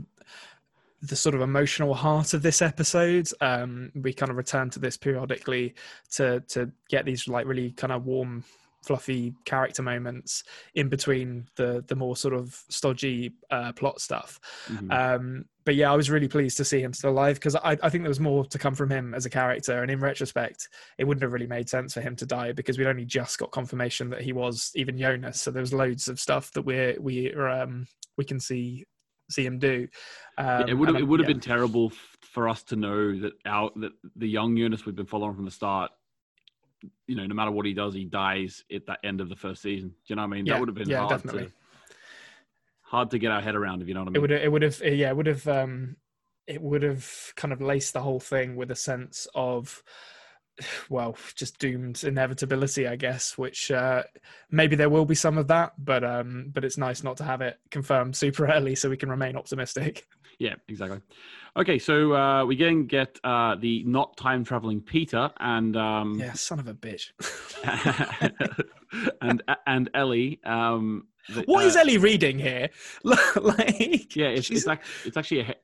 [1.02, 3.28] the sort of emotional heart of this episode.
[3.40, 5.74] Um, we kind of return to this periodically
[6.12, 8.44] to to get these like really kind of warm,
[8.84, 10.44] fluffy character moments
[10.74, 14.38] in between the the more sort of stodgy uh, plot stuff.
[14.68, 14.92] Mhm.
[14.92, 17.88] Um, but yeah, I was really pleased to see him still alive because I, I
[17.88, 19.80] think there was more to come from him as a character.
[19.80, 22.86] And in retrospect, it wouldn't have really made sense for him to die because we'd
[22.86, 25.40] only just got confirmation that he was even Jonas.
[25.40, 27.86] So there was loads of stuff that we're we um
[28.18, 28.84] we can see
[29.30, 29.88] see him do.
[30.38, 31.34] Yeah, Um, it would have it would have yeah.
[31.34, 35.34] been terrible for us to know that our that the young Jonas we've been following
[35.34, 35.90] from the start.
[37.06, 39.62] You know, no matter what he does, he dies at the end of the first
[39.62, 39.90] season.
[39.90, 40.46] Do you know what I mean?
[40.46, 41.46] Yeah, that would have been yeah, hard definitely.
[41.46, 41.52] to
[42.82, 43.82] hard to get our head around.
[43.82, 44.16] If you know what I mean?
[44.16, 45.96] It would it would have yeah it would have um
[46.46, 49.82] it would have kind of laced the whole thing with a sense of
[50.88, 54.04] well just doomed inevitability i guess which uh
[54.52, 57.40] maybe there will be some of that but um but it's nice not to have
[57.40, 60.06] it confirmed super early so we can remain optimistic
[60.38, 61.00] Yeah, exactly.
[61.56, 66.32] Okay, so uh, we again get uh, the not time traveling Peter and um, yeah
[66.32, 67.12] son of a bitch
[69.20, 70.40] and and Ellie.
[70.44, 72.68] Um, the- What is uh, ellie reading here
[73.04, 75.54] like Yeah, it's it's, act, it's actually a.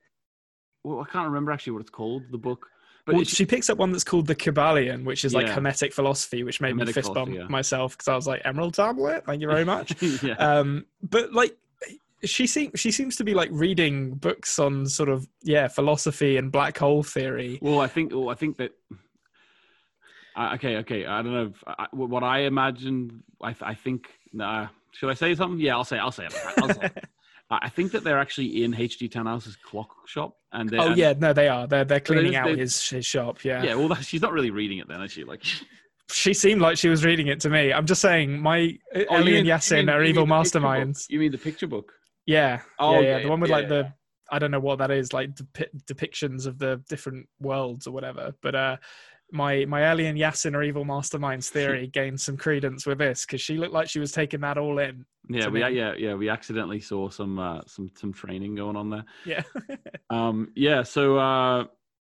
[0.85, 2.23] Well, I can't remember actually what it's called.
[2.31, 2.67] The book,
[3.05, 5.55] but well, she picks up one that's called the Kybalion, which is like Yeah.
[5.55, 7.45] Hermetic philosophy, which made Hermetic me fist bump yeah.
[7.49, 10.01] myself because I was like, Emerald tablet, thank you very much.
[10.23, 10.35] yeah.
[10.37, 11.57] um but like
[12.25, 16.53] she seems she seems to be like reading books on sort of yeah philosophy and
[16.53, 18.13] black hole theory Well, I think.
[18.13, 18.73] Well, I think that.
[20.37, 21.07] Uh, okay, okay.
[21.07, 21.47] I don't know.
[21.47, 23.23] If, I, what I imagine.
[23.43, 24.09] I, I think.
[24.33, 25.59] Nah, should I say something?
[25.59, 25.99] Yeah, I'll say.
[25.99, 26.35] I'll say it.
[26.59, 27.05] I'll say it.
[27.53, 31.33] I think that they're actually in HG Tannhaus's clock shop, and oh and- yeah no
[31.33, 33.61] they are they're they're they cleaning out they- his his shop yeah.
[33.65, 33.75] yeah.
[33.75, 35.25] Well, that, she's not really reading it then, is she?
[35.25, 35.43] Like,
[36.13, 39.33] she seemed like she was reading it to me i'm just saying my Oh, ellie
[39.33, 40.69] you and mean- yasin mean- are evil mean the picture book?
[40.69, 41.93] masterminds You mean the picture book?
[42.27, 43.93] Yeah Oh, yeah, yeah, yeah the one with yeah, like the
[44.31, 48.33] i don't know what that is like depi- depictions of the different worlds or whatever
[48.43, 48.77] but uh
[49.33, 53.57] my my alien Yasin are evil masterminds theory gained some credence with this because she
[53.57, 55.05] looked like she was taking that all in.
[55.29, 55.71] Yeah, we me.
[55.71, 59.05] yeah yeah we accidentally saw some uh, some some training going on there.
[59.25, 59.43] Yeah.
[60.11, 61.67] Um, yeah, so uh,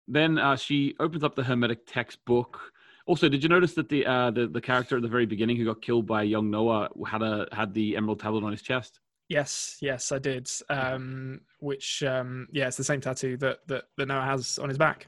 [0.07, 2.73] then uh, she opens up the Hermetic textbook.
[3.07, 5.65] Also, did you notice that the, uh, the the character at the very beginning who
[5.65, 9.01] got killed by young Noah had a had the emerald tablet on his chest?
[9.29, 10.51] Yes, yes, I did.
[10.71, 14.79] Um, which, um, yeah, it's the same tattoo that, that that Noah has on his
[14.79, 15.07] back,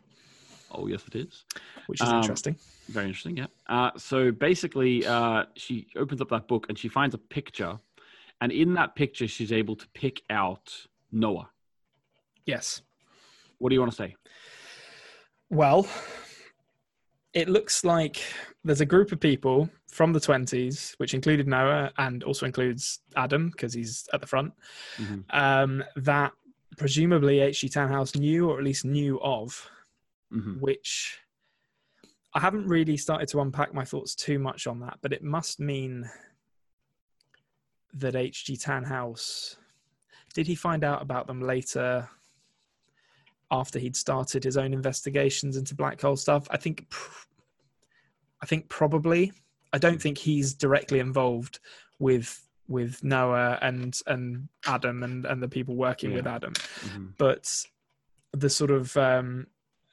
[0.72, 1.44] Oh, yes, it is.
[1.86, 2.56] which is Um, interesting.
[2.88, 3.36] Very interesting.
[3.38, 3.46] Yeah.
[3.66, 7.78] Uh, so basically, uh, she opens up that book and she finds a picture,
[8.40, 11.48] and in that picture, she's able to pick out Noah.
[12.46, 12.82] Yes.
[13.58, 14.16] What do you want to say?
[15.50, 15.88] Well,
[17.32, 18.20] it looks like
[18.64, 23.50] there's a group of people from the 20s, which included Noah and also includes Adam
[23.50, 24.52] because he's at the front,
[24.98, 25.24] Mhm.
[25.30, 26.32] um, that
[26.76, 27.68] presumably H.G.
[27.68, 29.68] Tannhaus knew or at least knew of,
[30.32, 30.60] Mhm.
[30.60, 31.18] which
[32.32, 35.58] I haven't really started to unpack my thoughts too much on that, but it must
[35.58, 36.08] mean
[37.94, 38.56] that H.G.
[38.56, 39.56] Tannhaus
[40.32, 42.08] did he find out about them later
[43.50, 46.46] after he'd started his own investigations into black hole stuff?
[46.50, 47.26] I think pr-
[48.42, 49.32] I think probably.
[49.72, 51.60] I don't think he's directly involved
[51.98, 56.34] with with Noah and and Adam and and the people working with Yeah.
[56.36, 57.14] Adam Mhm.
[57.18, 57.52] but
[58.32, 59.46] the sort of um,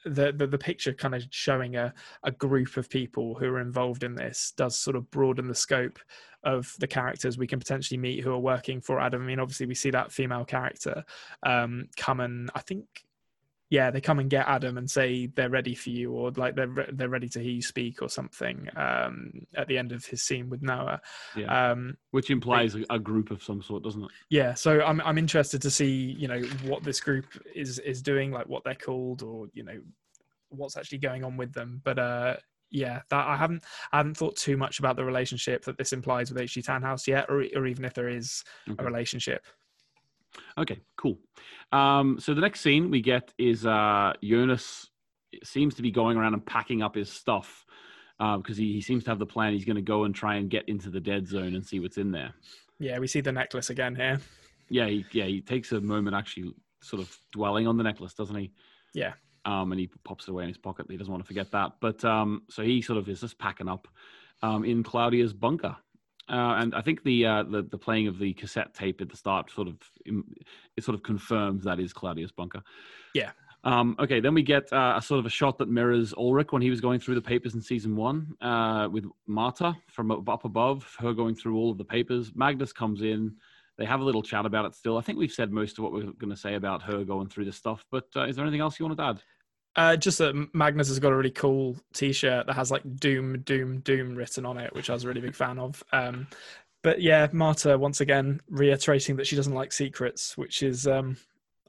[0.04, 1.92] the, the the picture kind of showing a,
[2.22, 5.98] a group of people who are involved in this does sort of broaden the scope
[6.44, 9.22] of the characters we can potentially meet who are working for Adam.
[9.22, 11.04] I mean, obviously we see that female character
[11.42, 12.84] um, come and I think
[13.70, 16.68] yeah they come and get Adam and say they're ready for you or like they're
[16.68, 20.22] re- they're ready to hear you speak or something um, at the end of his
[20.22, 21.00] scene with Noah.
[21.36, 21.70] Yeah.
[21.70, 24.10] Um, Which implies a, a group of some sort, doesn't it?
[24.30, 28.30] yeah so i'm i'm interested to see you know what this group is is doing
[28.30, 29.78] like what they're called or you know
[30.50, 32.34] what's actually going on with them but uh
[32.70, 33.62] yeah that i haven't
[33.92, 37.26] i haven't thought too much about the relationship that this implies with hg tannhaus yet
[37.28, 38.82] or, or even if there is Okay.
[38.82, 39.44] a relationship
[40.56, 41.18] Okay, cool.
[41.72, 44.88] Um, so the next scene we get is uh, Jonas
[45.42, 47.64] seems to be going around and packing up his stuff
[48.18, 49.52] because he, he seems to have the plan.
[49.52, 51.98] He's going to go and try and get into the dead zone and see what's
[51.98, 52.34] in there.
[52.80, 54.20] yeah we see the necklace again here
[54.70, 56.52] Yeah, he, yeah, he takes a moment actually
[56.82, 58.52] sort of dwelling on the necklace, doesn't he?
[58.94, 59.12] Yeah.
[59.44, 60.86] um, and he pops it away in his pocket.
[60.90, 61.72] He doesn't want to forget that.
[61.80, 63.88] But um, so he sort of is just packing up
[64.42, 65.76] um, in Claudia's bunker.
[66.28, 69.16] Uh, and I think the, uh, the the playing of the cassette tape at the
[69.16, 72.62] start sort of it sort of confirms that is Claudia's bunker.
[73.14, 73.30] Yeah.
[73.64, 76.62] Um, okay, then we get uh, a sort of a shot that mirrors Ulrich when
[76.62, 80.94] he was going through the papers in season one uh, with Martha from up above,
[81.00, 82.32] her going through all of the papers.
[82.34, 83.34] Magnus comes in.
[83.76, 84.96] They have a little chat about it still.
[84.96, 87.46] I think we've said most of what we're going to say about her going through
[87.46, 89.22] this stuff, but uh, is there anything else you wanted to add?
[89.76, 93.80] Uh, just that Magnus has got a really cool T-shirt that has like "Doom, Doom,
[93.80, 95.82] Doom" written on it, which I was a really big fan of.
[95.92, 96.26] Um,
[96.82, 101.16] but yeah, Martha once again reiterating that she doesn't like secrets, which is um,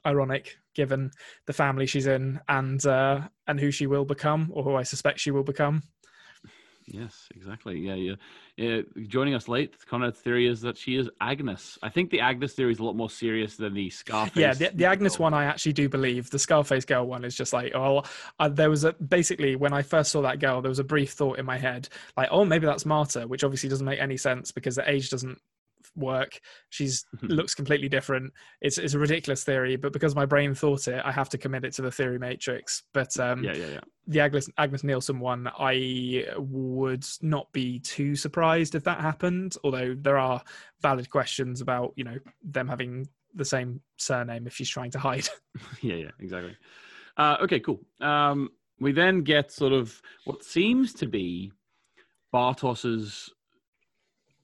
[0.06, 1.10] ironic given
[1.46, 5.20] the family she's in and uh, and who she will become, or who I suspect
[5.20, 5.82] she will become.
[6.92, 7.78] Yes, exactly.
[7.78, 8.14] Yeah, yeah.
[8.56, 8.80] yeah.
[9.06, 11.78] Joining us late, Konrad's theory is that she is Agnes.
[11.82, 14.36] I think the Agnes theory is a lot more serious than the Scarface.
[14.36, 16.30] Yeah, the, the Agnes one I actually do believe.
[16.30, 18.02] The Scarface girl one is just like, oh,
[18.40, 21.12] uh, there was a basically when I first saw that girl, there was a brief
[21.12, 24.50] thought in my head, like, oh, maybe that's Martha, which obviously doesn't make any sense
[24.50, 25.38] because the age doesn't
[25.96, 26.40] work.
[26.70, 28.32] She's looks completely different.
[28.60, 31.64] It's it's a ridiculous theory, but because my brain thought it, I have to commit
[31.64, 32.82] it to the theory matrix.
[32.92, 33.80] But um, yeah, yeah, yeah.
[34.06, 39.56] The Agnes Agnes Nielsen one, I would not be too surprised if that happened.
[39.64, 40.42] Although there are
[40.80, 45.28] valid questions about you know them having the same surname if she's trying to hide.
[45.82, 46.56] yeah, yeah, exactly.
[47.16, 47.80] Uh, okay, cool.
[48.00, 48.50] Um,
[48.80, 51.52] we then get sort of what seems to be
[52.32, 53.30] Bartosz's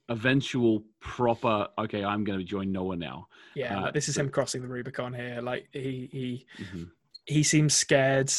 [0.08, 3.26] eventual proper okay i'm going to join noah now.
[3.54, 6.84] Yeah uh, this is him crossing the rubicon here like he he mm-hmm.
[7.24, 8.32] he seems scared.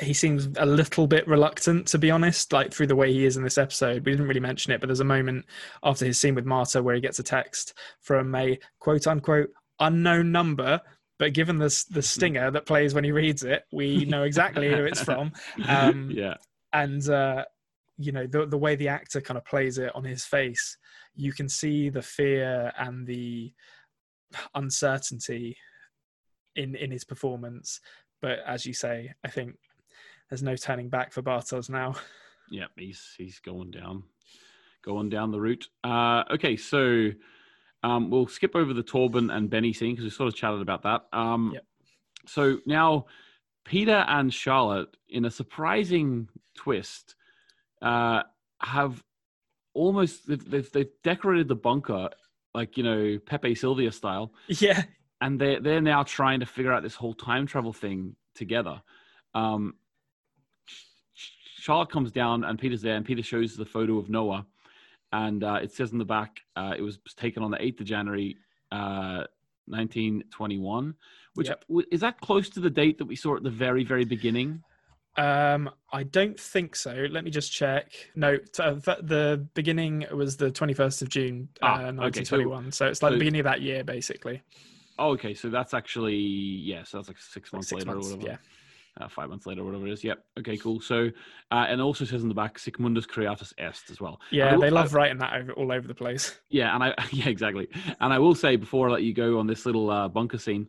[0.00, 3.36] He seems a little bit reluctant to be honest like through the way he is
[3.36, 4.04] in this episode.
[4.04, 5.46] We didn't really mention it but there's a moment
[5.82, 10.32] after his scene with martha where he gets a text from a quote unquote unknown
[10.32, 10.80] number
[11.18, 14.84] but given this the stinger that plays when he reads it we know exactly who
[14.84, 15.32] it's from.
[15.68, 16.34] Um, yeah.
[16.72, 17.44] and uh,
[17.98, 20.76] you know the the way the actor kind of plays it on his face
[21.16, 23.52] you can see the fear and the
[24.54, 25.56] uncertainty
[26.54, 27.80] in in his performance.
[28.22, 29.56] But as you say i think
[30.28, 31.94] there's no turning back for bartosz now.
[32.50, 34.04] Yeah he's he's going down
[34.84, 35.68] going down the route.
[35.82, 37.10] Uh okay so
[37.82, 40.82] um we'll skip over the torben and benny scene because we sort of chatted about
[40.82, 41.06] that.
[41.12, 41.64] Um yep.
[42.26, 43.06] so now
[43.64, 47.16] peter and charlotte in a surprising twist
[47.82, 48.22] uh,
[48.60, 49.02] have
[49.76, 52.08] almost they've, they've, they've decorated the bunker
[52.54, 54.32] like you know Pepe Silvia style.
[54.48, 54.82] Yeah,
[55.20, 58.82] and they're they're now trying to figure out this whole time travel thing together.
[59.34, 59.74] Um,
[61.58, 64.46] Charlotte comes down and Peter's there, and Peter shows the photo of Noah,
[65.12, 67.86] and uh, it says in the back uh, it was taken on the eighth of
[67.86, 68.36] January,
[68.72, 69.24] uh,
[69.66, 70.94] nineteen twenty one.
[71.34, 71.64] Which yep.
[71.90, 74.62] is that close to the date that we saw at the very very beginning?
[75.16, 77.06] Um, I don't think so.
[77.10, 77.92] Let me just check.
[78.14, 82.58] No, t- uh, the beginning was the 21st of June, ah, uh, 1921.
[82.58, 82.70] Okay.
[82.70, 84.42] So, so, it's like so, the beginning of that year, basically.
[84.98, 85.34] Oh, okay.
[85.34, 88.32] So that's actually, yeah, so that's like six months like six later months, or whatever.
[88.32, 89.04] Yeah.
[89.04, 90.02] Uh, five months later, whatever it is.
[90.02, 90.24] Yep.
[90.38, 90.80] Okay, cool.
[90.80, 91.10] So,
[91.50, 94.18] uh, and also says in the back, Sic Mundus Creatus Est as well.
[94.30, 96.38] Yeah, they love I, writing that over, all over the place.
[96.48, 97.68] Yeah, and I, yeah, exactly.
[98.00, 100.66] And I will say before I let you go on this little uh, bunker scene,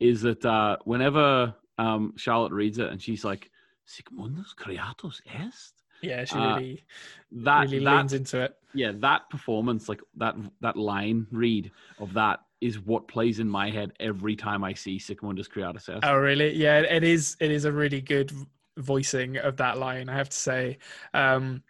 [0.00, 3.48] is that uh, whenever um, Charlotte reads it and she's like,
[3.88, 5.74] Sic Mundus Creatus Est.
[6.02, 6.84] Yeah, she really,
[7.32, 8.54] uh, that, really that, leans into it.
[8.74, 13.70] Yeah, that performance, like that that line read of that is what plays in my
[13.70, 16.00] head every time I see Sic Mundus Creatus Est.
[16.04, 16.54] Oh, really?
[16.54, 17.36] Yeah, it is.
[17.40, 18.30] It is a really good
[18.76, 20.08] voicing of that line.
[20.08, 20.78] I have to say.
[21.14, 21.62] Um,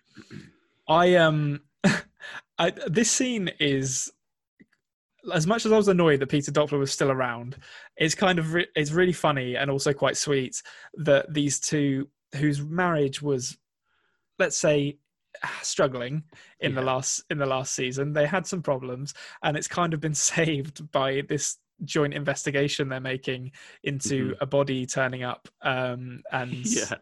[0.89, 1.61] I um,
[2.59, 4.13] I, this scene is
[5.33, 7.57] as much as I was annoyed that Peter Doppler was still around,
[7.97, 10.63] it's kind of re- it's really funny and also quite sweet
[10.95, 13.59] that these two, whose marriage was,
[14.39, 14.99] let's say,
[15.63, 16.23] struggling
[16.61, 16.81] in yeah.
[16.81, 20.15] the last in the last season, they had some problems, and it's kind of been
[20.15, 23.53] saved by this joint investigation they're making
[23.85, 24.43] into mm-hmm.
[24.43, 26.97] a body turning up um, and yeah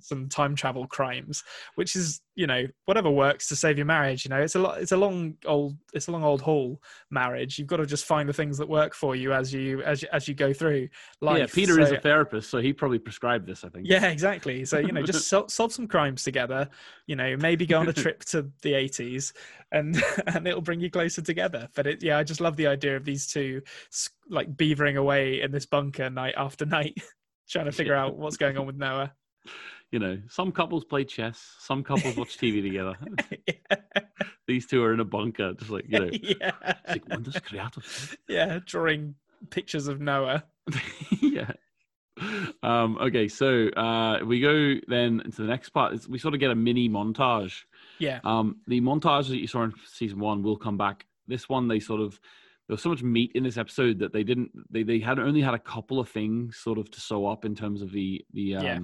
[0.00, 1.42] some time travel crimes,
[1.74, 4.24] which is you know whatever works to save your marriage.
[4.24, 4.80] You know, it's a lot.
[4.80, 5.76] It's a long old.
[5.92, 7.58] It's a long old haul marriage.
[7.58, 10.08] You've got to just find the things that work for you as you as you,
[10.12, 10.88] as you go through
[11.20, 11.38] life.
[11.38, 13.64] Yeah, Peter so, is a therapist, so he probably prescribed this.
[13.64, 13.86] I think.
[13.86, 14.64] Yeah, exactly.
[14.64, 16.68] So you know, just sol- solve some crimes together.
[17.06, 19.32] You know, maybe go on a trip to the eighties,
[19.70, 21.68] and and it'll bring you closer together.
[21.74, 23.62] But it, yeah, I just love the idea of these two
[24.30, 26.96] like beavering away in this bunker night after night,
[27.48, 29.12] trying to figure out what's going on with Noah
[29.92, 32.96] you know, some couples play chess, some couples watch TV together.
[33.46, 34.00] yeah.
[34.48, 36.50] These two are in a bunker, just like you know, yeah.
[36.88, 38.16] like creative.
[38.28, 39.14] Yeah, drawing
[39.50, 40.44] pictures of Noah.
[41.20, 41.52] yeah.
[42.62, 45.92] um, okay, so uh, we go then into the next part.
[45.92, 47.62] It's, we sort of get a mini montage.
[47.98, 48.20] Yeah.
[48.24, 51.06] Um, the montage that you saw in season one will come back.
[51.28, 52.18] This one, they sort of
[52.66, 54.50] there was so much meat in this episode that they didn't.
[54.70, 57.54] They they had only had a couple of things sort of to sew up in
[57.54, 58.78] terms of the the um, Yeah.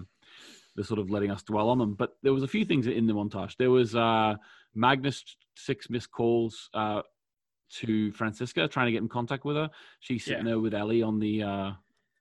[0.78, 1.94] The sort of letting us dwell on them.
[1.94, 3.56] But there was a few things in the montage.
[3.56, 4.36] There was uh,
[4.76, 5.24] Magnus
[5.56, 7.02] six missed calls uh,
[7.80, 9.68] to Franziska trying to get in contact with her.
[9.98, 10.52] She's sitting Yeah.
[10.52, 11.70] there with Ellie on the uh,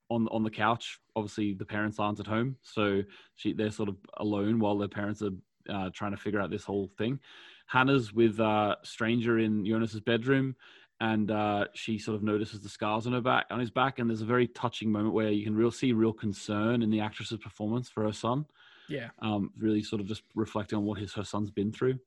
[0.09, 0.99] on on the couch.
[1.15, 3.03] Obviously, the parents aren't at home, so
[3.35, 5.35] she they're sort of alone while their parents are
[5.69, 7.19] uh, trying to figure out this whole thing.
[7.67, 10.55] Hannah's with uh, stranger in Jonas's bedroom,
[10.99, 14.09] and uh, she sort of notices the scars on her back on his back, and
[14.09, 17.37] there's a very touching moment where you can real see real concern in the actress's
[17.37, 18.45] performance for her son
[18.87, 19.09] Yeah.
[19.19, 21.99] um, really sort of just reflecting on what his her son's been through.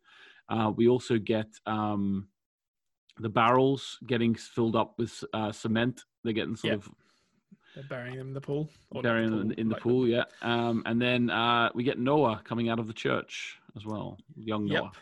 [0.48, 2.28] Uh, we also get um,
[3.18, 6.04] the barrels getting filled up with uh, cement.
[6.24, 6.76] They're getting sort Yeah.
[6.76, 6.90] of
[7.74, 8.68] They're burying them in the pool.
[9.02, 10.24] Burying them in, in the like pool, yeah.
[10.42, 14.66] Um, and then uh, we get Noah coming out of the church as well, young
[14.66, 14.82] Yep.
[14.82, 14.92] Noah.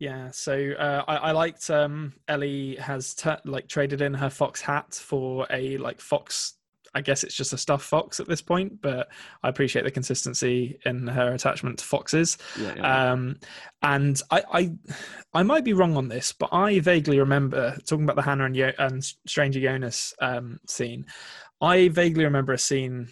[0.00, 4.62] Yeah, so uh, I, I liked um, Ellie has t- like traded in her fox
[4.62, 6.54] hat for a like fox.
[6.94, 9.08] I guess it's just a stuffed fox at this point, but
[9.44, 12.38] I appreciate the consistency in her attachment to foxes.
[12.58, 13.12] Yeah, yeah.
[13.12, 13.36] Um,
[13.82, 14.72] and I, I,
[15.34, 18.56] I might be wrong on this, but I vaguely remember talking about the Hannah and,
[18.56, 21.04] Yo- and Stranger Jonas um, scene.
[21.60, 23.10] I vaguely remember a scene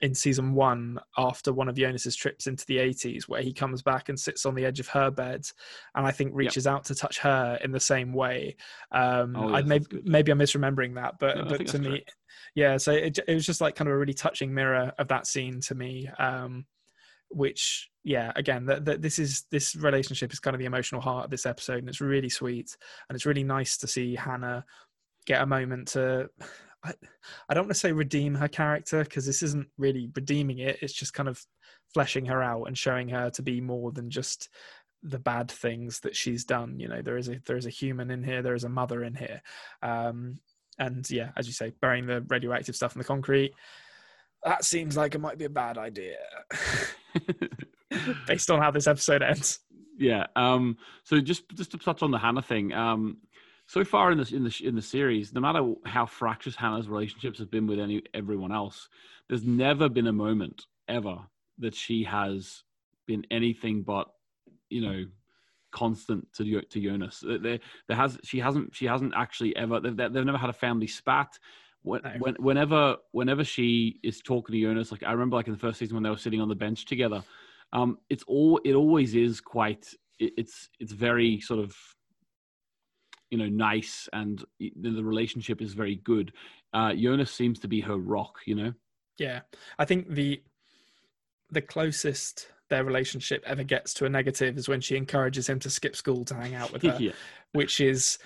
[0.00, 4.08] in season one after one of Jonas's trips into the 80s where he comes back
[4.08, 5.46] and sits on the edge of her bed
[5.94, 8.56] and I think reaches out to touch her in the same way.
[8.92, 12.14] Um, Oh, I may, maybe I'm misremembering that, but, No, but to me, correct.
[12.54, 15.26] yeah, so it, it was just like kind of a really touching mirror of that
[15.26, 16.08] scene to me.
[16.18, 16.66] Um,
[17.30, 21.24] which yeah again that that this is this relationship is kind of the emotional heart
[21.24, 22.76] of this episode and it's really sweet
[23.08, 24.64] and it's really nice to see hannah
[25.26, 26.28] get a moment to
[26.84, 26.92] i,
[27.48, 30.92] I don't want to say redeem her character because this isn't really redeeming it it's
[30.92, 31.44] just kind of
[31.92, 34.48] fleshing her out and showing her to be more than just
[35.02, 38.10] the bad things that she's done you know there is a there is a human
[38.10, 39.42] in here there is a mother in here
[39.82, 40.36] um
[40.78, 43.52] and yeah as you say burying the radioactive stuff in the concrete
[44.44, 46.16] that seems like it might be a bad idea
[48.26, 49.60] based on how this episode ends.
[49.98, 50.26] yeah.
[50.36, 52.72] Um, so just just to touch on the Hannah thing.
[52.72, 53.18] Um,
[53.66, 57.38] so far in this in the in the series, no matter how fractious Hannah's relationships
[57.38, 58.88] have been with any everyone else,
[59.28, 61.18] there's never been a moment ever
[61.58, 62.62] that she has
[63.06, 64.08] been anything but,
[64.68, 65.04] you know,
[65.70, 67.24] constant to to Jonas.
[67.26, 67.58] There,
[67.88, 71.38] there has she hasn't she hasn't actually ever they've, they've never had a family spat.
[71.82, 75.58] When, when, whenever whenever she is talking to Jonas, like I remember, like in the
[75.58, 77.22] first season when they were sitting on the bench together,
[77.72, 79.86] um, it's all it always is quite.
[80.18, 81.76] It, it's it's very sort of
[83.34, 86.32] you know nice and the, relationship is very good.
[86.72, 88.38] Uh, Jonas seems to be her rock.
[88.46, 88.72] You know.
[89.18, 89.40] Yeah,
[89.76, 90.40] I think the
[91.50, 95.68] the closest their relationship ever gets to a negative is when she encourages him to
[95.68, 97.10] skip school to hang out with her, yeah.
[97.52, 98.18] which is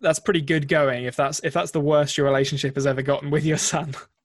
[0.00, 1.04] that's pretty good going.
[1.04, 3.94] If that's if that's the worst your relationship has ever gotten with your son.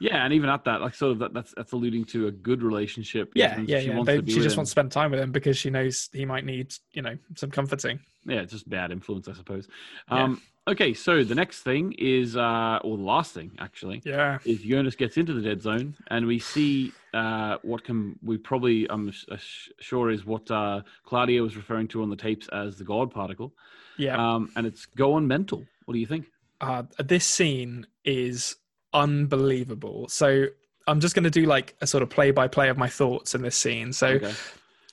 [0.00, 2.62] Yeah, and even at that, like sort of that, that's that's alluding to a good
[2.62, 3.32] relationship.
[3.34, 3.96] Yeah, She yeah, yeah.
[3.96, 4.58] wants They, she just him.
[4.58, 7.50] wants to spend time with him because she knows he might need you know some
[7.50, 7.98] comforting.
[8.24, 9.66] yeah, it's just bad influence, I suppose.
[10.10, 10.22] Yeah.
[10.24, 14.60] Um, okay, so the next thing is, uh, or the last thing actually, Yeah, is
[14.62, 19.08] Jonas gets into the dead zone, and we see uh, what can we probably I'm
[19.08, 22.84] uh, sh- sure is what uh, Claudia was referring to on the tapes as the
[22.84, 23.52] God particle,
[23.96, 24.14] yeah.
[24.16, 25.64] um, and it's going mental.
[25.86, 26.26] What do you think?
[26.60, 28.56] uh, this scene is
[28.92, 30.08] unbelievable.
[30.08, 30.46] So
[30.86, 33.34] I'm just going to do like a sort of play by play of my thoughts
[33.34, 33.92] in this scene.
[33.92, 34.32] So Okay.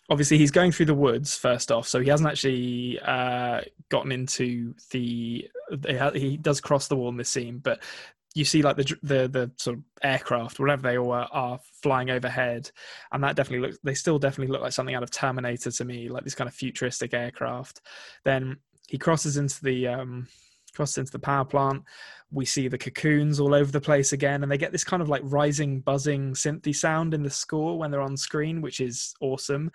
[0.10, 4.74] obviously he's going through the woods first off, so he hasn't actually uh, gotten into
[4.92, 5.50] the.
[6.14, 7.82] He does cross the wall in this scene, but
[8.36, 12.10] you see like the the the sort of aircraft, whatever they all are, are flying
[12.10, 12.70] overhead,
[13.12, 13.80] and that definitely looks.
[13.84, 16.54] They still definitely look like something out of Terminator to me, like this kind of
[16.54, 17.82] futuristic aircraft.
[18.26, 18.58] Then
[18.88, 20.28] he crosses into the um,
[20.76, 21.84] crosses into the power plant.
[22.32, 25.10] We see the cocoons all over the place again, and they get this kind of
[25.10, 29.72] like rising, buzzing, synthy sound in the score when they're on screen, which is awesome.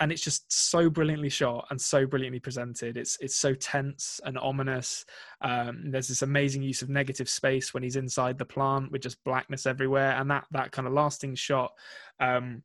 [0.00, 2.96] And it's just so brilliantly shot and so brilliantly presented.
[2.96, 5.04] It's it's so tense and ominous.
[5.40, 9.22] Um, there's this amazing use of negative space when he's inside the plant with just
[9.22, 11.72] blackness everywhere, and that that kind of lasting shot.
[12.18, 12.64] Um,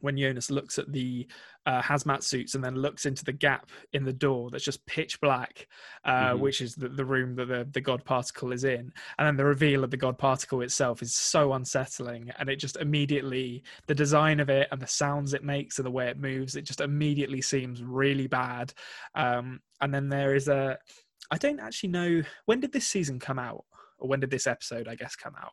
[0.00, 1.26] when Jonas looks at the
[1.66, 5.20] uh, hazmat suits and then looks into the gap in the door that's just pitch
[5.20, 5.66] black,
[6.04, 6.38] uh, Mhm.
[6.38, 8.92] which is the, the room that the, the God particle is in.
[9.18, 12.30] And then the reveal of the God particle itself is so unsettling.
[12.38, 15.90] And it just immediately, the design of it and the sounds it makes and the
[15.90, 18.72] way it moves, it just immediately seems really bad.
[19.14, 20.78] Um, and then there is a,
[21.30, 23.64] I don't actually know, when did this season come out?
[23.98, 25.52] Or when did this episode, I guess, come out?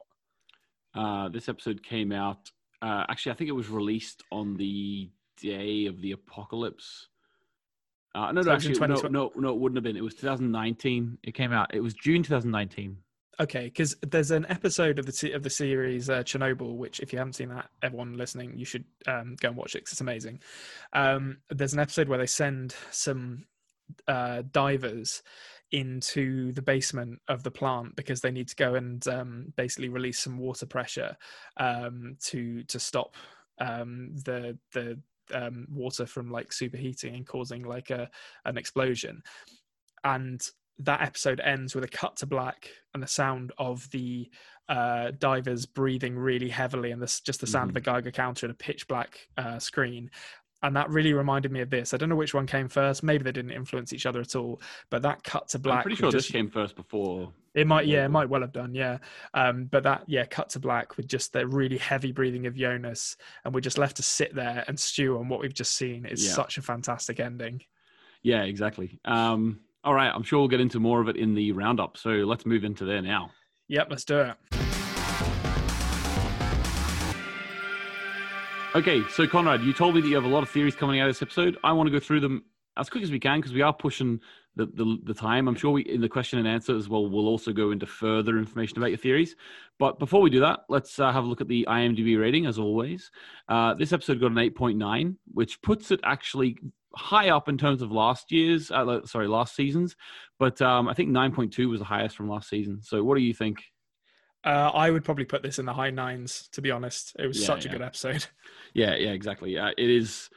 [0.94, 2.52] Uh, this episode came out.
[2.82, 5.10] Uh, actually, I think it was released on the
[5.42, 7.08] day of the apocalypse.
[8.14, 9.98] Uh, no, no, it actually, no, no, no, it wouldn't have been.
[9.98, 11.18] It was 2019.
[11.24, 11.74] It came out.
[11.74, 12.98] It was June 2019.
[13.38, 17.20] Okay, because there's an episode of the of the series uh, Chernobyl, which if you
[17.20, 20.40] haven't seen that, everyone listening, you should um, go and watch it 'cause it's amazing.
[20.94, 23.46] Um, there's an episode where they send some
[24.08, 25.22] uh, divers
[25.76, 30.20] into the basement of the plant because they need to go and um, basically release
[30.20, 31.18] some water pressure
[31.58, 33.16] um, to to stop
[33.60, 34.98] um, the the
[35.34, 38.10] um, water from like superheating and causing like a
[38.46, 39.22] an explosion.
[40.06, 40.42] And
[40.80, 44.30] that episode ends with a cut to black and the sound of the
[44.70, 48.54] uh, divers breathing really heavily and this just the sound of a Geiger counter and
[48.54, 50.10] a pitch black uh, screen.
[50.64, 51.94] And that really reminded me of this.
[51.94, 53.04] I don't know which one came first.
[53.04, 54.60] Maybe they didn't influence each other at all.
[54.90, 55.78] But that cut to black.
[55.78, 57.32] I'm pretty sure just, this came first before.
[57.54, 58.98] It might, yeah, it might well have done, yeah.
[59.34, 63.16] Um, but that, yeah, cut to black with just the really heavy breathing of Jonas,
[63.44, 66.06] and we're just left to sit there and stew on what we've just seen.
[66.06, 66.34] It's Yeah.
[66.34, 67.62] such a fantastic ending.
[68.24, 69.00] Yeah, exactly.
[69.06, 71.96] Um, all right, I'm sure we'll get into more of it in the roundup.
[71.96, 73.32] So let's move into there now.
[73.68, 74.36] Yep, let's do it.
[78.76, 81.08] Okay, so Konrad, you told me that you have a lot of theories coming out
[81.08, 81.58] of this episode.
[81.64, 82.44] I want to go through them
[82.76, 84.20] as quick as we can because we are pushing
[84.58, 85.48] the, the, the time.
[85.48, 87.10] I'm sure we in the question and answer as well.
[87.10, 89.38] We'll also go into further information about your theories.
[89.80, 92.60] But before we do that, let's uh, have a look at the IMDb rating as
[92.60, 93.12] always.
[93.48, 96.58] Uh, this episode got an 8.9, which puts it actually
[96.98, 99.96] high up in terms of last year's, uh, sorry, last season's.
[100.38, 102.82] But um, I think 9.2 was the highest from last season.
[102.82, 103.64] So what do you think?
[104.46, 107.16] Uh, I would probably put this in the high nines, to be honest.
[107.18, 107.72] It was Yeah, such yeah.
[107.72, 108.26] a good episode.
[108.74, 109.58] Yeah, yeah, exactly.
[109.58, 110.30] Uh, it is.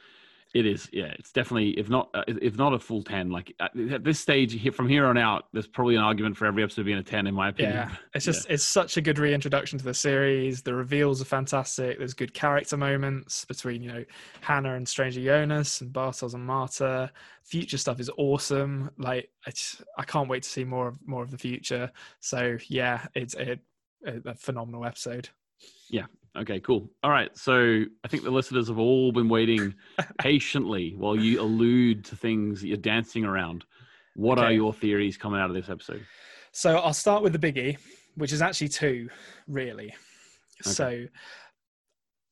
[0.53, 0.89] It is.
[0.93, 1.71] Yeah, it's definitely.
[1.71, 5.05] If not, uh, if not a full ten, like at at this stage from here
[5.05, 7.75] on out, there's probably an argument for every episode being a ten, in my opinion.
[7.75, 10.61] Yeah, it's just it's such a good reintroduction to the series.
[10.63, 11.97] The reveals are fantastic.
[11.99, 14.05] There's good character moments between you know
[14.41, 17.11] Hannah and Stranger Jonas and Bartosz and Martha.
[17.43, 18.89] Future stuff is awesome.
[18.97, 21.91] Like I, just, I can't wait to see more of more of the future.
[22.21, 23.59] So yeah, it's a,
[24.05, 25.29] a, a phenomenal episode.
[25.89, 26.05] Yeah.
[26.37, 26.89] Okay, cool.
[27.03, 27.35] All right.
[27.37, 29.73] So I think the listeners have all been waiting
[30.19, 33.65] patiently while you allude to things that you're dancing around.
[34.15, 36.05] What are your theories coming out of this episode?
[36.51, 37.77] So I'll start with the biggie,
[38.15, 39.09] which is actually two,
[39.47, 39.93] really.
[40.61, 41.05] So,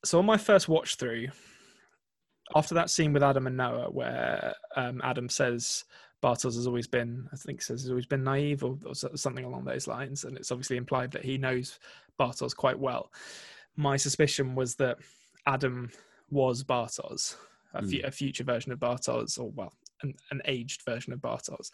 [0.03, 1.27] so on my first watch through,
[2.56, 5.85] after that scene with Adam and Noah, where um, Adam says
[6.23, 9.65] Bartosz has always been, I think says has always been naive or, or something along
[9.65, 11.80] those lines, and it's obviously implied that he knows
[12.19, 13.11] Bartosz quite well.
[13.76, 14.98] My suspicion was that
[15.45, 15.91] Adam
[16.30, 17.35] was Bartosz,
[17.73, 21.69] a, fu- a future version of Bartosz, or well, an, an aged version of Bartosz.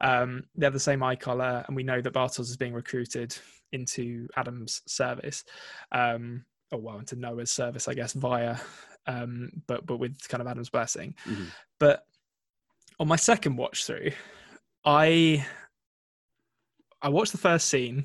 [0.00, 3.36] Um, they have the same eye color, and we know that Bartosz is being recruited
[3.72, 5.44] into Adam's service,
[5.92, 8.56] um, or well, into Noah's service, I guess, via,
[9.06, 11.14] um, but but with kind of Adam's blessing.
[11.26, 11.46] Mhm.
[11.80, 12.04] But
[13.00, 14.10] on my second watch through,
[14.84, 15.46] I
[17.00, 18.04] I watched the first scene,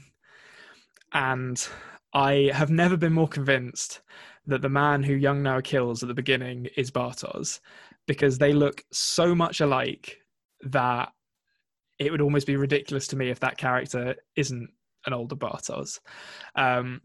[1.13, 1.67] and
[2.13, 4.01] I have never been more convinced
[4.45, 7.59] that the man who young Noah kills at the beginning is Bartosz,
[8.07, 10.19] because they look so much alike
[10.61, 11.11] that
[11.99, 14.69] it would almost be ridiculous to me if that character isn't
[15.05, 15.99] an older Bartosz.
[16.55, 17.01] Um,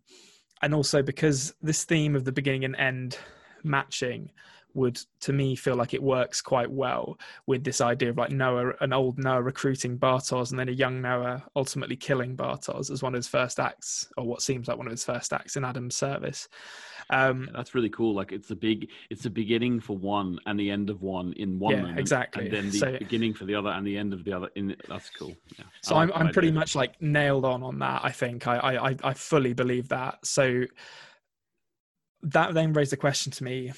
[0.63, 3.19] and also because this theme of the beginning and end
[3.63, 4.31] matching
[4.75, 8.75] would to me feel like it works quite well with this idea of like Noah,
[8.81, 13.15] an old Noah recruiting Bartosz and then a young Noah ultimately killing Bartosz as one
[13.15, 15.97] of his first acts, or what seems like one of his first acts in Adam's
[15.97, 16.49] service.
[17.11, 18.15] Um, That's really cool.
[18.15, 21.59] Like it's a big, it's the beginning for one and the end of one in
[21.59, 22.45] one Yeah, moment, exactly.
[22.45, 24.51] and then the So- beginning for the other and the end of the other.
[24.57, 25.35] In that's cool.
[25.59, 25.65] Yeah.
[25.83, 28.03] So like I'm I'm pretty much like nailed on on that.
[28.05, 30.25] I think I I I- I fully believe that.
[30.27, 30.65] So
[32.23, 33.73] that then raised the question to me: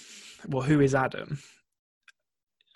[0.48, 1.38] Well, who is Adam?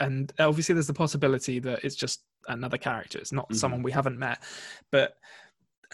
[0.00, 3.18] And obviously, there's the possibility that it's just another character.
[3.18, 3.56] It's not Mhm.
[3.56, 4.42] someone we haven't met.
[4.90, 5.16] But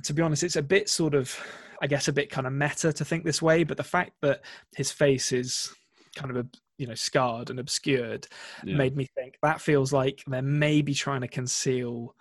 [0.04, 1.38] to be honest, it's a bit sort of,
[1.82, 3.62] I guess, a bit kind of meta to think this way.
[3.64, 4.42] But the fact that
[4.74, 5.74] his face is
[6.16, 6.48] kind of a
[6.78, 8.26] you know scarred and obscured
[8.64, 8.76] Yeah.
[8.76, 12.16] made me think that feels like they're maybe trying to conceal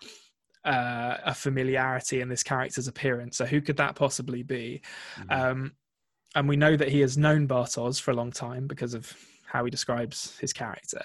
[0.65, 3.37] uh, a familiarity in this character's appearance.
[3.37, 4.81] So who could that possibly be?
[5.15, 5.31] Mhm.
[5.31, 5.75] Um,
[6.35, 9.15] and we know that he has known Bartosz for a long time because of
[9.49, 11.01] how he describes his character,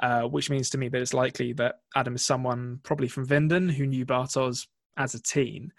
[0.00, 3.70] uh, which means to me that it's likely that Adam is someone probably from Winden
[3.70, 4.66] who knew Bartosz
[4.96, 5.72] as a teen.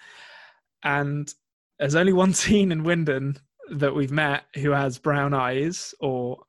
[0.84, 1.32] And
[1.78, 3.38] there's only one teen in Winden
[3.72, 6.40] that we've met who has brown eyes or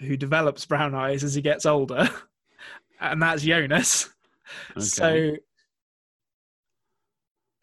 [0.00, 2.08] who develops brown eyes as he gets older,
[3.00, 4.10] and that's Jonas.
[4.72, 4.80] Okay.
[4.80, 5.36] So,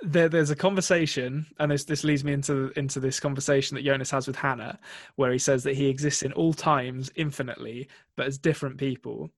[0.03, 4.11] there, there's a conversation, and this this leads me into into this conversation that Jonas
[4.11, 4.79] has with Hannah,
[5.15, 9.31] where he says that he exists in all times infinitely, but as different people,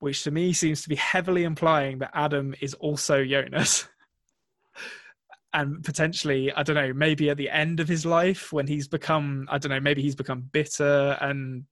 [0.00, 3.88] which to me seems to be heavily implying that Adam is also Jonas.
[5.52, 9.48] and potentially, I don't know, maybe at the end of his life when he's become,
[9.50, 11.64] I don't know, maybe he's become bitter and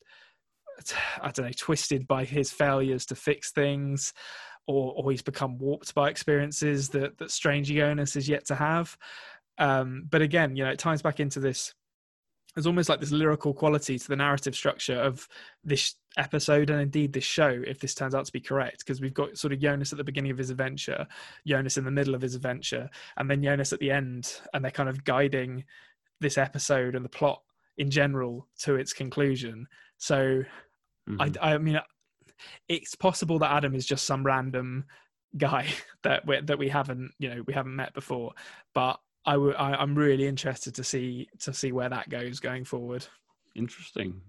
[1.20, 4.12] I don't know, twisted by his failures to fix things
[4.68, 8.96] or or he's become warped by experiences that that strange Jonas is yet to have.
[9.56, 11.74] Um, but again, you know, it ties back into this.
[12.54, 15.28] There's almost like this lyrical quality to the narrative structure of
[15.64, 19.14] this episode and indeed this show, if this turns out to be correct, because we've
[19.14, 21.06] got sort of Jonas at the beginning of his adventure,
[21.46, 24.72] Jonas in the middle of his adventure, and then Jonas at the end, and they're
[24.72, 25.64] kind of guiding
[26.20, 27.42] this episode and the plot
[27.76, 29.66] in general to its conclusion.
[29.98, 30.42] So,
[31.08, 31.20] mm-hmm.
[31.20, 31.78] I, I mean,
[32.68, 34.84] it's possible that Adam is just some random
[35.36, 35.66] guy
[36.02, 38.32] that we, that we haven't you know we haven't met before,
[38.74, 42.64] but I w- I, I'm really interested to see to see where that goes going
[42.64, 43.06] forward.
[43.54, 44.20] Interesting.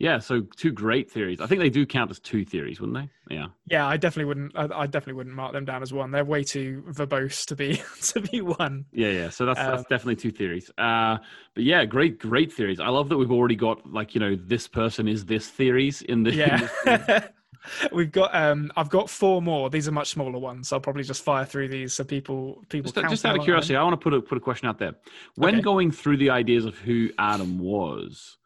[0.00, 1.42] Yeah, so two great theories.
[1.42, 3.34] I think they do count as two theories, wouldn't they?
[3.36, 3.48] Yeah.
[3.66, 4.56] Yeah, I definitely wouldn't.
[4.56, 6.10] I, I definitely wouldn't mark them down as one.
[6.10, 8.86] They're way too verbose to be to be one.
[8.92, 9.28] Yeah, yeah.
[9.28, 10.70] So that's um, that's definitely two theories.
[10.78, 11.18] Uh,
[11.54, 12.80] but yeah, great, great theories.
[12.80, 16.22] I love that we've already got like you know this person is this theories in
[16.22, 16.32] the.
[16.32, 17.28] Yeah.
[17.92, 19.70] We've got um I've got four more.
[19.70, 20.68] These are much smaller ones.
[20.68, 23.76] So I'll probably just fire through these so people people just, just out of curiosity,
[23.76, 24.94] I want to put a put a question out there.
[25.36, 25.62] When okay.
[25.62, 28.38] going through the ideas of who Adam was,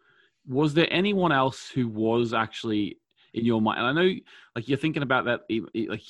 [0.46, 2.98] was there anyone else who was actually
[3.32, 3.80] in your mind?
[3.80, 4.14] And I know
[4.56, 5.42] like you're thinking about that
[5.88, 6.02] like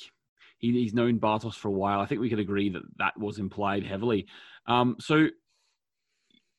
[0.57, 1.99] he, he's known Bartosz for a while.
[1.99, 4.27] I think we could agree that that was implied heavily.
[4.67, 5.27] Um, so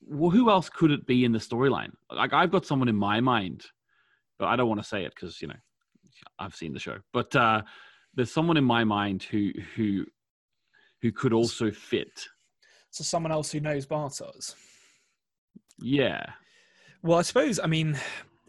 [0.09, 1.90] well, who else could it be in the storyline?
[2.10, 3.64] Like I've got someone in my mind,
[4.39, 5.56] but I don't want to say it because you know
[6.39, 7.62] I've seen the show, but uh,
[8.15, 10.05] there's someone in my mind who who
[11.03, 12.27] who could also fit.
[12.90, 14.55] So someone else who knows Bartosz.
[15.78, 16.24] Yeah.
[17.03, 17.61] Well, I suppose.
[17.61, 17.98] I mean,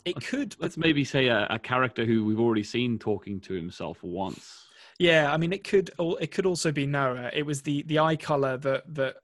[0.05, 0.55] it let's, could.
[0.59, 4.67] Let's maybe say a, a, character who we've already seen talking to himself once.
[4.99, 5.91] Yeah, I mean, it could.
[5.99, 7.29] It could also be Noah.
[7.33, 9.15] It was the the eye color that that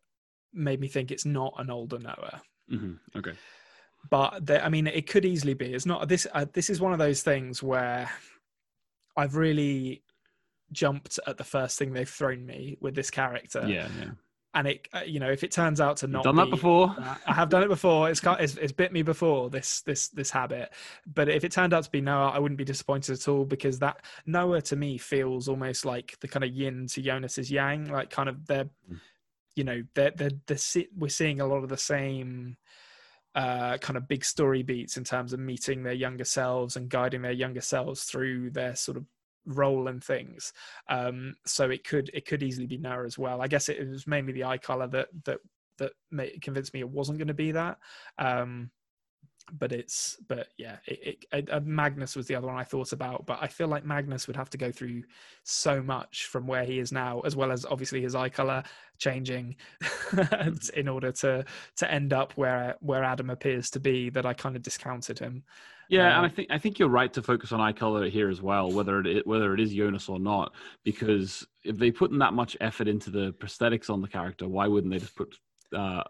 [0.54, 2.42] made me think it's not an older Noah.
[2.72, 3.18] Mm-hmm.
[3.18, 3.34] Okay.
[4.10, 5.74] But the, I mean, it could easily be.
[5.74, 6.08] It's not.
[6.08, 6.28] This.
[6.34, 8.10] Uh, this is one of those things where
[9.16, 10.04] I've really
[10.72, 13.64] jumped at the first thing they've thrown me with this character.
[13.68, 14.12] Yeah, yeah.
[14.56, 16.96] And it, uh, you know, if it turns out to not You've done that before,
[17.26, 18.12] I have done it before.
[18.12, 20.72] It's, it's it's bit me before this this this habit.
[21.12, 23.80] But if it turned out to be Noah, I wouldn't be disappointed at all because
[23.80, 27.86] that Noah to me feels almost like the kind of yin to Jonas's yang.
[27.86, 29.00] Like kind of they're, mm.
[29.56, 32.56] you know, they're they're, they're we're seeing a lot of the same
[33.36, 37.22] uh, kind of big story beats in terms of meeting their younger selves and guiding
[37.22, 39.06] their younger selves through their sort of
[39.46, 40.54] role and things.
[40.90, 43.42] Um, so it could it could easily be Noah as well.
[43.42, 45.40] I guess it was mainly the eye color that that
[45.80, 45.92] that
[46.42, 47.78] convinced me it wasn't going to be that.
[48.18, 48.70] Um,
[49.52, 53.26] but it's but yeah it, it, uh, magnus was the other one i thought about
[53.26, 55.04] but i feel like magnus would have to go through
[55.44, 58.64] so much from where he is now as well as obviously his eye color
[58.98, 59.56] changing
[60.76, 61.44] in order to
[61.76, 65.44] to end up where where adam appears to be that i kind of discounted him.
[65.90, 68.30] Yeah, um, and I think I think you're right to focus on eye color here
[68.30, 70.54] as well, whether it whether it is Jonas or not,
[70.84, 74.68] because if they put in that much effort into the prosthetics on the character, why
[74.68, 75.36] wouldn't they just put
[75.76, 76.04] uh,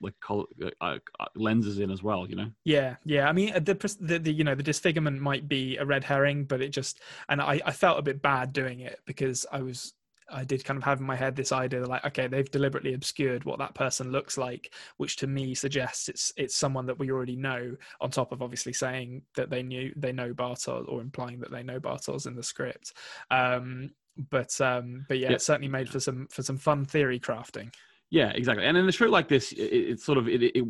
[0.00, 0.44] like color,
[0.80, 4.32] uh, uh, lenses in as well you know yeah yeah i mean the, the, the
[4.32, 7.70] you know the disfigurement might be a red herring but it just and i i
[7.70, 9.94] felt a bit bad doing it because i was
[10.28, 12.94] I did kind of have in my head this idea that like, okay, they've deliberately
[12.94, 17.10] obscured what that person looks like, which to me suggests it's it's someone that we
[17.10, 17.76] already know.
[18.00, 21.62] On top of obviously saying that they knew they know Bartosz or implying that they
[21.62, 22.92] know Bartosz in the script.
[23.30, 23.90] Um,
[24.30, 27.72] but um, but yeah, yeah, it certainly made for some for some fun theory crafting.
[28.10, 28.64] Yeah, exactly.
[28.64, 30.64] And in a show like this, it, it's sort of it, it,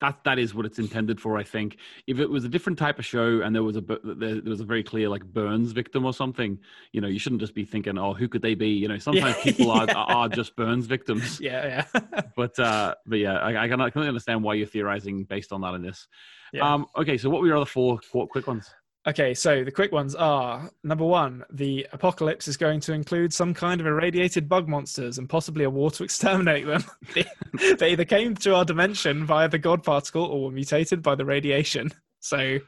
[0.00, 1.36] that that is what it's intended for.
[1.36, 4.40] I think if it was a different type of show and there was a there,
[4.44, 6.58] was a very clear like Burns victim or something,
[6.92, 8.68] you know, you shouldn't just be thinking, oh, who could they be?
[8.68, 9.94] You know, sometimes yeah, people are yeah.
[9.94, 11.40] are just Burns victims.
[11.48, 12.00] Yeah, yeah.
[12.36, 15.60] but uh, but yeah, I, I can I can understand why you're theorizing based on
[15.62, 16.06] that in this.
[16.52, 16.74] Yeah.
[16.74, 17.98] Um, okay, so what were your other four
[18.28, 18.70] quick ones?
[19.08, 23.54] Okay, so the quick ones are number one, the apocalypse is going to include some
[23.54, 26.84] kind of irradiated bug monsters and possibly a war to exterminate them.
[27.78, 31.24] they either came to our dimension via the God particle or were mutated by the
[31.24, 31.90] radiation.
[32.20, 32.58] So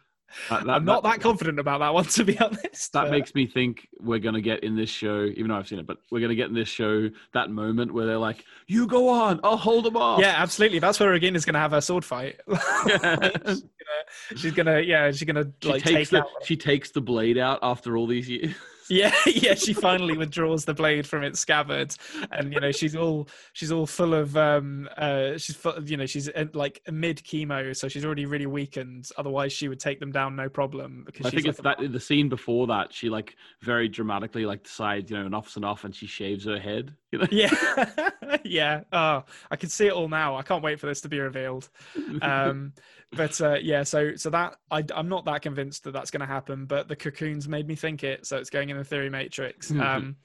[0.48, 2.92] that, that, I'm not that, that, confident about that one, to be honest.
[2.92, 5.78] That makes me think we're going to get in this show, even though I've seen
[5.78, 8.86] it, but we're going to get in this show that moment where they're like, "You
[8.86, 10.78] go on, I'll hold them off." Yeah, absolutely.
[10.78, 12.40] That's where Regina's going to have her sword fight.
[12.86, 13.64] she's, gonna,
[14.36, 17.58] she's gonna, yeah, she's gonna she like takes take the, She takes the blade out
[17.62, 18.54] after all these years.
[18.90, 19.54] Yeah, yeah.
[19.54, 21.94] She finally withdraws the blade from its scabbard,
[22.32, 26.06] and you know she's all she's all full of um uh she's full, you know
[26.06, 29.08] she's uh, like mid chemo, so she's already really weakened.
[29.16, 31.04] Otherwise, she would take them down no problem.
[31.06, 34.64] Because I think like it's that the scene before that she like very dramatically like
[34.64, 36.94] decides you know enough's enough and she shaves her head.
[37.12, 37.26] You know?
[37.30, 38.10] yeah
[38.44, 41.18] yeah oh i can see it all now i can't wait for this to be
[41.18, 41.68] revealed
[42.22, 42.72] um
[43.12, 46.26] but uh yeah so so that I, i'm not that convinced that that's going to
[46.26, 49.70] happen but the cocoons made me think it so it's going in the theory matrix
[49.80, 50.16] um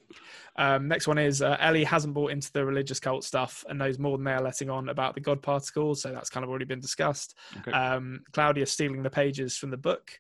[0.57, 3.98] um next one is uh, ellie hasn't bought into the religious cult stuff and knows
[3.98, 6.80] more than they're letting on about the god particles so that's kind of already been
[6.80, 7.72] discussed Okay.
[7.72, 10.12] um claudia stealing the pages from the book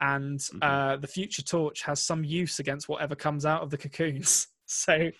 [0.00, 0.58] and Mhm.
[0.62, 5.10] uh the future torch has some use against whatever comes out of the cocoons so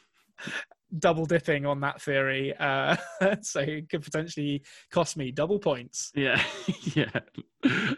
[0.98, 2.54] double dipping on that theory.
[2.58, 2.96] Uh,
[3.42, 6.12] so it could potentially cost me double points.
[6.14, 6.42] Yeah,
[6.94, 7.10] yeah,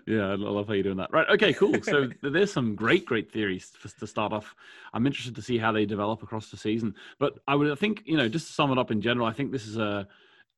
[0.07, 0.29] yeah.
[0.29, 1.13] I love how you're doing that.
[1.13, 1.29] Right.
[1.29, 1.53] Okay.
[1.53, 1.83] Cool.
[1.83, 4.55] So there's some great, great theories for, to start off.
[4.93, 6.95] I'm interested to see how they develop across the season.
[7.19, 9.33] But I would I think you know just to sum it up in general, I
[9.33, 10.07] think this is a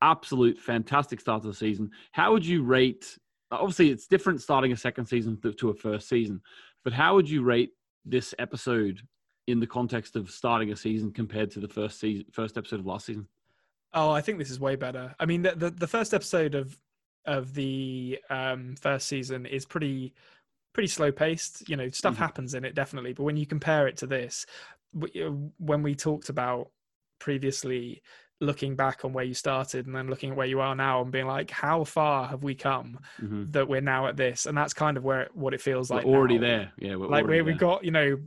[0.00, 1.90] absolute fantastic start to the season.
[2.12, 3.18] How would you rate?
[3.50, 6.42] Obviously, it's different starting a second season to, to a first season,
[6.84, 7.70] but how would you rate
[8.04, 9.00] this episode
[9.48, 12.86] in the context of starting a season compared to the first season, first episode of
[12.86, 13.26] last season?
[13.94, 15.14] Oh, I think this is way better.
[15.18, 16.78] I mean, the the, the first episode of
[17.24, 20.12] of the um, first season is pretty
[20.74, 21.68] pretty slow paced.
[21.68, 22.18] You know, stuff Mhm.
[22.18, 24.44] happens in it definitely, but when you compare it to this,
[24.92, 26.70] when we talked about
[27.18, 28.02] previously
[28.40, 31.10] looking back on where you started and then looking at where you are now and
[31.10, 33.50] being like how far have we come Mhm.
[33.52, 36.06] that we're now at this and that's kind of where what it feels We're like
[36.06, 36.40] already now.
[36.46, 36.72] there.
[36.78, 37.54] Yeah, we're like we there.
[37.54, 38.20] got you know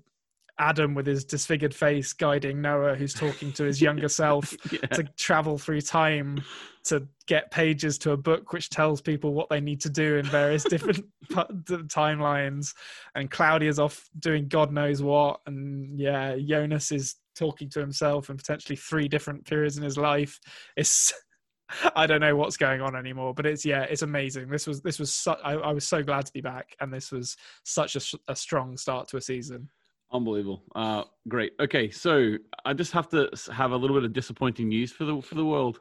[0.60, 4.80] adam with his disfigured face guiding noah who's talking to his younger self Yeah.
[4.88, 6.41] to travel through time
[6.86, 10.26] to get pages to a book which tells people what they need to do in
[10.26, 12.73] various different timelines
[13.15, 18.38] and claudia's off doing god knows what and yeah jonas is talking to himself in
[18.38, 20.40] potentially three different periods in his life
[20.76, 21.14] it's
[21.95, 24.49] I don't know what's going on anymore, but it's yeah, it's amazing.
[24.49, 27.11] This was this was su- I, I was so glad to be back, and this
[27.11, 29.69] was such a strong start to a season.
[30.13, 30.61] Unbelievable.
[30.75, 31.53] Uh, great.
[31.59, 32.35] Okay, so
[32.65, 35.45] I just have to have a little bit of disappointing news for the for the
[35.45, 35.79] world.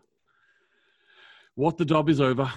[1.56, 2.50] What the job is over.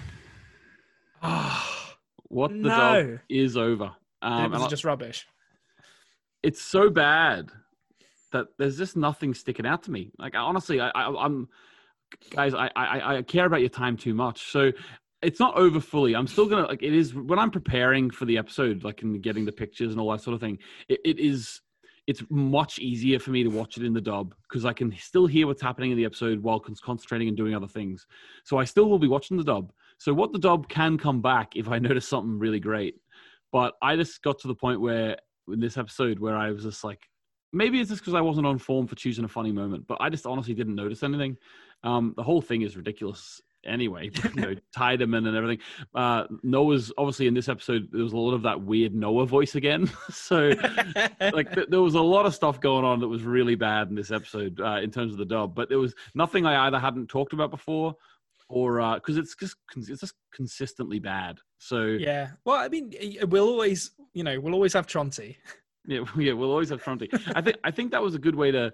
[1.22, 1.70] Oh,
[2.28, 2.68] What the no,
[3.12, 3.92] job is over.
[4.22, 5.26] Um, was and it I- just rubbish?
[6.42, 7.48] it's so bad
[8.32, 10.10] that there's just nothing sticking out to me.
[10.18, 11.48] Like I, honestly, I, I, I'm
[12.30, 14.50] guys, I, I I care about your time too much.
[14.52, 14.70] So
[15.22, 16.14] it's not over fully.
[16.14, 19.44] I'm still gonna like it is when I'm preparing for the episode, like and getting
[19.44, 20.58] the pictures and all that sort of thing.
[20.88, 21.60] It, it is
[22.06, 25.26] it's much easier for me to watch it in the dub because I can still
[25.26, 28.06] hear what's happening in the episode while con- concentrating and doing other things.
[28.44, 29.72] So I still will be watching the dub.
[29.98, 32.96] So what the dub can come back if I notice something really great.
[33.52, 35.16] But I just got to the point where
[35.48, 37.08] in this episode where I was just like,
[37.52, 40.10] maybe it's just because I wasn't on form for choosing a funny moment, but I
[40.10, 41.36] just honestly didn't notice anything.
[41.84, 44.10] Um, the whole thing is ridiculous anyway.
[44.34, 44.54] you know,
[45.04, 45.58] in and everything.
[45.94, 47.88] Uh, Noah's obviously in this episode.
[47.92, 49.90] There was a lot of that weird Noah voice again.
[50.10, 50.52] so
[51.32, 53.94] like th- there was a lot of stuff going on that was really bad in
[53.94, 57.08] this episode uh, in terms of the dub, but there was nothing I either hadn't
[57.08, 57.94] talked about before
[58.48, 61.38] or because it's just it's just consistently bad.
[61.58, 62.30] So yeah.
[62.44, 62.92] Well, I mean,
[63.28, 65.36] we'll always, you know, we'll always have Tronti.
[65.86, 67.08] Yeah, yeah, we'll always have Fronty.
[67.34, 68.72] I think I think that was a good way to.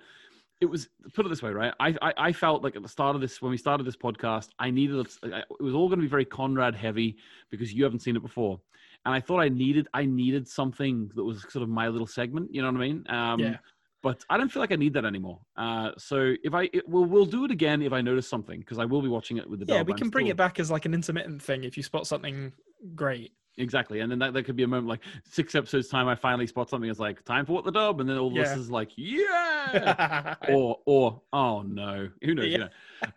[0.61, 1.73] It was put it this way, right?
[1.81, 4.49] I, I I felt like at the start of this when we started this podcast,
[4.59, 7.17] I needed it was all going to be very Konrad heavy
[7.51, 8.61] because you haven't seen it before,
[9.07, 12.55] and I thought I needed I needed something that was sort of my little segment.
[12.55, 13.05] You know what I mean?
[13.09, 13.57] Um, Yeah.
[14.03, 15.41] But I don't feel like I need that anymore.
[15.59, 18.79] Uh, so if I it, we'll we'll do it again if I notice something because
[18.79, 20.59] I will be watching it with the Yeah, we I'm can bring still- it back
[20.59, 22.53] as like an intermittent thing if you spot something
[22.95, 23.33] great.
[23.61, 26.09] Exactly, and then that, that could be a moment like six episodes time.
[26.09, 26.89] I finally spot something.
[26.91, 28.43] It's like time for what the dub, and then all Yeah.
[28.43, 32.47] this is like yeah, or or oh no, who knows?
[32.47, 32.51] Yeah.
[32.53, 32.69] You know.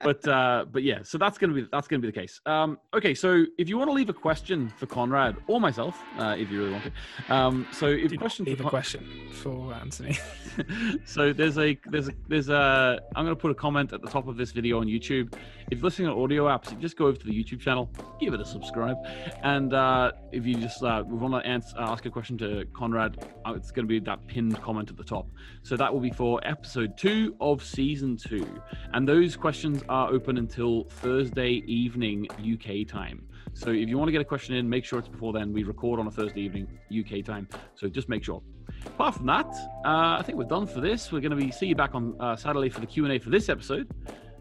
[0.02, 2.40] But uh, but yeah, so that's gonna be that's gonna be the case.
[2.46, 6.36] Um, okay, so if you want to leave a question for Konrad or myself, uh,
[6.38, 9.74] if you really want to, um, so if Do question for a Con- question for
[9.74, 10.18] Anthony.
[11.06, 14.28] so there's a there's a there's a I'm gonna put a comment at the top
[14.28, 15.34] of this video on YouTube.
[15.72, 18.34] If you're listening to audio apps, you just go over to the YouTube channel, give
[18.34, 18.98] it a subscribe,
[19.44, 23.18] and uh, if you just uh, want to answer, uh, ask a question to Konrad,
[23.46, 25.28] uh, it's gonna be that pinned comment at the top.
[25.64, 28.48] So that will be for episode two of season two,
[28.94, 33.26] and those questions are open until Thursday evening UK time.
[33.54, 35.54] So if you want to get a question in, make sure it's before then.
[35.54, 38.42] We record on a Thursday evening UK time, so just make sure.
[38.86, 39.48] Apart from that,
[39.86, 41.12] uh, I think we're done for this.
[41.12, 43.20] We're going to be see you back on uh, Saturday for the Q and A
[43.20, 43.88] for this episode.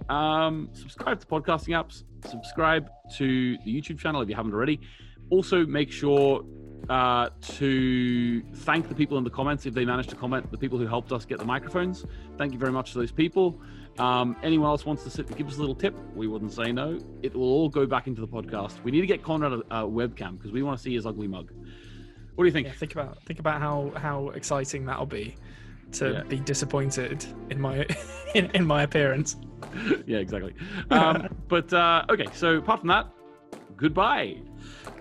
[0.09, 2.05] Um, subscribe to podcasting apps.
[2.29, 4.81] Subscribe to the YouTube channel if you haven't already.
[5.31, 6.45] Also, make sure
[6.89, 10.79] uh, to thank the people in the comments if they managed to comment, the people
[10.79, 12.05] who helped us get the microphones.
[12.39, 13.61] Thank you very much to those people.
[13.99, 15.97] Um, anyone else wants to sit, give us a little tip?
[16.15, 16.99] We wouldn't say no.
[17.23, 18.83] It will all go back into the podcast.
[18.83, 21.29] We need to get Konrad a, a webcam because we want to see his ugly
[21.29, 21.53] mug.
[22.35, 22.69] What do you think?
[22.69, 25.37] Yeah, think about think about how how exciting that'll be
[25.93, 26.23] to Yeah.
[26.25, 27.87] be disappointed in my
[28.35, 29.37] in, in my appearance.
[30.07, 30.55] yeah, exactly.
[30.91, 33.07] Um, but uh, okay, so apart from that,
[33.77, 34.37] goodbye.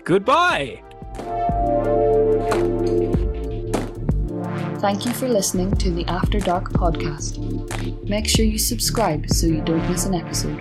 [0.04, 0.82] Goodbye.
[4.80, 7.38] Thank you for listening to the After Dark podcast.
[8.08, 10.58] Make sure you subscribe so you don't miss an episode.